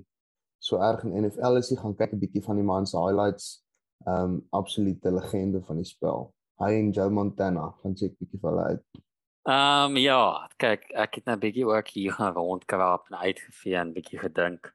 so 0.58 0.78
erg 0.82 1.04
in 1.04 1.14
NFL 1.22 1.58
is, 1.58 1.70
gaan 1.78 1.94
kyk 1.94 2.12
'n 2.12 2.18
bietjie 2.18 2.42
van 2.42 2.56
die 2.56 2.66
man 2.66 2.86
se 2.86 2.98
highlights. 2.98 3.62
Um 4.06 4.42
absolute 4.50 5.10
legende 5.10 5.62
van 5.62 5.76
die 5.76 5.84
spel 5.84 6.35
hy 6.62 6.72
en 6.80 6.92
Joe 6.92 7.10
Montana 7.10 7.68
gaan 7.82 7.96
check 7.98 8.16
bietjie 8.20 8.40
vir 8.40 8.50
hulle 8.50 8.66
uit. 8.72 9.02
Ehm 9.46 9.92
um, 9.92 9.96
ja, 10.02 10.20
kyk, 10.58 10.88
ek 10.98 11.20
het 11.20 11.28
net 11.30 11.42
bietjie 11.44 11.66
ook 11.68 11.90
hier 11.94 12.14
gaan 12.18 12.34
rondkraap 12.34 13.10
en 13.10 13.18
uitgevee 13.20 13.76
en 13.78 13.94
bietjie 13.94 14.18
gedink. 14.22 14.72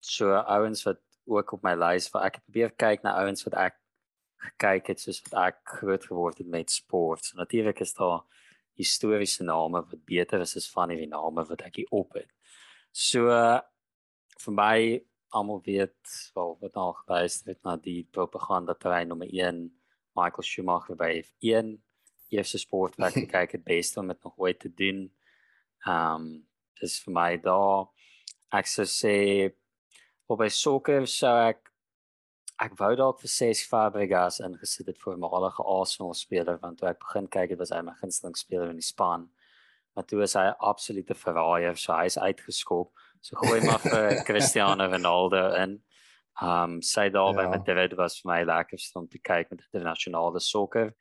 So 0.00 0.32
ouens 0.32 0.84
wat 0.88 1.02
ook 1.28 1.52
op 1.52 1.62
my 1.62 1.74
lys 1.78 2.08
vir 2.10 2.26
ek 2.26 2.38
het 2.38 2.46
probeer 2.46 2.72
kyk 2.84 3.04
na 3.04 3.14
ouens 3.22 3.44
wat 3.46 3.58
ek 3.68 3.78
gekyk 4.42 4.88
het 4.90 5.02
soos 5.02 5.20
wat 5.26 5.36
ek 5.42 5.60
groot 5.78 6.06
geword 6.08 6.40
het 6.42 6.48
met 6.50 6.70
sport. 6.70 7.24
So 7.24 7.38
natuurlik 7.38 7.82
is 7.84 7.94
daar 7.98 8.22
historiese 8.78 9.44
name 9.44 9.84
wat 9.84 10.04
beter 10.08 10.40
is 10.40 10.56
as 10.56 10.70
van 10.72 10.90
die 10.90 11.06
name 11.06 11.44
wat 11.48 11.62
ek 11.66 11.82
hier 11.82 11.92
op 11.92 12.16
het. 12.18 12.30
So 12.92 13.28
vir 14.42 14.56
my 14.56 14.78
almal 15.32 15.62
weet 15.64 16.16
wel 16.34 16.56
wat 16.60 16.76
al 16.76 16.96
geluister 17.04 17.52
het 17.52 17.62
na 17.64 17.76
die 17.76 18.02
propaganda 18.10 18.74
terrein 18.74 19.08
nommer 19.08 19.28
1 19.28 19.62
Michael 20.16 20.46
Schumacher 20.46 20.96
by 20.96 21.10
F1 21.22 21.76
eerste 22.32 22.58
sport 22.58 22.96
wat 23.00 23.16
ek 23.20 23.28
kyk 23.32 23.58
het 23.58 23.64
beste 23.64 24.00
om 24.00 24.08
dit 24.08 24.22
nog 24.24 24.38
ooit 24.38 24.60
te 24.60 24.72
doen. 24.72 25.04
Ehm 25.86 26.14
um, 26.14 26.30
dis 26.82 26.96
vir 27.04 27.14
my 27.14 27.30
daar 27.38 27.86
ek 28.58 28.66
sou 28.66 28.86
sê 28.90 29.16
op 30.26 30.40
by 30.40 30.48
sokker 30.50 31.06
sou 31.06 31.34
ek 31.48 31.68
ek 32.62 32.74
wou 32.78 32.90
dalk 32.98 33.20
vir 33.22 33.30
ses 33.30 33.62
Fabregas 33.66 34.40
ingesit 34.44 34.90
het 34.90 34.98
vir 35.04 35.20
my 35.20 35.30
alge 35.38 35.64
Arsenal 35.76 36.14
speler 36.18 36.58
want 36.62 36.80
toe 36.80 36.90
ek 36.90 37.00
begin 37.04 37.28
kyk 37.36 37.54
het 37.54 37.62
was 37.62 37.72
hy 37.74 37.80
my 37.86 37.94
gunsteling 38.00 38.36
speler 38.38 38.70
in 38.70 38.80
die 38.80 38.88
span. 38.88 39.28
Maar 39.94 40.06
toe 40.08 40.22
is 40.24 40.34
hy 40.34 40.44
'n 40.48 40.60
absolute 40.72 41.14
verraaier, 41.14 41.76
so 41.76 41.92
hy's 41.92 42.18
uitgeskop. 42.18 42.92
So 43.20 43.36
gooi 43.36 43.60
maar 43.66 43.78
vir 43.78 44.22
Cristiano 44.28 44.88
Ronaldo 44.88 45.42
in. 45.62 45.82
Um 46.40 46.80
sy 46.82 47.10
daarby 47.12 47.44
ja. 47.44 47.50
met 47.52 47.66
David 47.66 47.96
was 47.98 48.20
vir 48.20 48.30
my 48.30 48.40
lekker 48.48 48.80
om 48.96 49.08
te 49.08 49.20
kyk 49.20 49.50
met 49.50 49.64
internasionale 49.68 50.40
sokker. 50.40 50.94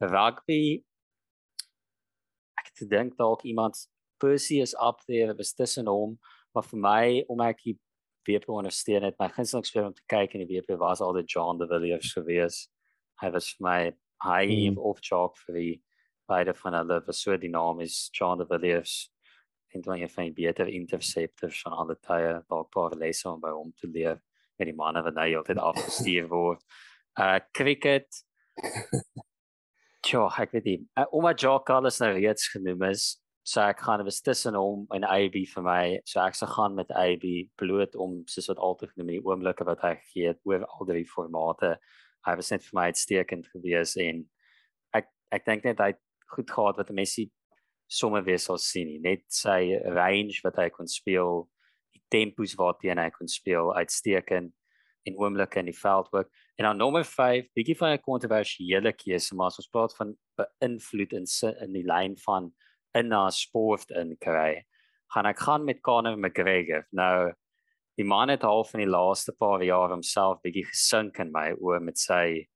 Rugby 0.00 0.82
ek 2.62 2.70
het 2.70 2.84
gedink 2.84 3.16
dalk 3.18 3.42
iemand 3.44 3.88
Percy 4.22 4.60
is 4.62 4.74
up 4.80 5.00
there 5.08 5.34
was 5.34 5.52
tussen 5.52 5.88
hom, 5.90 6.18
maar 6.54 6.62
vir 6.62 6.78
my 6.78 7.06
om 7.28 7.40
ek 7.42 7.64
die 7.64 7.78
WP 8.28 8.52
ondersteun 8.54 9.02
het, 9.02 9.16
my 9.18 9.26
gunsteling 9.34 9.66
speler 9.66 9.88
om 9.90 9.96
te 9.96 10.04
kyk 10.06 10.36
in 10.36 10.44
die 10.46 10.60
WP 10.60 10.76
was 10.78 11.02
al 11.02 11.16
die 11.16 11.26
John 11.26 11.58
de 11.58 11.66
Villiers 11.66 12.12
gewees. 12.14 12.68
Hy 13.18 13.32
was 13.34 13.50
vir 13.56 13.66
my 13.66 13.80
hy 14.22 14.44
mm. 14.46 14.78
of 14.78 15.00
chalk 15.02 15.40
vir 15.42 15.58
die 15.58 15.72
beide 16.30 16.54
van 16.54 16.76
hulle 16.78 17.00
was 17.06 17.22
so 17.24 17.34
dinamies 17.36 18.04
John 18.14 18.38
de 18.38 18.46
Villiers 18.46 19.10
en 19.74 19.82
dan 19.82 19.98
jy 19.98 20.08
van 20.12 20.28
die 20.28 20.36
beter 20.36 20.70
interceptors 20.70 21.64
van 21.64 21.74
alle 21.74 21.96
tye 21.98 22.36
dalk 22.46 22.70
paar 22.70 22.94
lesse 23.00 23.26
om 23.30 23.40
by 23.42 23.50
hom 23.56 23.72
te 23.74 23.90
leer 23.90 24.20
met 24.62 24.70
die 24.70 24.78
manne 24.78 25.02
wat 25.04 25.18
nou 25.18 25.26
heeltyd 25.28 25.60
afgestuur 25.60 26.30
word. 26.30 26.62
Uh 27.18 27.38
cricket. 27.52 28.08
Ja, 30.10 30.24
ek 30.42 30.50
weet 30.50 30.64
nie. 30.66 30.78
Uh, 30.98 31.04
omdat 31.14 31.42
Jock 31.44 31.70
alles 31.70 32.00
nou 32.02 32.08
reeds 32.16 32.48
genoem 32.50 32.88
is, 32.88 33.04
so 33.46 33.62
ek 33.62 33.84
gaan 33.86 34.02
was 34.02 34.18
tussen 34.22 34.56
hom 34.58 34.84
en 34.94 35.06
AB 35.06 35.36
vir 35.46 35.62
my. 35.62 35.82
So 36.10 36.18
ek 36.22 36.34
sal 36.34 36.50
gaan 36.50 36.74
met 36.74 36.90
AB 36.90 37.26
bloot 37.60 37.94
om 37.94 38.20
soos 38.30 38.50
wat 38.50 38.58
altyd 38.58 38.94
genoem 38.94 39.12
die 39.14 39.20
oomblikke 39.22 39.66
wat 39.68 39.84
hy 39.86 39.92
gegee 40.00 40.32
het 40.32 40.40
oor 40.48 40.66
al 40.66 40.88
drie 40.90 41.04
formate. 41.06 41.76
Hy 42.26 42.34
was 42.38 42.50
net 42.50 42.66
vir 42.66 42.78
my 42.78 42.88
uitstekend 42.90 43.46
geweest 43.54 44.00
en 44.02 44.24
ek 44.98 45.06
ek 45.34 45.46
dink 45.46 45.70
net 45.70 45.82
hy 45.82 45.92
goed 46.34 46.50
gehad 46.50 46.82
wat 46.82 46.90
mense 46.94 47.28
somme 47.92 48.22
wissel 48.26 48.58
sien 48.58 48.90
nie. 48.90 49.00
Net 49.02 49.22
sy 49.30 49.76
range 49.86 50.42
wat 50.42 50.58
hy 50.58 50.68
kon 50.74 50.90
speel, 50.90 51.46
tempos 52.12 52.56
waarteen 52.60 53.00
hy 53.00 53.08
kon 53.14 53.30
speel 53.30 53.72
uitstekend 53.74 54.52
en 55.08 55.18
oomblikke 55.18 55.58
in 55.58 55.70
die 55.70 55.78
veld 55.78 56.12
ook. 56.14 56.28
En 56.60 56.68
dan 56.68 56.78
nommer 56.78 57.04
5, 57.04 57.48
bietjie 57.56 57.76
van 57.76 57.96
'n 57.96 58.04
kontroversiële 58.04 58.92
keuse, 58.92 59.34
maar 59.34 59.50
as 59.50 59.58
ons 59.58 59.72
praat 59.72 59.96
van 59.96 60.16
beïnvloed 60.38 61.12
in 61.12 61.26
in 61.60 61.72
die 61.72 61.86
lyn 61.86 62.16
van 62.16 62.52
in 62.94 63.08
na 63.08 63.30
sport 63.30 63.90
in 63.90 64.16
kry, 64.18 64.62
gaan 65.14 65.26
ek 65.26 65.38
gaan 65.38 65.64
met 65.64 65.80
Conor 65.80 66.18
McGregor. 66.18 66.86
Nou 66.92 67.32
die 67.96 68.04
man 68.04 68.28
het 68.28 68.42
half 68.42 68.72
in 68.74 68.80
die 68.80 68.90
laaste 68.90 69.32
paar 69.32 69.62
jaar 69.62 69.90
homself 69.92 70.40
bietjie 70.44 70.64
gesink 70.64 71.18
in 71.18 71.32
my 71.32 71.52
oë 71.52 71.80
met 71.84 71.98
sy 71.98 72.46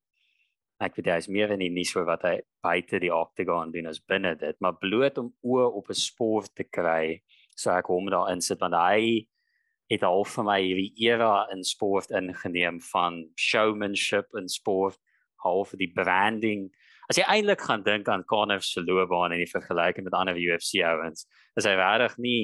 ek 0.81 0.97
weet 0.97 1.07
hy 1.13 1.17
is 1.23 1.29
meer 1.29 1.53
in 1.53 1.63
die 1.65 1.73
nuus 1.73 1.95
oor 1.97 2.07
wat 2.09 2.25
hy 2.25 2.41
buite 2.65 3.01
die 3.01 3.13
octagon 3.13 3.73
doen 3.73 3.89
as 3.89 4.01
binne 4.01 4.35
dit, 4.37 4.57
maar 4.61 4.77
bloot 4.77 5.19
om 5.19 5.33
oë 5.45 5.69
op 5.73 5.91
'n 5.91 5.95
sport 5.95 6.55
te 6.55 6.65
kry, 6.65 7.23
so 7.57 7.71
ek 7.71 7.89
hom 7.89 8.11
daar 8.11 8.33
insit 8.33 8.61
want 8.61 8.75
hy 8.75 9.27
het 9.91 10.03
al 10.03 10.25
vir 10.27 10.45
my 10.45 10.59
hierdie 10.63 10.93
era 11.09 11.47
in 11.55 11.63
sport 11.65 12.11
ingeneem 12.11 12.81
van 12.93 13.23
showmanship 13.39 14.35
in 14.39 14.49
sport, 14.49 14.99
half 15.45 15.75
die 15.79 15.93
branding. 15.95 16.69
As 17.11 17.21
jy 17.21 17.27
eintlik 17.31 17.63
gaan 17.63 17.85
dink 17.87 18.09
aan 18.11 18.25
Conor 18.27 18.63
se 18.67 18.83
loopbaan 18.83 19.33
en 19.33 19.43
die 19.45 19.51
vergelyking 19.51 20.09
met 20.09 20.17
ander 20.19 20.39
UFC 20.39 20.83
ouens, 20.83 21.27
is 21.57 21.69
hy 21.69 21.77
regtig 21.79 22.19
nie 22.19 22.41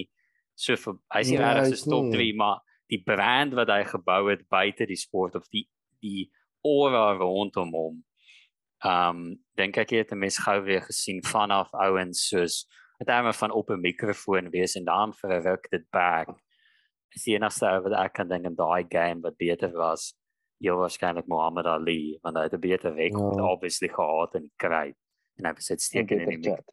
so 0.54 0.76
vir 0.76 0.98
hy's 1.16 1.32
nie 1.32 1.40
ja, 1.40 1.54
regtig 1.58 1.80
so 1.80 1.90
top 1.90 2.12
3, 2.12 2.28
maar 2.38 2.62
die 2.92 3.02
brand 3.02 3.56
wat 3.58 3.72
hy 3.72 3.82
gebou 3.88 4.22
het 4.30 4.46
buite 4.52 4.86
die 4.86 5.00
sport 5.00 5.34
of 5.34 5.48
die 5.50 5.66
die 6.02 6.28
aura 6.66 7.12
rondom 7.18 7.70
hom 7.74 8.00
um, 8.84 9.38
dink 9.58 9.78
ek 9.78 9.90
het 9.90 10.12
'n 10.12 10.18
mens 10.18 10.38
gou 10.38 10.60
weer 10.62 10.82
gesien 10.82 11.22
vanaf 11.22 11.72
ouens 11.72 12.28
soos 12.28 12.66
met 12.98 13.08
name 13.08 13.32
van 13.32 13.50
op 13.50 13.70
'n 13.70 13.80
mikrofoon 13.80 14.50
wees 14.50 14.74
en 14.74 14.84
dan 14.84 15.14
vir 15.14 15.30
'n 15.30 15.42
ruk 15.42 15.70
dit 15.70 15.90
back. 15.90 16.28
Is 17.14 17.26
die 17.26 17.36
enigste 17.36 17.68
wat 17.84 17.92
ek 17.98 18.14
kan 18.18 18.28
dink 18.28 18.46
in 18.48 18.56
daai 18.56 18.86
game 18.88 19.20
wat 19.22 19.36
beter 19.36 19.72
was, 19.76 20.12
heel 20.62 20.78
waarskynlik 20.80 21.28
Muhammad 21.28 21.66
Ali, 21.66 22.18
want 22.22 22.36
hy 22.36 22.46
het 22.46 22.54
'n 22.54 22.60
beter 22.60 22.94
week 22.94 23.18
oh. 23.18 23.50
obviously 23.50 23.88
gehad 23.88 24.34
en 24.34 24.50
kry 24.56 24.94
en 25.38 25.46
hy 25.46 25.52
besit 25.52 25.80
steek 25.80 26.10
in 26.10 26.28
die 26.28 26.38
mik. 26.38 26.64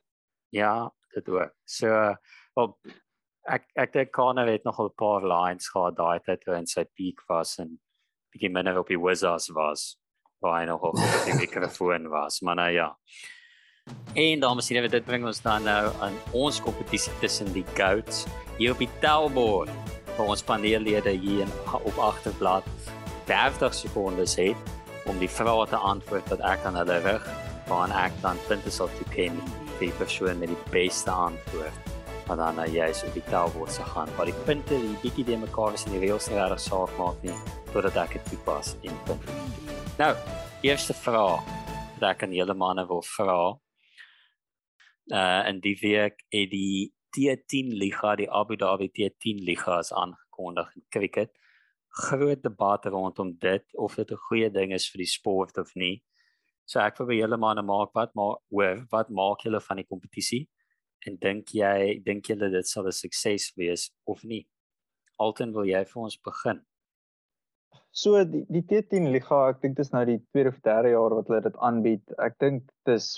Ja, 0.52 0.90
dit 1.14 1.28
was. 1.28 1.52
So, 1.66 2.16
well, 2.56 2.78
ek 3.50 3.66
ek 3.76 3.94
dink 3.94 4.12
Conor 4.12 4.48
het 4.48 4.64
nog 4.64 4.80
'n 4.80 4.94
paar 4.96 5.26
lines 5.26 5.70
gehad 5.70 5.98
daai 5.98 6.20
tyd 6.20 6.42
toe 6.42 6.56
in 6.56 6.68
sy 6.68 6.86
peak 6.86 7.22
was 7.28 7.58
en 7.60 7.80
bietjie 8.34 8.52
minder 8.52 8.78
op 8.80 8.88
die 8.88 9.00
Wizards 9.00 9.50
was 9.50 9.98
waar 10.40 10.60
hy 10.60 10.66
nog 10.66 10.82
op 10.82 10.96
die 11.26 11.36
mikrofoon 11.44 12.08
was, 12.10 12.42
maar 12.42 12.56
nou 12.56 12.70
ja. 12.72 12.98
En 14.14 14.40
dames 14.40 14.70
en 14.70 14.76
here, 14.76 14.88
dit 14.88 15.06
bring 15.06 15.26
ons 15.26 15.42
dan 15.42 15.64
nou 15.64 15.94
aan 16.00 16.16
ons 16.32 16.62
kompetisie 16.62 17.14
tussen 17.20 17.52
die 17.54 17.66
goats 17.76 18.26
hier 18.58 18.72
op 18.72 18.78
die 18.78 18.92
tellbord. 19.02 19.99
Ons 20.20 20.44
paneellede 20.44 21.14
hier 21.16 21.46
in, 21.46 21.52
op 21.72 21.98
agterblad 21.98 22.66
30 23.30 23.74
sekondes 23.74 24.36
het 24.36 24.74
om 25.08 25.20
die 25.22 25.30
vrae 25.32 25.68
te 25.70 25.78
antwoord 25.78 26.28
wat 26.34 26.42
ek 26.46 26.66
aan 26.68 26.76
hulle 26.78 26.98
rig, 27.06 27.30
waaraan 27.70 27.94
ek 27.96 28.18
dan 28.24 28.42
punte 28.50 28.72
sal 28.74 28.92
toeken 28.98 29.40
vir 29.78 29.86
die 29.86 29.96
persoon 29.98 30.42
met 30.42 30.52
die 30.52 30.74
beste 30.74 31.12
antwoord. 31.14 31.96
Maar 32.28 32.38
dan 32.38 32.60
nou 32.62 32.68
juist 32.70 33.08
op 33.08 33.16
die 33.16 33.24
tellbord 33.30 33.74
se 33.74 33.86
gaan, 33.94 34.12
waar 34.18 34.30
die 34.30 34.42
punte 34.46 34.78
die 34.78 34.98
bietjie 35.02 35.26
die 35.26 35.40
mekaar 35.40 35.74
is 35.74 35.88
in 35.88 35.96
die 35.96 36.04
reëls 36.04 36.28
nie 36.30 36.38
reg 36.38 36.62
saak 36.62 36.92
maak 37.00 37.24
nie, 37.26 37.38
totdat 37.72 37.98
ek 38.04 38.20
dit 38.20 38.30
toepas 38.34 38.76
in 38.86 39.00
punte. 39.08 39.38
Nou, 39.98 40.12
eerste 40.68 40.94
vraag 40.94 41.48
wat 41.96 42.06
ek 42.12 42.28
aan 42.28 42.36
julle 42.38 42.54
manne 42.54 42.86
wil 42.92 43.02
vra. 43.16 43.42
Uh 45.10 45.42
in 45.50 45.64
die 45.64 45.78
week 45.82 46.22
het 46.30 46.52
die 46.54 46.92
T10 47.16 47.74
liga, 47.78 48.16
die 48.16 48.30
Abu 48.30 48.56
Dhabi 48.56 48.90
T10 48.90 49.44
liga 49.46 49.80
is 49.80 49.92
aangekondig 49.92 50.76
in 50.76 50.84
cricket. 50.92 51.32
Groot 52.06 52.44
debat 52.44 52.86
rondom 52.86 53.34
dit 53.40 53.66
of 53.74 53.96
dit 53.96 54.12
'n 54.12 54.24
goeie 54.28 54.50
ding 54.50 54.74
is 54.74 54.90
vir 54.90 55.00
die 55.00 55.14
sport 55.18 55.58
of 55.58 55.76
nie. 55.76 56.04
So 56.66 56.80
ek 56.80 57.00
wil 57.00 57.08
by 57.08 57.16
julle 57.18 57.38
manne 57.38 57.64
maak 57.66 57.94
wat 57.96 58.16
maar 58.16 58.38
hoor, 58.52 58.86
wat 58.92 59.10
maak 59.10 59.42
julle 59.46 59.60
van 59.60 59.78
die 59.78 59.88
kompetisie? 59.90 60.48
En 61.08 61.16
dink 61.18 61.54
jy 61.56 62.02
dink 62.06 62.28
julle 62.30 62.50
dit 62.52 62.68
sal 62.68 62.88
'n 62.88 62.92
sukses 62.92 63.52
wees 63.58 63.92
of 64.06 64.24
nie? 64.24 64.48
Alton, 65.18 65.54
wil 65.54 65.66
jy 65.66 65.84
vir 65.86 66.02
ons 66.04 66.18
begin? 66.18 66.62
So 67.92 68.24
die 68.24 68.46
die 68.50 68.62
T10 68.62 69.12
liga, 69.12 69.50
ek 69.50 69.62
dink 69.62 69.78
dis 69.78 69.92
nou 69.92 70.06
die 70.06 70.20
tweede 70.32 70.50
of 70.54 70.62
derde 70.62 70.92
jaar 70.94 71.16
wat 71.18 71.28
hulle 71.28 71.42
dit 71.42 71.58
aanbied. 71.58 72.14
Ek 72.20 72.38
dink 72.40 72.70
dis 72.86 73.18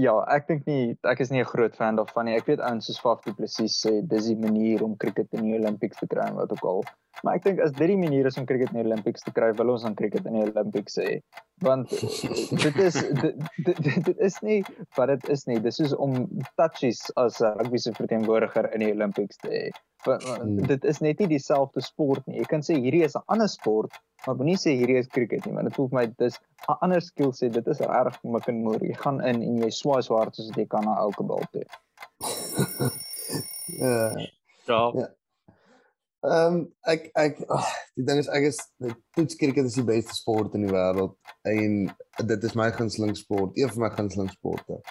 ja, 0.00 0.14
ek 0.36 0.48
dink 0.48 0.66
nie 0.70 0.96
ek 1.12 1.20
is 1.24 1.30
nie 1.32 1.42
'n 1.42 1.50
groot 1.52 1.76
fan 1.76 1.98
daarvan 2.00 2.28
nie. 2.28 2.36
Ek 2.38 2.48
weet 2.50 2.64
ouens 2.64 2.86
soos 2.86 3.00
Faf 3.04 3.22
du 3.24 3.34
Plessis 3.34 3.76
sê 3.84 3.92
dis 4.12 4.30
die 4.32 4.40
manier 4.46 4.84
om 4.86 4.96
cricket 4.96 5.28
in 5.38 5.44
die 5.48 5.58
Olimpiese 5.58 6.00
te 6.00 6.10
kry 6.14 6.28
wat 6.38 6.52
ook 6.56 6.64
al. 6.72 6.84
Maar 7.22 7.36
ek 7.36 7.44
dink 7.44 7.60
as 7.60 7.72
dit 7.76 7.90
die 7.90 7.98
manier 8.00 8.26
is 8.28 8.38
om 8.40 8.46
cricket 8.48 8.72
in 8.72 8.80
die 8.80 8.86
Olimpiese 8.86 9.26
te 9.26 9.32
kry, 9.36 9.50
wil 9.58 9.74
ons 9.74 9.84
dan 9.84 9.96
cricket 9.98 10.26
in 10.30 10.38
die 10.38 10.44
Olimpiese 10.46 11.04
hê. 11.04 11.16
Want 11.64 11.90
dit 11.92 12.78
is 12.80 12.96
dit, 13.20 13.42
dit, 13.66 13.80
dit, 13.84 14.10
is 14.24 14.38
nie 14.46 14.60
wat 14.96 15.12
dit 15.12 15.28
is 15.34 15.44
nie. 15.50 15.58
Dis 15.60 15.82
is 15.84 15.92
om 15.96 16.16
touches 16.60 17.02
as 17.20 17.40
'n 17.44 17.52
rugby 17.58 17.82
se 17.82 17.92
verteenwoordiger 17.98 18.70
in 18.74 18.86
die 18.86 18.92
Olimpiese 18.94 19.42
te 19.44 19.52
hê. 19.56 19.68
Hmm. 20.00 20.56
dit 20.64 20.84
is 20.88 21.02
net 21.04 21.18
nie 21.20 21.28
dieselfde 21.34 21.82
sport 21.84 22.24
nie. 22.26 22.38
Jy 22.38 22.46
kan 22.48 22.64
sê 22.64 22.78
hierdie 22.80 23.04
is 23.04 23.16
'n 23.16 23.26
ander 23.26 23.48
sport, 23.48 23.92
maar 24.26 24.36
moenie 24.36 24.56
sê 24.56 24.72
hierdie 24.72 24.96
is 24.96 25.12
cricket 25.12 25.44
nie, 25.44 25.52
want 25.54 25.68
dit 25.68 25.76
voel 25.76 25.90
vir 25.90 25.98
my 25.98 26.06
dis 26.16 26.40
'n 26.68 26.78
ander 26.80 27.02
skill 27.02 27.32
set. 27.32 27.52
Dit 27.52 27.66
is 27.66 27.80
reg 27.80 28.16
mik 28.24 28.48
en 28.48 28.62
moer. 28.64 28.80
Jy 28.80 28.96
gaan 28.96 29.20
in 29.20 29.42
en 29.42 29.60
jy 29.60 29.70
swaai 29.70 30.02
so 30.02 30.16
hard 30.16 30.34
soos 30.34 30.56
jy 30.56 30.66
kan 30.66 30.84
na 30.84 30.96
elke 30.96 31.22
bal 31.22 31.44
toe. 31.52 31.64
Ja. 33.70 34.12
Ja. 34.66 35.08
Ehm 36.20 36.66
ek 36.84 37.06
ek 37.16 37.38
oh, 37.48 37.68
die 37.96 38.04
ding 38.04 38.18
is 38.20 38.26
ek 38.28 38.50
is 38.50 38.58
toets 39.16 39.38
cricket 39.40 39.64
is 39.70 39.78
die 39.78 39.86
beste 39.88 40.12
sport 40.12 40.52
in 40.58 40.66
die 40.66 40.72
wêreld 40.72 41.14
en 41.48 41.78
dit 42.28 42.44
is 42.44 42.56
my 42.60 42.66
gunsteling 42.76 43.16
sport, 43.16 43.56
een 43.56 43.72
van 43.72 43.86
my 43.86 43.90
gunsteling 43.94 44.28
sporte. 44.34 44.82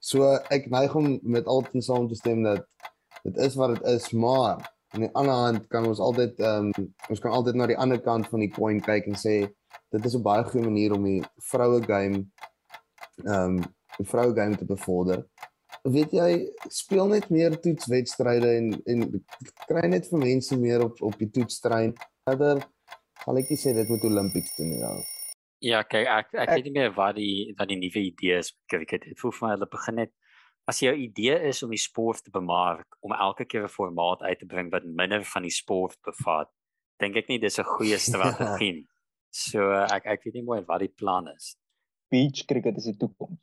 So 0.00 0.30
ek 0.54 0.70
neig 0.72 0.94
om 0.96 1.18
met 1.22 1.50
altyd 1.50 1.84
saam 1.84 2.08
te 2.08 2.16
stem 2.16 2.40
dat 2.46 2.64
dit 3.26 3.36
is 3.44 3.58
wat 3.60 3.74
dit 3.76 3.84
is, 3.92 4.08
maar 4.16 4.64
aan 4.96 5.04
die 5.04 5.12
ander 5.12 5.36
hand 5.36 5.66
kan 5.68 5.84
ons 5.84 6.00
altyd 6.00 6.40
ehm 6.40 6.72
um, 6.72 6.88
ons 7.12 7.20
kan 7.20 7.36
altyd 7.36 7.60
na 7.60 7.68
die 7.68 7.80
ander 7.84 8.00
kant 8.00 8.30
van 8.32 8.40
die 8.40 8.52
coin 8.56 8.80
kyk 8.80 9.12
en 9.12 9.20
sê 9.20 9.36
dit 9.92 10.08
is 10.08 10.16
'n 10.16 10.24
baie 10.24 10.44
goeie 10.48 10.64
manier 10.64 10.96
om 10.96 11.04
die 11.04 11.20
vroue 11.50 11.82
game 11.84 12.24
ehm 13.26 13.58
um, 13.58 13.60
die 13.98 14.08
vroue 14.08 14.32
game 14.32 14.56
te 14.56 14.64
bevorder. 14.64 15.26
Weet 15.82 16.12
jy, 16.16 16.30
speel 16.72 17.08
net 17.12 17.28
meer 17.30 17.54
toetswedstryde 17.60 18.50
en 18.60 18.72
en 18.86 19.04
kry 19.68 19.86
net 19.88 20.08
vir 20.10 20.24
mense 20.24 20.58
meer 20.58 20.84
op 20.88 21.02
op 21.04 21.16
die 21.20 21.30
toetstrein. 21.30 21.94
Verder 22.28 22.64
sal 23.24 23.40
ek 23.40 23.52
sê 23.60 23.74
dit 23.76 23.88
moet 23.92 24.04
Olimpies 24.08 24.54
doen 24.56 24.74
ja. 24.78 24.92
Ja, 25.60 25.82
kyk 25.82 26.06
ek 26.06 26.34
ek 26.38 26.54
weet 26.54 26.68
nie 26.68 26.76
meer 26.78 26.94
wat 26.96 27.16
die 27.18 27.54
wat 27.58 27.68
die 27.68 27.80
nuwe 27.80 28.04
idees 28.12 28.54
kyk 28.70 28.86
dit 28.88 29.10
het 29.10 29.20
voel 29.20 29.34
vir 29.34 29.46
my 29.46 29.54
hulle 29.56 29.70
begin 29.70 30.00
net 30.04 30.14
as 30.68 30.82
jou 30.84 30.92
idee 30.92 31.36
is 31.48 31.62
om 31.64 31.72
die 31.72 31.80
sport 31.80 32.22
te 32.24 32.32
bemark 32.32 32.98
om 33.00 33.14
elke 33.16 33.46
keer 33.48 33.64
'n 33.64 33.72
formaat 33.72 34.22
uit 34.22 34.38
te 34.38 34.46
bring 34.46 34.70
wat 34.70 34.84
minder 34.84 35.24
van 35.24 35.42
die 35.42 35.56
sport 35.60 35.96
bevat, 36.04 36.48
dink 37.00 37.16
ek 37.16 37.28
nie 37.28 37.38
dis 37.38 37.58
'n 37.58 37.64
goeie 37.64 37.98
strategie 38.08 38.72
nie. 38.72 38.88
So 39.30 39.72
ek 39.72 40.06
ek 40.06 40.24
weet 40.24 40.34
nie 40.34 40.48
mooi 40.50 40.60
wat 40.68 40.80
die 40.80 40.94
plan 41.00 41.28
is. 41.28 41.56
Beach 42.10 42.44
cricket 42.46 42.76
is 42.76 42.84
die 42.84 42.96
toekoms. 42.96 43.40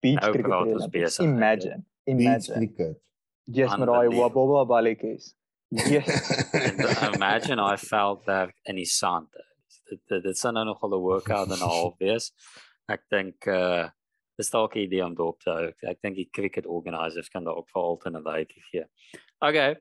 Beach 0.00 0.20
nou 0.20 0.32
cricket 0.32 0.80
is 0.80 0.88
besig. 0.88 1.24
Imagine, 1.24 1.84
imagine. 2.04 2.58
Beach 2.58 2.74
cricket. 2.74 3.02
Just 3.44 3.78
met 3.78 3.88
daai 3.88 4.08
wobble 4.14 4.64
balletjies. 4.66 5.34
Yes. 5.70 6.08
imagine 7.14 7.60
I 7.60 7.76
felt 7.76 8.24
that 8.26 8.50
in 8.64 8.76
die 8.76 8.88
sand. 8.88 9.28
Dit 9.90 10.22
dit 10.24 10.38
sou 10.38 10.52
nou 10.52 10.64
nog 10.64 10.82
'n 10.82 10.90
workout 10.90 11.50
en 11.50 11.62
al 11.62 11.94
wees. 12.02 12.32
Ek 12.88 13.06
dink 13.08 13.46
uh 13.46 13.88
dis 14.36 14.50
dalk 14.50 14.74
'n 14.74 14.86
idee 14.86 15.04
om 15.04 15.14
dop 15.14 15.40
te 15.40 15.50
hou. 15.50 15.72
Ek 15.82 16.00
dink 16.02 16.16
die 16.16 16.30
cricket 16.30 16.66
organisers 16.66 17.28
kan 17.28 17.44
daar 17.44 17.56
ook 17.56 17.70
vir 17.70 18.10
'n 18.10 18.22
wykie 18.22 18.62
gee. 18.70 18.84
Okay. 19.38 19.76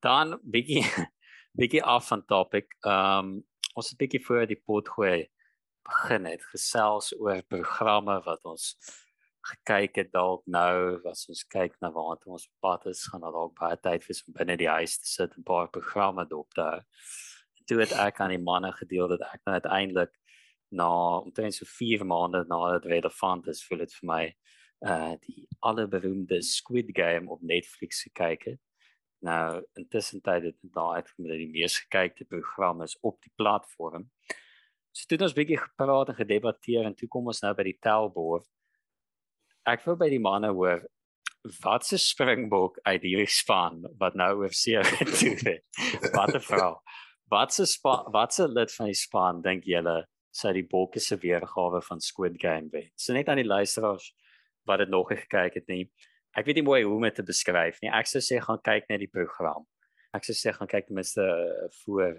Dan 0.00 0.40
bietjie 0.42 0.84
bietjie 1.60 1.82
af 1.82 2.08
van 2.08 2.24
topic. 2.24 2.74
Um, 2.82 3.44
ons 3.74 3.90
het 3.90 3.98
bietjie 3.98 4.24
voor 4.24 4.46
die 4.46 4.62
pot 4.66 4.88
gooi 4.88 5.28
begin 5.88 6.24
het 6.24 6.42
gesels 6.52 7.14
oor 7.18 7.42
programme 7.42 8.20
wat 8.24 8.44
ons 8.44 8.76
gekyk 9.46 9.96
het 9.96 10.12
dalk 10.12 10.42
nou 10.46 11.00
as 11.08 11.26
ons 11.30 11.44
kyk 11.52 11.76
na 11.80 11.90
waar 11.94 12.18
ons 12.26 12.48
pad 12.60 12.86
is 12.90 13.04
gaan 13.10 13.22
daar 13.24 13.36
dalk 13.36 13.54
baie 13.58 13.76
tyd 13.76 14.04
vir 14.04 14.22
om 14.26 14.36
binne 14.38 14.56
die 14.56 14.68
huis 14.68 14.98
te 14.98 15.08
sit 15.08 15.36
en 15.36 15.46
baie 15.46 15.68
programme 15.72 16.26
dop 16.28 16.54
te 16.54 16.64
hou. 16.64 16.80
Toe 17.68 17.80
het 17.82 17.92
ek 17.92 18.20
aan 18.20 18.32
die 18.32 18.42
manne 18.42 18.72
gedeel 18.72 19.08
dat 19.08 19.22
ek 19.28 19.42
nou 19.44 19.54
uiteindelik 19.54 20.14
na 20.70 20.88
omtrent 21.20 21.54
so 21.54 21.68
4 21.68 22.04
maande 22.04 22.44
nadat 22.48 22.84
relevant 22.88 23.48
is, 23.48 23.64
voel 23.64 23.84
dit 23.84 23.94
vir 24.00 24.08
my 24.12 24.22
uh 24.88 25.14
die 25.26 25.46
allerberoemde 25.66 26.42
Squid 26.42 26.90
Game 26.94 27.30
op 27.30 27.42
Netflix 27.42 28.02
gekyk 28.06 28.44
het. 28.52 28.60
Nou 29.20 29.62
intussen 29.74 30.22
tyd 30.22 30.44
het 30.50 30.58
daai 30.62 31.00
uitgekom 31.00 31.26
die 31.32 31.50
mees 31.50 31.78
gekykte 31.82 32.24
program 32.24 32.82
is 32.82 32.94
op 33.02 33.18
die 33.22 33.32
platform. 33.34 34.06
So 34.92 35.06
toe 35.06 35.18
het 35.18 35.26
ons 35.26 35.34
bietjie 35.34 35.58
gepraat 35.58 36.12
en 36.12 36.18
gedebatteer 36.20 36.86
en 36.86 36.94
toe 36.94 37.08
kom 37.10 37.26
ons 37.26 37.42
nou 37.42 37.52
by 37.58 37.66
die 37.66 37.78
tellbord. 37.82 38.46
Ek 39.68 39.84
wil 39.84 39.98
by 40.00 40.08
die 40.08 40.22
manne 40.22 40.48
hoor 40.56 40.86
wat 41.62 41.84
se 41.86 41.98
springbok 42.00 42.78
uit 42.88 43.02
hierdie 43.04 43.30
span 43.30 43.82
wat 44.00 44.16
nou 44.18 44.30
oor 44.42 44.54
see 44.56 44.80
toe. 45.20 45.58
Wat 46.14 46.34
'n 46.34 46.40
vrou. 46.40 46.72
Wat 47.28 47.52
se 47.52 47.64
wat 47.84 48.34
se 48.34 48.48
lid 48.48 48.72
van 48.74 48.86
die 48.86 48.96
span 48.96 49.42
dink 49.42 49.64
julle 49.64 50.06
sou 50.32 50.52
die 50.52 50.66
bokke 50.66 51.00
se 51.00 51.16
weergawe 51.16 51.82
van 51.82 52.00
Squid 52.00 52.40
Game 52.40 52.68
wees? 52.72 52.92
So 52.96 53.12
net 53.12 53.28
aan 53.28 53.42
die 53.42 53.48
luisteraars 53.48 54.14
wat 54.64 54.78
dit 54.78 54.88
nog 54.88 55.08
gekyk 55.12 55.54
het 55.54 55.68
nie. 55.68 55.90
Ek 56.36 56.46
weet 56.46 56.60
nie 56.60 56.68
mooi 56.68 56.82
hoe 56.84 56.96
om 56.96 57.04
dit 57.04 57.14
te 57.14 57.22
beskryf 57.22 57.80
nie. 57.82 57.92
Ek 57.92 58.06
sou 58.06 58.20
sê 58.24 58.40
gaan 58.40 58.60
kyk 58.64 58.88
net 58.88 59.00
die 59.00 59.12
program. 59.12 59.66
Ek 60.16 60.24
sou 60.24 60.36
sê 60.36 60.52
gaan 60.56 60.68
kyk 60.68 60.88
ten 60.88 60.96
minste 60.96 61.24
uh, 61.24 61.68
voor 61.84 62.16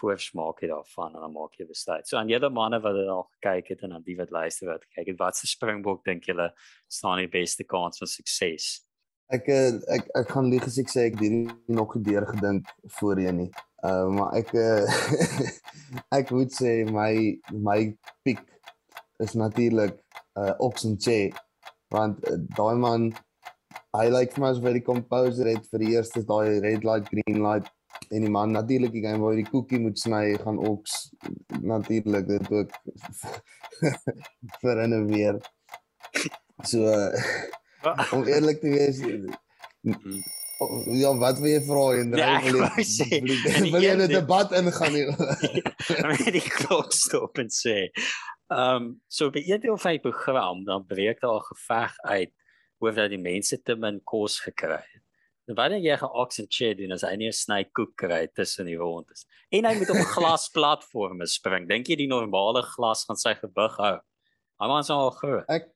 voorsmaak 0.00 0.62
hier 0.62 0.72
daarvan 0.72 1.14
en 1.14 1.24
dan 1.24 1.34
maak 1.34 1.58
jy 1.58 1.66
besluit. 1.68 2.06
So 2.08 2.18
aan 2.20 2.30
julle 2.30 2.50
manne 2.50 2.80
wat 2.84 2.96
dit 2.96 3.08
al 3.08 3.26
gekyk 3.36 3.74
het 3.74 3.84
en 3.86 3.96
aan 3.98 4.06
die 4.06 4.16
wat 4.18 4.32
luister 4.34 4.70
wat 4.70 4.86
kyk 4.94 5.12
het, 5.12 5.18
wat 5.20 5.36
se 5.36 5.50
springbok 5.50 6.04
dink 6.04 6.28
julle 6.30 6.50
staan 6.88 7.22
die 7.22 7.30
beste 7.32 7.66
kans 7.68 8.02
vir 8.02 8.10
sukses? 8.10 8.70
Ek 9.32 9.48
eh, 9.48 9.72
ek 9.96 10.08
ek 10.22 10.32
gaan 10.34 10.50
lieg 10.52 10.64
as 10.68 10.78
ek 10.82 10.90
sê 10.92 11.06
ek 11.08 11.18
het 11.20 11.32
nie 11.32 11.76
nog 11.76 11.94
gedeur 11.96 12.26
gedink 12.28 12.68
voorheen 12.98 13.44
nie. 13.44 13.50
Uh 13.82 14.08
maar 14.12 14.36
ek 14.38 14.52
uh, 14.54 14.84
ek 16.18 16.32
moet 16.34 16.52
sê 16.54 16.82
my 16.86 17.12
my 17.50 17.78
pick 18.26 18.42
is 19.24 19.34
natuurlik 19.38 19.96
uh 20.38 20.52
Oxenche 20.58 21.32
want 21.92 22.20
uh, 22.28 22.38
daai 22.56 22.76
man 22.80 23.10
hy 23.96 24.06
lyk 24.12 24.36
vir 24.36 24.44
my 24.44 24.50
as 24.54 24.60
baie 24.64 24.84
composer 24.84 25.50
het 25.50 25.66
vir 25.72 25.84
die 25.84 25.94
eerste 25.96 26.22
daai 26.28 26.60
red 26.64 26.86
light 26.88 27.08
green 27.10 27.42
light 27.44 27.68
en 28.10 28.26
die 28.26 28.30
man 28.30 28.50
natuurlik 28.50 28.92
die 28.92 29.04
game 29.04 29.22
waar 29.22 29.38
die 29.38 29.48
koekie 29.48 29.80
moet 29.82 29.98
sny 29.98 30.36
gaan 30.42 30.58
oks 30.58 31.12
natuurlik 31.60 32.26
dit 32.26 32.50
ook 32.50 32.70
vir 34.62 34.82
'n 34.86 35.06
weer 35.06 35.40
so 36.62 36.82
om 38.12 38.26
eerlik 38.26 38.60
te 38.60 38.70
wees 38.70 39.00
ja 41.02 41.14
wat 41.18 41.38
wil 41.38 41.50
jy 41.50 41.62
vra 41.66 41.86
en 42.00 42.12
ja, 42.16 42.34
wil 42.42 42.60
jy 42.78 43.70
wil 43.70 43.82
jy 43.82 43.94
'n 43.96 44.08
debat 44.08 44.52
ingaan 44.52 44.92
nie 44.92 45.06
met 46.10 46.32
die 46.38 46.48
klok 46.48 46.92
stop 46.92 47.38
en 47.38 47.50
sê 47.50 47.90
ehm 48.52 48.76
um, 48.76 48.86
so 49.08 49.30
by 49.30 49.40
een 49.46 49.60
deel 49.60 49.78
van 49.78 49.96
die 49.96 50.04
program 50.04 50.64
dan 50.64 50.86
breek 50.86 51.20
daar 51.20 51.40
'n 51.40 51.48
geveg 51.50 51.98
uit 51.98 52.32
oor 52.82 52.94
dat 52.94 53.12
die 53.12 53.20
mense 53.22 53.62
te 53.62 53.76
min 53.78 54.00
kos 54.04 54.40
gekry 54.42 54.82
het. 54.82 54.88
En 54.88 55.01
wanneer 55.46 55.82
jy 55.82 55.96
gaan 55.98 56.14
ox 56.22 56.38
and 56.38 56.50
chair 56.50 56.74
doen 56.78 56.92
as 56.92 57.02
hy 57.02 57.16
nie 57.16 57.28
'n 57.28 57.32
sny 57.32 57.64
koek 57.74 57.96
kry 57.96 58.26
tussen 58.34 58.66
die 58.66 58.78
rondes 58.78 59.26
en 59.50 59.64
hy 59.64 59.74
moet 59.78 59.90
op 59.90 59.96
'n 59.96 60.12
glas 60.16 60.48
platform 60.48 61.26
spring, 61.26 61.68
dink 61.68 61.88
jy 61.88 61.96
die 61.96 62.10
normale 62.10 62.62
glas 62.62 63.04
gaan 63.04 63.16
sy 63.16 63.34
gewig 63.34 63.76
hou? 63.78 63.98
Hy 64.62 64.68
was 64.68 64.90
al 64.90 65.10
groot. 65.10 65.44
Ek 65.48 65.72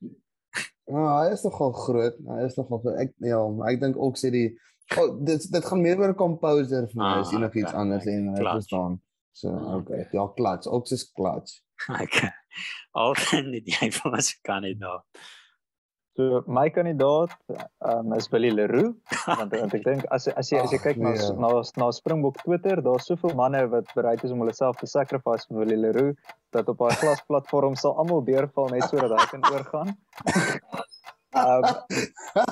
Ja, 0.87 1.03
hy 1.19 1.33
is 1.33 1.43
nogal 1.43 1.73
groot. 1.75 2.15
Hy 2.23 2.45
is 2.45 2.55
nogal 2.55 2.79
groot. 2.79 2.95
ek 3.03 3.11
ja, 3.19 3.39
ek 3.67 3.81
dink 3.81 3.97
ook 3.99 4.15
sê 4.15 4.31
die 4.31 4.47
oh, 4.95 5.17
dit 5.27 5.43
dit 5.51 5.65
gaan 5.65 5.81
meer 5.83 5.99
oor 5.99 6.13
'n 6.13 6.19
composer 6.19 6.87
vir 6.87 6.95
my 6.95 7.09
ah, 7.09 7.19
as 7.19 7.33
enigiets 7.35 7.73
okay, 7.73 7.81
anders 7.81 8.05
en 8.07 8.29
hy 8.31 8.43
verstaan. 8.43 9.01
So, 9.37 9.51
ah, 9.53 9.75
okay. 9.77 10.07
Ja, 10.15 10.25
klats. 10.33 10.67
Ox 10.67 10.91
is 10.91 11.11
klats. 11.11 11.61
Okay. 12.03 12.31
Al 12.97 13.13
kan 13.13 13.51
dit 13.53 13.67
jy 13.69 13.91
van 13.99 14.15
as 14.17 14.31
kan 14.41 14.63
dit 14.65 14.79
nou. 14.81 14.95
So 16.17 16.43
my 16.47 16.69
kandidaat 16.73 17.29
um, 17.85 18.13
is 18.13 18.27
Willie 18.31 18.49
Leroux 18.49 18.95
want 19.27 19.53
want 19.53 19.75
ek 19.77 19.83
dink 19.85 20.05
as 20.15 20.25
as 20.41 20.49
jy 20.49 20.57
as 20.63 20.73
jy 20.73 20.79
kyk 20.81 20.97
na 20.97 21.11
nee. 21.13 21.27
na 21.43 21.51
na 21.77 21.89
Springbok 21.93 22.39
Twitter, 22.41 22.81
daar's 22.81 23.05
soveel 23.05 23.35
manne 23.37 23.61
wat 23.69 23.93
bereid 23.93 24.23
is 24.25 24.33
om 24.33 24.41
hulle 24.41 24.55
self 24.57 24.81
te 24.81 24.89
sacrifice 24.89 25.45
vir 25.45 25.61
Willie 25.61 25.77
Leroux 25.83 26.33
dat 26.57 26.73
op 26.73 26.81
haar 26.81 26.97
glasplatform 27.03 27.77
sal 27.77 27.93
almal 28.01 28.25
deurval 28.31 28.73
net 28.73 28.89
sodat 28.89 29.13
hy 29.13 29.29
kan 29.35 29.47
oorgaan. 29.53 29.93
Um, 31.37 31.69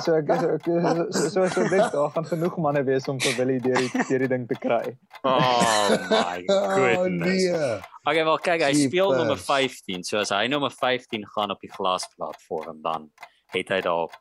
so 0.05 0.13
ek 0.19 0.29
so 0.29 0.53
ek 0.59 0.65
so 0.69 1.27
so 1.33 1.49
so 1.57 1.67
dink 1.73 1.89
daar 1.97 2.13
gaan 2.13 2.31
genoeg 2.35 2.61
manne 2.61 2.85
wees 2.85 3.09
om 3.09 3.17
vir 3.17 3.37
Willie 3.41 3.59
deur 3.65 3.81
die 3.81 4.07
deur 4.13 4.25
die 4.27 4.33
ding 4.37 4.49
te 4.51 4.61
kry. 4.61 4.93
Oh 5.25 5.89
my 6.13 6.43
goodness. 6.53 6.97
Oh, 7.01 7.07
nee. 7.09 7.69
Okay, 8.05 8.23
wel 8.29 8.43
kyk, 8.45 8.69
hy 8.69 8.73
speel 8.85 9.15
nommer 9.17 9.41
15. 9.41 10.05
So 10.05 10.21
as 10.21 10.29
hy 10.29 10.45
nommer 10.53 10.69
15 10.69 11.25
gaan 11.33 11.55
op 11.55 11.65
die 11.65 11.73
glasplatform 11.73 12.85
dan 12.85 13.09
het 13.57 13.73
hy 13.73 13.81
dalk 13.81 14.13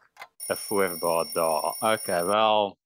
'n 0.48 0.56
voorbaat 0.56 1.34
daar. 1.34 1.62
Okay, 1.92 2.24
wel 2.26 2.76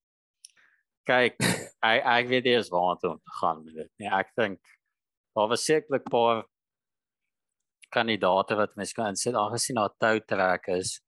kyk, 1.08 1.40
ek 1.82 2.04
ek 2.04 2.28
weet 2.28 2.46
eers 2.46 2.68
waar 2.68 2.98
om 3.08 3.18
te 3.18 3.34
gaan 3.40 3.64
met 3.64 3.74
dit. 3.74 3.90
Nee, 3.98 4.10
ek 4.12 4.32
dink 4.36 4.60
daar 5.34 5.48
was 5.48 5.64
sekerlik 5.64 6.04
'n 6.06 6.10
paar 6.10 6.44
kandidate 7.90 8.54
wat 8.54 8.76
mens 8.76 8.92
kan 8.92 9.12
insit 9.12 9.34
aangesien 9.34 9.76
daar 9.80 9.94
tou 9.98 10.20
trek 10.20 10.66
is, 10.68 11.00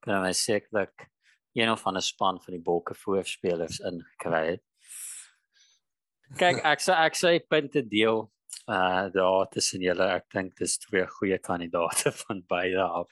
kan 0.00 0.22
mens 0.22 0.44
sekerlik 0.44 1.08
een 1.54 1.70
of 1.70 1.86
ander 1.86 2.02
span 2.02 2.40
van 2.40 2.54
die 2.54 2.62
bokke 2.62 2.94
voorspelers 2.94 3.80
ingekry 3.80 4.46
het. 4.46 4.64
Kyk, 6.36 6.60
ek 6.64 6.80
sê 6.82 6.92
ek 6.92 7.14
sê 7.16 7.38
punte 7.48 7.82
deel 7.88 8.26
uh 8.68 9.06
daar 9.14 9.48
tussen 9.48 9.80
julle. 9.80 10.08
Ek 10.18 10.26
dink 10.34 10.56
dis 10.58 10.78
twee 10.78 11.06
goeie 11.06 11.38
kandidate 11.38 12.12
van 12.22 12.42
beide 12.48 12.82
af. 12.82 13.08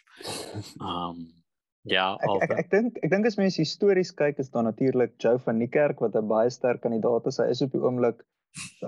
Um 0.80 1.43
Ja, 1.85 2.14
ek 2.16 2.45
ek, 2.45 2.53
ek 2.59 2.70
dink 2.72 3.01
ek 3.05 3.11
dink 3.12 3.26
as 3.28 3.37
mense 3.37 3.61
histories 3.61 4.12
kyk 4.16 4.39
is 4.41 4.49
daar 4.55 4.64
natuurlik 4.64 5.18
Joe 5.20 5.37
van 5.39 5.59
Niekerk 5.61 6.01
wat 6.01 6.16
'n 6.16 6.28
baie 6.28 6.51
sterk 6.51 6.80
kandidaat 6.82 7.26
is. 7.26 7.39
Hy 7.39 7.51
is 7.53 7.62
op 7.62 7.72
die 7.72 7.82
oomblik 7.82 8.22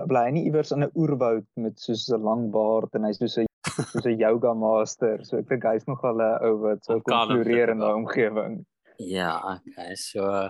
bly 0.09 0.23
hy 0.25 0.31
nie 0.31 0.45
iewers 0.49 0.71
in 0.71 0.83
'n 0.83 0.95
oerwoud 0.95 1.45
met 1.55 1.79
soos 1.79 2.07
'n 2.09 2.23
lang 2.23 2.49
baard 2.51 2.95
en 2.95 3.05
hy's 3.05 3.19
soos 3.21 3.37
'n 3.37 3.45
soos 3.91 4.05
'n 4.05 4.17
yoga 4.19 4.53
master. 4.53 5.23
So 5.23 5.37
ek 5.37 5.49
dink 5.49 5.63
hy's 5.63 5.87
nogal 5.87 6.21
'n 6.21 6.41
ou 6.49 6.57
wat 6.65 6.83
so 6.85 6.99
floreer 7.05 7.69
in 7.69 7.79
daai 7.79 7.93
omgewing. 7.93 8.65
Ja, 8.97 9.59
okay. 9.59 9.95
So 9.95 10.49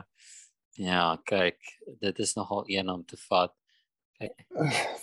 ja, 0.78 1.18
kyk, 1.26 1.58
dit 2.00 2.20
is 2.20 2.36
nogal 2.36 2.64
een 2.68 2.90
om 2.90 3.04
te 3.04 3.18
vat. 3.28 3.54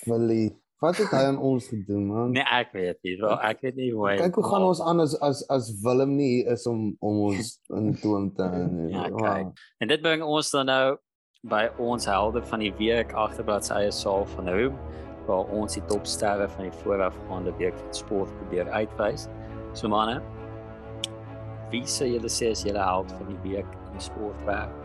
Willie 0.06 0.63
Wat 0.82 0.96
het 0.98 1.12
hy 1.14 1.22
aan 1.30 1.38
ons 1.38 1.68
gedoen, 1.70 2.06
man? 2.06 2.32
Nee, 2.34 2.44
ek 2.44 2.72
weet 2.74 2.98
nie. 3.06 3.14
Wel, 3.20 3.36
ek 3.46 3.62
weet 3.64 3.76
nie 3.78 3.92
hoe. 3.94 4.08
Kyk 4.18 4.34
hoe 4.40 4.44
gaan 4.44 4.66
ons 4.66 4.82
aan 4.82 5.00
as 5.00 5.14
as 5.22 5.44
as 5.54 5.70
Willem 5.84 6.16
nie 6.18 6.44
is 6.50 6.66
om 6.66 6.90
om 6.98 7.22
ons 7.30 7.54
in 7.78 7.94
toon 8.02 8.28
te 8.34 8.42
hou. 8.42 8.66
Ja, 8.90 9.06
kyk. 9.08 9.20
Wow. 9.20 9.54
En 9.78 9.92
dit 9.92 10.02
bring 10.04 10.26
ons 10.26 10.50
dan 10.50 10.68
nou 10.68 10.84
by 11.48 11.68
ons 11.78 12.06
helde 12.08 12.42
van 12.50 12.64
die 12.64 12.72
week 12.80 13.12
agterblad 13.12 13.66
se 13.66 13.74
eie 13.76 13.92
saal 13.92 14.24
van 14.34 14.48
Room 14.48 14.78
waar 15.28 15.48
ons 15.56 15.76
die 15.78 15.84
topsterre 15.88 16.48
van 16.56 16.68
die 16.68 16.78
voorafgaande 16.82 17.52
week 17.60 17.76
van 17.80 17.94
sport 17.96 18.32
probeer 18.40 18.68
uitwys. 18.72 19.28
So 19.72 19.88
manne, 19.88 20.18
wie 21.72 21.84
sê 21.88 22.10
julle 22.12 22.30
sê 22.32 22.52
is 22.52 22.64
julle 22.66 22.82
held 22.82 23.12
van 23.12 23.30
die 23.32 23.40
week 23.46 23.76
in 23.86 23.96
die 23.96 24.04
sportwêreld? 24.04 24.80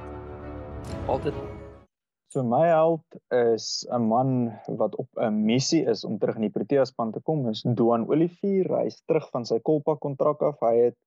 Altyd 1.12 1.36
So 2.30 2.44
my 2.46 2.68
held 2.70 3.02
is 3.34 3.88
'n 3.90 4.04
man 4.08 4.60
wat 4.80 4.96
op 4.96 5.08
'n 5.18 5.46
missie 5.46 5.86
is 5.94 6.04
om 6.06 6.18
terug 6.18 6.36
in 6.36 6.46
die 6.46 6.56
Protea 6.58 6.86
span 6.86 7.12
te 7.12 7.20
kom. 7.20 7.48
Is 7.50 7.64
Doan 7.80 8.06
Olivier. 8.08 8.70
Hy 8.70 8.86
is 8.86 9.02
terug 9.10 9.30
van 9.30 9.46
sy 9.46 9.58
Kolpa 9.60 9.96
kontrak 9.96 10.42
af. 10.42 10.60
Hy 10.60 10.76
het 10.76 10.98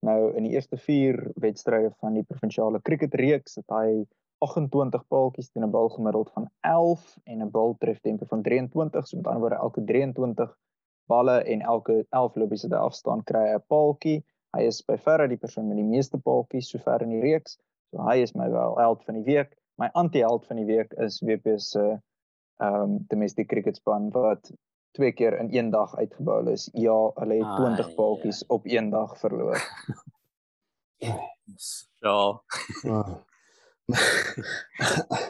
nou 0.00 0.32
in 0.36 0.48
die 0.48 0.54
eerste 0.56 0.78
4 0.80 1.32
wedstryde 1.44 1.92
van 2.00 2.14
die 2.14 2.24
provinsiale 2.24 2.80
cricketreeks 2.80 3.60
het 3.60 3.68
hy 3.68 4.06
28 4.40 5.06
paaltjies 5.12 5.52
teen 5.52 5.68
'n 5.68 5.70
bal 5.70 5.92
gemiddeld 5.92 6.32
van 6.32 6.48
11 6.60 7.18
en 7.24 7.42
'n 7.42 7.50
bal 7.50 7.76
treftempo 7.78 8.24
van 8.24 8.42
23. 8.42 9.06
So 9.06 9.16
met 9.16 9.26
ander 9.26 9.40
woorde 9.40 9.60
elke 9.60 9.84
23 9.84 10.58
balle 11.06 11.42
en 11.44 11.60
elke 11.60 12.06
11 12.08 12.36
lopies 12.36 12.62
wat 12.62 12.78
hy 12.78 12.84
afstaan 12.86 13.24
kry 13.24 13.46
'n 13.52 13.64
paaltjie. 13.68 14.24
Hy 14.56 14.62
is 14.72 14.80
by 14.80 14.96
verre 14.96 15.28
die 15.28 15.42
persoon 15.44 15.68
met 15.68 15.76
die 15.76 15.90
meeste 15.96 16.18
paaltjies 16.18 16.70
sover 16.70 17.02
in 17.02 17.10
die 17.10 17.20
reeks. 17.20 17.58
So 17.90 18.00
hy 18.08 18.22
is 18.22 18.34
my 18.34 18.48
wel 18.50 18.78
held 18.78 19.04
van 19.04 19.20
die 19.20 19.34
week 19.34 19.56
my 19.80 19.88
anti-held 19.92 20.46
van 20.46 20.56
die 20.60 20.68
week 20.68 20.92
is 20.92 21.20
WP 21.20 21.56
se 21.56 21.84
ehm 22.62 22.82
um, 22.82 22.98
domestic 23.10 23.48
cricket 23.48 23.76
span 23.76 24.10
wat 24.14 24.52
twee 24.92 25.12
keer 25.12 25.38
in 25.38 25.48
een 25.50 25.70
dag 25.70 25.96
uitgebou 25.96 26.50
is. 26.52 26.68
Ja, 26.72 27.10
hulle 27.14 27.38
het 27.40 27.56
20 27.56 27.86
ah, 27.86 27.94
paaltjies 27.94 28.40
ja. 28.40 28.46
op 28.54 28.66
een 28.66 28.90
dag 28.90 29.18
verloor. 29.18 29.58
ja. 32.00 32.42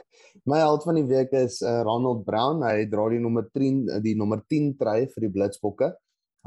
my 0.51 0.59
held 0.59 0.83
van 0.83 0.99
die 0.99 1.07
week 1.07 1.31
is 1.31 1.61
uh, 1.61 1.81
Ronald 1.87 2.25
Brown. 2.25 2.65
Hy 2.67 2.89
dra 2.91 3.07
die 3.15 3.23
nommer 3.23 3.47
10 3.55 4.03
die 4.05 4.17
nommer 4.19 4.43
10 4.51 4.75
trui 4.81 5.07
vir 5.15 5.27
die 5.29 5.33
Blitsbokke. 5.33 5.93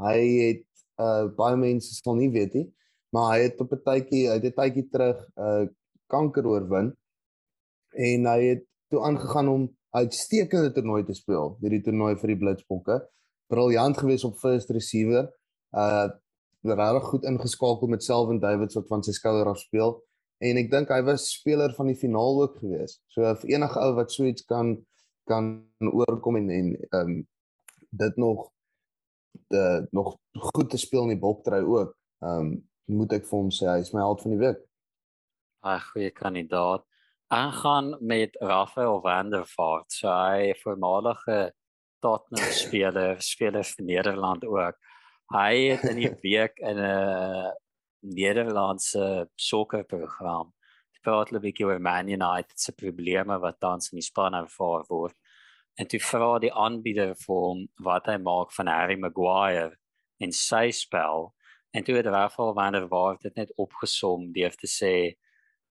Hy 0.04 0.18
het 0.44 0.66
uh 1.02 1.26
baie 1.36 1.56
mense 1.60 1.92
sal 1.96 2.16
nie 2.16 2.30
weet 2.32 2.54
nie, 2.56 2.68
maar 3.12 3.34
hy 3.34 3.48
het 3.48 3.58
op 3.60 3.72
'n 3.72 3.82
tydjie, 3.84 4.28
hy 4.28 4.36
het 4.38 4.46
'n 4.52 4.56
tydjie 4.60 4.86
terug 4.92 5.18
uh 5.36 5.66
kanker 6.12 6.46
oorwin 6.46 6.92
en 7.96 8.26
hy 8.30 8.40
het 8.52 8.64
toe 8.92 9.02
aangegaan 9.02 9.48
om 9.48 9.66
uitstekende 9.96 10.72
toernooi 10.76 11.04
te 11.04 11.14
speel, 11.16 11.56
hierdie 11.62 11.82
toernooi 11.82 12.14
vir 12.20 12.34
die 12.34 12.40
Blitsbokke. 12.44 13.00
briljant 13.46 13.98
geweest 13.98 14.24
op 14.24 14.38
first 14.38 14.70
receiver. 14.70 15.30
Uh 15.72 16.08
regtig 16.66 17.04
goed 17.06 17.24
ingeskakel 17.24 17.86
met 17.86 18.02
Selwyn 18.02 18.40
Davids 18.42 18.74
wat 18.74 18.88
van 18.88 19.02
sy 19.06 19.12
skouer 19.14 19.46
af 19.46 19.60
speel 19.60 19.92
en 20.44 20.58
ek 20.60 20.70
dink 20.72 20.90
hy 20.90 20.98
was 21.06 21.28
speler 21.30 21.70
van 21.76 21.86
die 21.86 21.98
finaal 21.98 22.40
ook 22.42 22.58
geweest. 22.58 23.00
So 23.12 23.22
vir 23.42 23.52
enige 23.54 23.80
ou 23.80 23.92
wat 23.96 24.12
so 24.12 24.26
iets 24.26 24.44
kan 24.50 24.76
kan 25.30 25.66
oorkom 25.78 26.36
en 26.40 26.50
en 26.50 26.72
ehm 26.76 27.00
um, 27.00 27.16
dit 27.90 28.16
nog 28.16 28.50
de 29.48 29.86
nog 29.90 30.16
goed 30.32 30.70
te 30.70 30.78
speel 30.78 31.06
in 31.06 31.14
die 31.14 31.22
boktrui 31.22 31.62
ook. 31.62 31.94
Ehm 32.24 32.40
um, 32.40 32.50
moet 32.84 33.12
ek 33.12 33.26
vir 33.26 33.38
hom 33.38 33.50
sê 33.50 33.66
hy 33.70 33.80
is 33.82 33.92
my 33.94 34.02
held 34.04 34.22
van 34.22 34.34
die 34.34 34.42
week. 34.42 34.60
'n 35.64 35.80
Goeie 35.90 36.10
kandidaat. 36.10 36.84
Aangaan 37.28 37.96
met 38.00 38.36
Rafael 38.38 39.00
van 39.00 39.30
der 39.30 39.46
Vaart, 39.46 39.92
so 39.92 40.06
hy 40.06 40.52
voormalige 40.60 41.54
Tottenham 41.98 42.52
speler, 42.54 43.16
speler 43.18 43.66
vir 43.66 43.84
Nederland 43.84 44.44
ook. 44.46 44.76
Hy 45.34 45.72
het 45.72 45.82
in 45.90 45.98
die 45.98 46.12
week 46.22 46.62
in 46.62 46.78
'n 46.78 47.50
Nederlandse 48.14 49.26
sokkerprogram 49.34 50.54
gepraat 50.94 51.32
oor 51.32 51.38
'n 51.40 51.46
bietjie 51.48 51.66
oor 51.66 51.80
Man 51.80 52.08
United 52.08 52.60
se 52.60 52.72
probleme 52.72 53.40
wat 53.42 53.60
tans 53.60 53.90
in 53.90 53.98
die 53.98 54.06
span 54.06 54.34
ervaar 54.34 54.86
word. 54.86 55.18
En 55.74 55.86
toe 55.86 56.00
vra 56.00 56.38
die 56.38 56.54
aanbieder 56.54 57.16
vir 57.26 57.34
hom 57.34 57.68
wat 57.82 58.06
hy 58.06 58.18
maak 58.18 58.52
van 58.52 58.66
Harry 58.66 58.98
Maguire 58.98 59.76
en 60.20 60.32
sy 60.32 60.70
spel. 60.70 61.34
En 61.72 61.82
toe 61.82 61.96
het 61.96 62.06
Rafael 62.06 62.54
van 62.54 62.72
der 62.72 62.88
Vaart 62.88 63.22
dit 63.22 63.34
net 63.34 63.52
opgesom 63.56 64.32
deur 64.32 64.54
te 64.54 64.70
sê, 64.70 65.16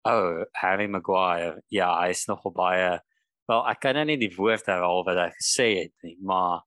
"Oh, 0.03 0.43
Harry 0.53 0.87
Maguire, 0.87 1.61
ja, 1.69 2.01
hy 2.01 2.09
is 2.09 2.25
nog 2.27 2.41
baie 2.53 2.99
Wel, 3.51 3.63
ek 3.67 3.81
kan 3.83 3.97
nou 3.97 4.05
nie 4.07 4.19
die 4.21 4.31
woord 4.31 4.67
herhaal 4.69 5.01
wat 5.03 5.17
hy 5.19 5.29
gesê 5.35 5.67
het 5.81 6.05
nie, 6.05 6.13
maar 6.23 6.61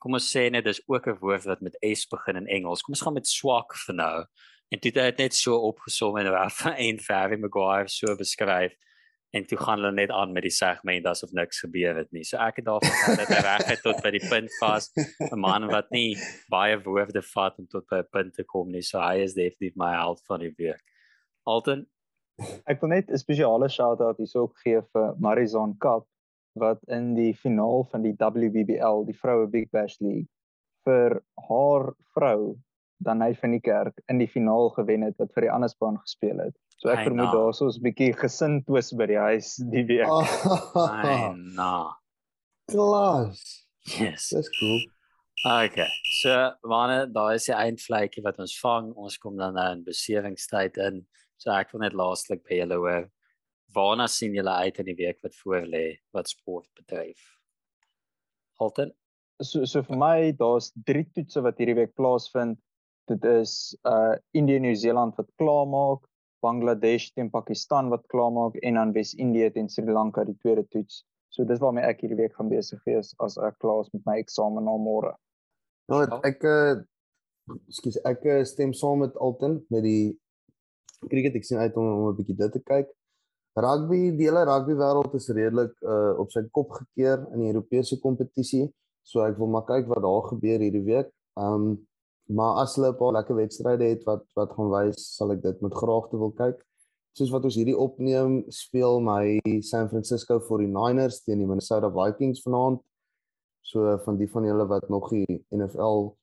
kom 0.00 0.14
ons 0.16 0.28
sê 0.32 0.46
net 0.48 0.64
dis 0.64 0.80
ook 0.88 1.08
'n 1.10 1.18
woord 1.20 1.44
wat 1.44 1.60
met 1.60 1.76
S 1.84 2.06
begin 2.08 2.36
in 2.36 2.46
Engels. 2.46 2.82
Kom 2.82 2.94
ons 2.94 3.02
gaan 3.02 3.18
met 3.18 3.26
swak 3.28 3.76
vir 3.86 3.94
nou. 3.94 4.24
En 4.72 4.78
dit 4.80 4.94
het 4.94 5.18
net 5.18 5.34
so 5.34 5.58
opgesom 5.68 6.16
en 6.16 6.30
raf 6.30 6.64
en 6.86 7.00
Harry 7.08 7.36
Maguire 7.36 7.88
so 7.88 8.16
beskryf 8.16 8.72
en 9.32 9.46
toe 9.46 9.58
gaan 9.58 9.78
hulle 9.78 9.92
net 9.92 10.10
aan 10.10 10.32
met 10.32 10.42
die 10.42 10.50
segment 10.50 11.06
asof 11.06 11.32
niks 11.32 11.60
gebeur 11.60 11.96
het 11.96 12.10
nie. 12.12 12.24
So 12.24 12.38
ek 12.38 12.56
het 12.56 12.64
daarvan 12.64 12.96
gehad 13.02 13.18
dat 13.18 13.28
hy 13.28 13.42
reg 13.44 13.66
het 13.66 13.82
tot 13.82 14.02
by 14.02 14.10
die 14.10 14.28
punt 14.28 14.50
vas. 14.62 14.90
'n 14.96 15.38
Man 15.38 15.68
wat 15.68 15.90
nie 15.90 16.16
baie 16.48 16.78
woorde 16.80 17.22
vat 17.22 17.58
om 17.58 17.66
tot 17.66 17.84
by 17.90 18.00
'n 18.00 18.10
punt 18.10 18.34
te 18.34 18.44
kom 18.44 18.70
nie. 18.70 18.82
So 18.82 18.98
hy 18.98 19.22
is 19.26 19.34
definitief 19.34 19.76
my 19.76 19.92
held 19.92 20.22
van 20.26 20.40
die 20.40 20.54
week. 20.56 20.82
Alton 21.44 21.86
Ek 22.66 22.80
wil 22.80 22.94
net 22.94 23.10
'n 23.10 23.18
spesiale 23.18 23.68
shout-out 23.68 24.18
hierso 24.18 24.48
gee 24.62 24.80
vir 24.92 25.14
Marizon 25.18 25.76
Cup 25.78 26.06
wat 26.58 26.80
in 26.88 27.14
die 27.14 27.32
finaal 27.34 27.84
van 27.90 28.02
die 28.02 28.16
WBBL, 28.18 29.04
die 29.06 29.16
vroue 29.16 29.46
Big 29.46 29.70
Bash 29.70 30.00
League, 30.00 30.28
vir 30.84 31.22
haar 31.48 31.92
vrou 32.14 32.56
dan 33.00 33.22
hy 33.24 33.32
van 33.34 33.54
die 33.56 33.62
kerk 33.64 34.00
in 34.12 34.18
die 34.20 34.28
finaal 34.28 34.70
gewen 34.76 35.06
het 35.06 35.16
wat 35.18 35.32
vir 35.32 35.46
die 35.46 35.52
ander 35.52 35.70
span 35.72 35.96
gespeel 36.02 36.42
het. 36.44 36.56
So 36.80 36.88
ek 36.92 37.04
vermoed 37.06 37.32
daar's 37.32 37.60
ons 37.64 37.78
'n 37.78 37.84
bietjie 37.84 38.12
gesin 38.16 38.62
twis 38.64 38.92
by 38.92 39.06
die 39.06 39.20
huis 39.20 39.56
die 39.72 39.84
week. 39.84 40.08
Ai 40.76 41.32
na. 41.56 41.96
Klas. 42.70 43.66
Yes. 43.98 44.28
Dis 44.28 44.50
cool. 44.60 44.80
Okay. 45.44 45.88
So, 46.20 46.52
wanneer 46.60 47.12
daar 47.12 47.34
is 47.34 47.46
die 47.48 47.56
eindvlekkie 47.56 48.22
wat 48.22 48.38
ons 48.38 48.58
vang, 48.60 48.92
ons 48.92 49.16
kom 49.18 49.36
dan 49.36 49.54
nou 49.56 49.70
in 49.72 49.84
beseringstyd 49.84 50.76
in. 50.76 51.06
So 51.40 51.52
ek 51.56 51.72
wil 51.72 51.80
net 51.86 51.96
laastlik 51.96 52.42
by 52.44 52.60
julle 52.60 52.76
hoor 52.82 53.06
waarna 53.74 54.06
sien 54.10 54.34
julle 54.34 54.52
uit 54.64 54.80
in 54.82 54.88
die 54.90 54.96
week 54.98 55.20
wat 55.24 55.36
voorlê 55.40 55.84
wat 56.16 56.28
sport 56.28 56.66
betref? 56.76 57.20
Halten. 58.60 58.90
So 59.40 59.64
so 59.64 59.80
vir 59.86 59.96
my 59.96 60.32
daar's 60.36 60.68
drie 60.88 61.06
toetse 61.16 61.40
wat 61.46 61.60
hierdie 61.62 61.78
week 61.78 61.94
plaasvind. 61.96 62.58
Dit 63.08 63.24
is 63.24 63.74
uh 63.88 64.18
Indië 64.36 64.60
en 64.60 64.66
Nieu-Seeland 64.68 65.16
wat 65.16 65.30
klaarmaak, 65.40 66.04
Bangladesh 66.44 67.08
teen 67.14 67.30
Pakistan 67.32 67.88
wat 67.94 68.04
klaarmaak 68.12 68.58
en 68.60 68.76
dan 68.76 68.92
Wes-Indië 68.92 69.50
teen 69.56 69.72
Sri 69.72 69.88
Lanka 69.88 70.26
die 70.28 70.36
tweede 70.42 70.66
toets. 70.68 71.04
So 71.32 71.46
dis 71.48 71.62
waarmee 71.62 71.86
ek 71.88 72.04
hierdie 72.04 72.20
week 72.20 72.36
gaan 72.36 72.52
besig 72.52 72.84
wees 72.84 73.14
as 73.24 73.38
ek 73.40 73.56
klaar 73.64 73.84
is 73.86 73.92
met 73.96 74.04
my 74.04 74.20
eksamen 74.20 74.66
na 74.66 74.76
môre. 74.76 75.16
Nou 75.88 76.04
ek 76.20 76.44
uh 76.44 76.80
skus 77.72 77.96
ek 78.06 78.26
uh, 78.28 78.42
stem 78.46 78.74
saam 78.76 79.00
met 79.02 79.16
Alton 79.16 79.62
met 79.72 79.82
die 79.82 80.18
cricket 81.08 81.36
ek 81.36 81.44
sien 81.44 81.58
uit 81.58 81.76
om, 81.76 81.86
om 81.86 82.08
'n 82.10 82.16
bietjie 82.16 82.36
dit 82.36 82.52
te 82.52 82.60
kyk. 82.60 82.88
Rugby, 83.58 84.12
die 84.16 84.28
hele 84.28 84.44
rugby 84.46 84.74
wêreld 84.78 85.14
is 85.14 85.28
redelik 85.28 85.72
uh 85.82 86.18
op 86.22 86.30
sy 86.30 86.42
kop 86.52 86.70
gekeer 86.70 87.24
in 87.34 87.40
die 87.42 87.50
Europese 87.52 87.98
kompetisie. 88.00 88.68
So 89.02 89.24
ek 89.26 89.38
wil 89.38 89.50
maar 89.50 89.66
kyk 89.66 89.88
wat 89.90 90.02
daar 90.04 90.28
gebeur 90.30 90.60
hierdie 90.62 90.84
week. 90.86 91.10
Um 91.36 91.86
maar 92.30 92.62
as 92.62 92.76
hulle 92.76 92.92
'n 92.92 92.96
paar 92.96 93.12
lekker 93.12 93.34
wedstryde 93.34 93.84
het 93.84 94.04
wat 94.04 94.24
wat 94.36 94.52
gaan 94.54 94.70
wys, 94.70 95.16
sal 95.16 95.32
ek 95.32 95.42
dit 95.42 95.60
met 95.60 95.74
graagte 95.74 96.16
wil 96.18 96.30
kyk. 96.30 96.62
Soos 97.18 97.30
wat 97.30 97.44
ons 97.44 97.56
hierdie 97.56 97.76
opneem, 97.76 98.44
speel 98.48 99.00
my 99.00 99.40
San 99.60 99.88
Francisco 99.88 100.38
49ers 100.38 101.24
teen 101.24 101.38
die 101.38 101.46
Minnesota 101.46 101.90
Vikings 101.90 102.42
vanaand. 102.42 102.80
So 103.62 103.98
van 104.04 104.16
die 104.16 104.30
van 104.30 104.44
julle 104.44 104.66
wat 104.66 104.88
nog 104.88 105.10
die 105.10 105.44
NFL 105.50 106.14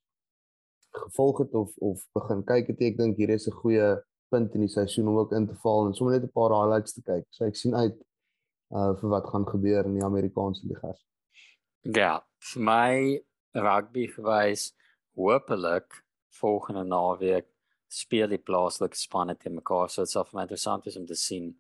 gevolg 0.92 1.38
het 1.38 1.54
of 1.54 1.76
of 1.78 2.06
begin 2.14 2.44
kyk 2.44 2.68
het, 2.68 2.82
ek 2.82 2.98
dink 2.98 3.18
hier 3.18 3.30
is 3.30 3.48
'n 3.48 3.52
goeie 3.52 4.00
punt 4.30 4.56
in 4.56 4.66
die 4.66 4.72
seisoen 4.72 5.08
om 5.08 5.18
ook 5.18 5.34
in 5.38 5.48
te 5.48 5.56
val 5.64 5.88
en 5.88 5.94
sommer 5.94 6.16
net 6.16 6.28
'n 6.28 6.34
paar 6.34 6.54
highlights 6.56 6.94
te 6.94 7.02
kyk. 7.02 7.26
So 7.30 7.46
ek 7.46 7.56
sien 7.56 7.76
uit 7.76 7.98
uh 8.72 8.94
vir 9.00 9.10
wat 9.10 9.30
gaan 9.32 9.46
gebeur 9.48 9.86
in 9.86 9.94
die 9.94 10.04
Amerikaanse 10.04 10.68
ligas. 10.68 11.06
Ja, 11.82 12.22
vir 12.52 12.62
my 12.62 13.24
rugby 13.54 14.08
gewys 14.08 14.74
hopelik 15.16 16.04
volgende 16.40 16.84
naweek 16.84 17.48
speel 17.88 18.28
die 18.28 18.42
plaaslike 18.44 18.96
spanne 18.96 19.36
teen 19.36 19.56
mekaar. 19.56 19.90
So 19.90 20.02
dit 20.04 20.12
sal 20.12 20.26
vir 20.28 20.38
my 20.38 20.44
interessant 20.48 20.86
wees 20.86 20.98
om 20.98 21.06
te 21.08 21.16
sien 21.16 21.54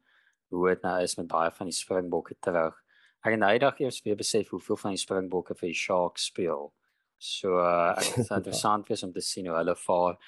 hoe 0.51 0.67
dit 0.69 0.83
nou 0.83 0.97
is 1.03 1.15
met 1.17 1.27
baie 1.31 1.51
van 1.51 1.69
die 1.71 1.75
Springbokke 1.75 2.35
terug. 2.43 2.75
Ek 3.23 3.33
het 3.33 3.39
nou 3.41 3.51
eendag 3.51 3.79
eers 3.79 4.01
weer 4.05 4.19
besef 4.19 4.51
hoeveel 4.53 4.79
van 4.83 4.95
die 4.95 5.01
Springbokke 5.01 5.55
vir 5.55 5.71
die 5.71 5.79
Sharks 5.79 6.27
speel. 6.31 6.69
So 7.17 7.57
uh, 7.59 7.95
ek 7.97 8.13
het 8.19 8.35
interessant 8.41 8.91
wees 8.91 9.03
om 9.03 9.13
te 9.15 9.23
sien 9.25 9.47
hoe 9.49 9.57
hulle 9.57 9.75
vaar. 9.79 10.19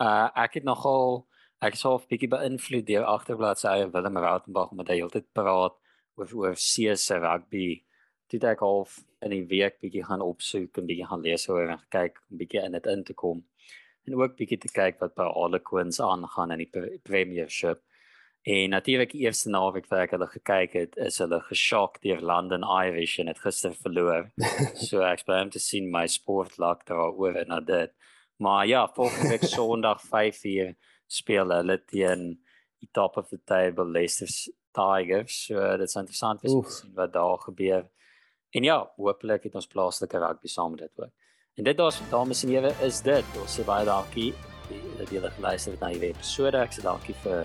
Uh 0.00 0.28
ek 0.46 0.60
het 0.60 0.66
nogal 0.68 1.26
ek 1.60 1.76
sou 1.76 1.92
'n 1.98 2.08
bietjie 2.08 2.30
beïnvloed 2.32 2.86
deur 2.88 3.04
agterblad 3.04 3.58
se 3.60 3.68
eie 3.68 3.88
Willem 3.92 4.16
Rautenbach 4.16 4.72
met 4.72 4.88
hy 4.88 4.96
heeltyd 5.00 5.26
praat 5.36 5.76
oor 6.16 6.32
oor 6.42 6.56
see 6.56 6.94
se 6.96 7.18
rugby. 7.20 7.84
Dit 8.32 8.44
ek 8.44 8.62
half 8.64 9.00
in 9.20 9.34
die 9.34 9.44
week 9.50 9.76
bietjie 9.84 10.04
gaan 10.08 10.24
opsoek 10.24 10.78
en 10.78 10.88
bietjie 10.88 11.08
gaan 11.10 11.24
lees 11.26 11.48
oor 11.48 11.68
en 11.68 11.82
kyk 11.92 12.16
bietjie 12.42 12.64
in 12.64 12.72
dit 12.78 12.86
in 12.86 13.04
te 13.04 13.14
kom. 13.14 13.44
En 14.08 14.16
ook 14.16 14.36
bietjie 14.38 14.58
te 14.58 14.72
kyk 14.72 15.00
wat 15.04 15.14
by 15.14 15.28
Harlequins 15.36 16.00
aangaan 16.00 16.54
in 16.56 16.64
die 16.64 16.98
Premiership. 17.04 17.82
En 18.48 18.70
natuurlik 18.72 19.12
die 19.12 19.26
eerste 19.26 19.50
naweek 19.52 19.90
wat 19.90 20.06
ek 20.06 20.14
hulle 20.16 20.28
gekyk 20.32 20.72
het, 20.72 20.96
is 20.96 21.18
hulle 21.20 21.42
geskok 21.44 22.00
deur 22.00 22.22
London 22.24 22.64
Irish 22.64 23.18
en 23.20 23.28
het 23.28 23.42
gister 23.44 23.74
verloor. 23.76 24.30
so 24.88 25.04
ek 25.04 25.20
spesiaal 25.26 25.52
te 25.52 25.60
sien 25.60 25.90
my 25.92 26.06
sport 26.08 26.56
luck 26.56 26.86
daar 26.88 27.12
oor 27.12 27.36
en 27.36 27.52
na 27.52 27.60
dit. 27.60 27.92
Maar 28.40 28.64
ja, 28.66 28.86
volgende 28.96 29.28
week 29.28 29.44
Sondag 29.56 30.00
5:00 30.08 30.72
speel 31.10 31.50
hulle 31.54 31.76
teen 31.90 32.30
die 32.80 32.88
top 32.96 33.16
of 33.20 33.28
the 33.30 33.40
table 33.44 33.84
Leicester 33.84 34.28
Tigers. 34.72 35.46
So 35.46 35.62
dit 35.76 35.88
is 35.88 35.98
interessant 35.98 36.44
om 36.44 36.62
te 36.62 36.70
sien 36.70 36.94
wat 36.94 37.12
daar 37.12 37.38
gebeur. 37.38 37.88
En 38.50 38.66
ja, 38.66 38.78
hopelik 38.96 39.46
het 39.46 39.54
ons 39.54 39.66
plaaslike 39.70 40.18
rugby 40.18 40.50
saam 40.50 40.74
met 40.74 40.86
dit 40.86 41.02
ook. 41.04 41.12
En 41.58 41.66
dit 41.66 41.76
daar's 41.76 42.00
dames 42.10 42.44
en 42.44 42.54
here 42.54 42.72
is 42.86 43.02
dit. 43.02 43.36
Ons 43.42 43.58
sê 43.58 43.66
baie 43.66 43.84
dankie 43.86 44.32
dat 44.98 45.10
julle 45.10 45.30
geluister 45.36 45.74
het 45.74 45.82
na 45.82 45.90
hierdie 45.92 46.12
episode. 46.14 46.62
Ek 46.62 46.74
sê 46.74 46.86
dankie 46.86 47.14
vir 47.24 47.44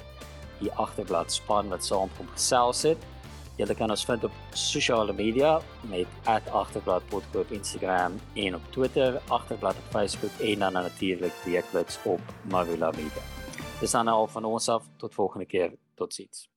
die 0.61 0.71
agterblad 0.81 1.33
span 1.33 1.69
wat 1.73 1.85
saam 1.85 2.13
kom 2.17 2.29
gesels 2.33 2.85
het. 2.87 3.11
Julle 3.55 3.75
kan 3.75 3.91
ons 3.91 4.03
vind 4.07 4.25
op 4.27 4.39
sosiale 4.51 5.13
media 5.15 5.59
met 5.91 6.07
@agterbladpodcast 6.27 7.35
op 7.35 7.51
Instagram 7.51 8.19
en 8.35 8.55
op 8.55 8.71
Twitter, 8.71 9.21
agterblad 9.29 9.75
op 9.75 9.91
Facebook 9.91 10.31
en 10.39 10.59
dan 10.59 10.73
natuurlik 10.73 11.33
weekliks 11.45 11.99
op 12.03 12.21
Marula 12.51 12.91
Media. 12.91 13.34
Dis 13.79 13.91
dan 13.91 14.07
al 14.07 14.27
van 14.27 14.45
ons 14.45 14.69
af 14.69 14.87
tot 14.97 15.13
volgende 15.13 15.45
keer. 15.45 15.73
Totsiens. 15.95 16.54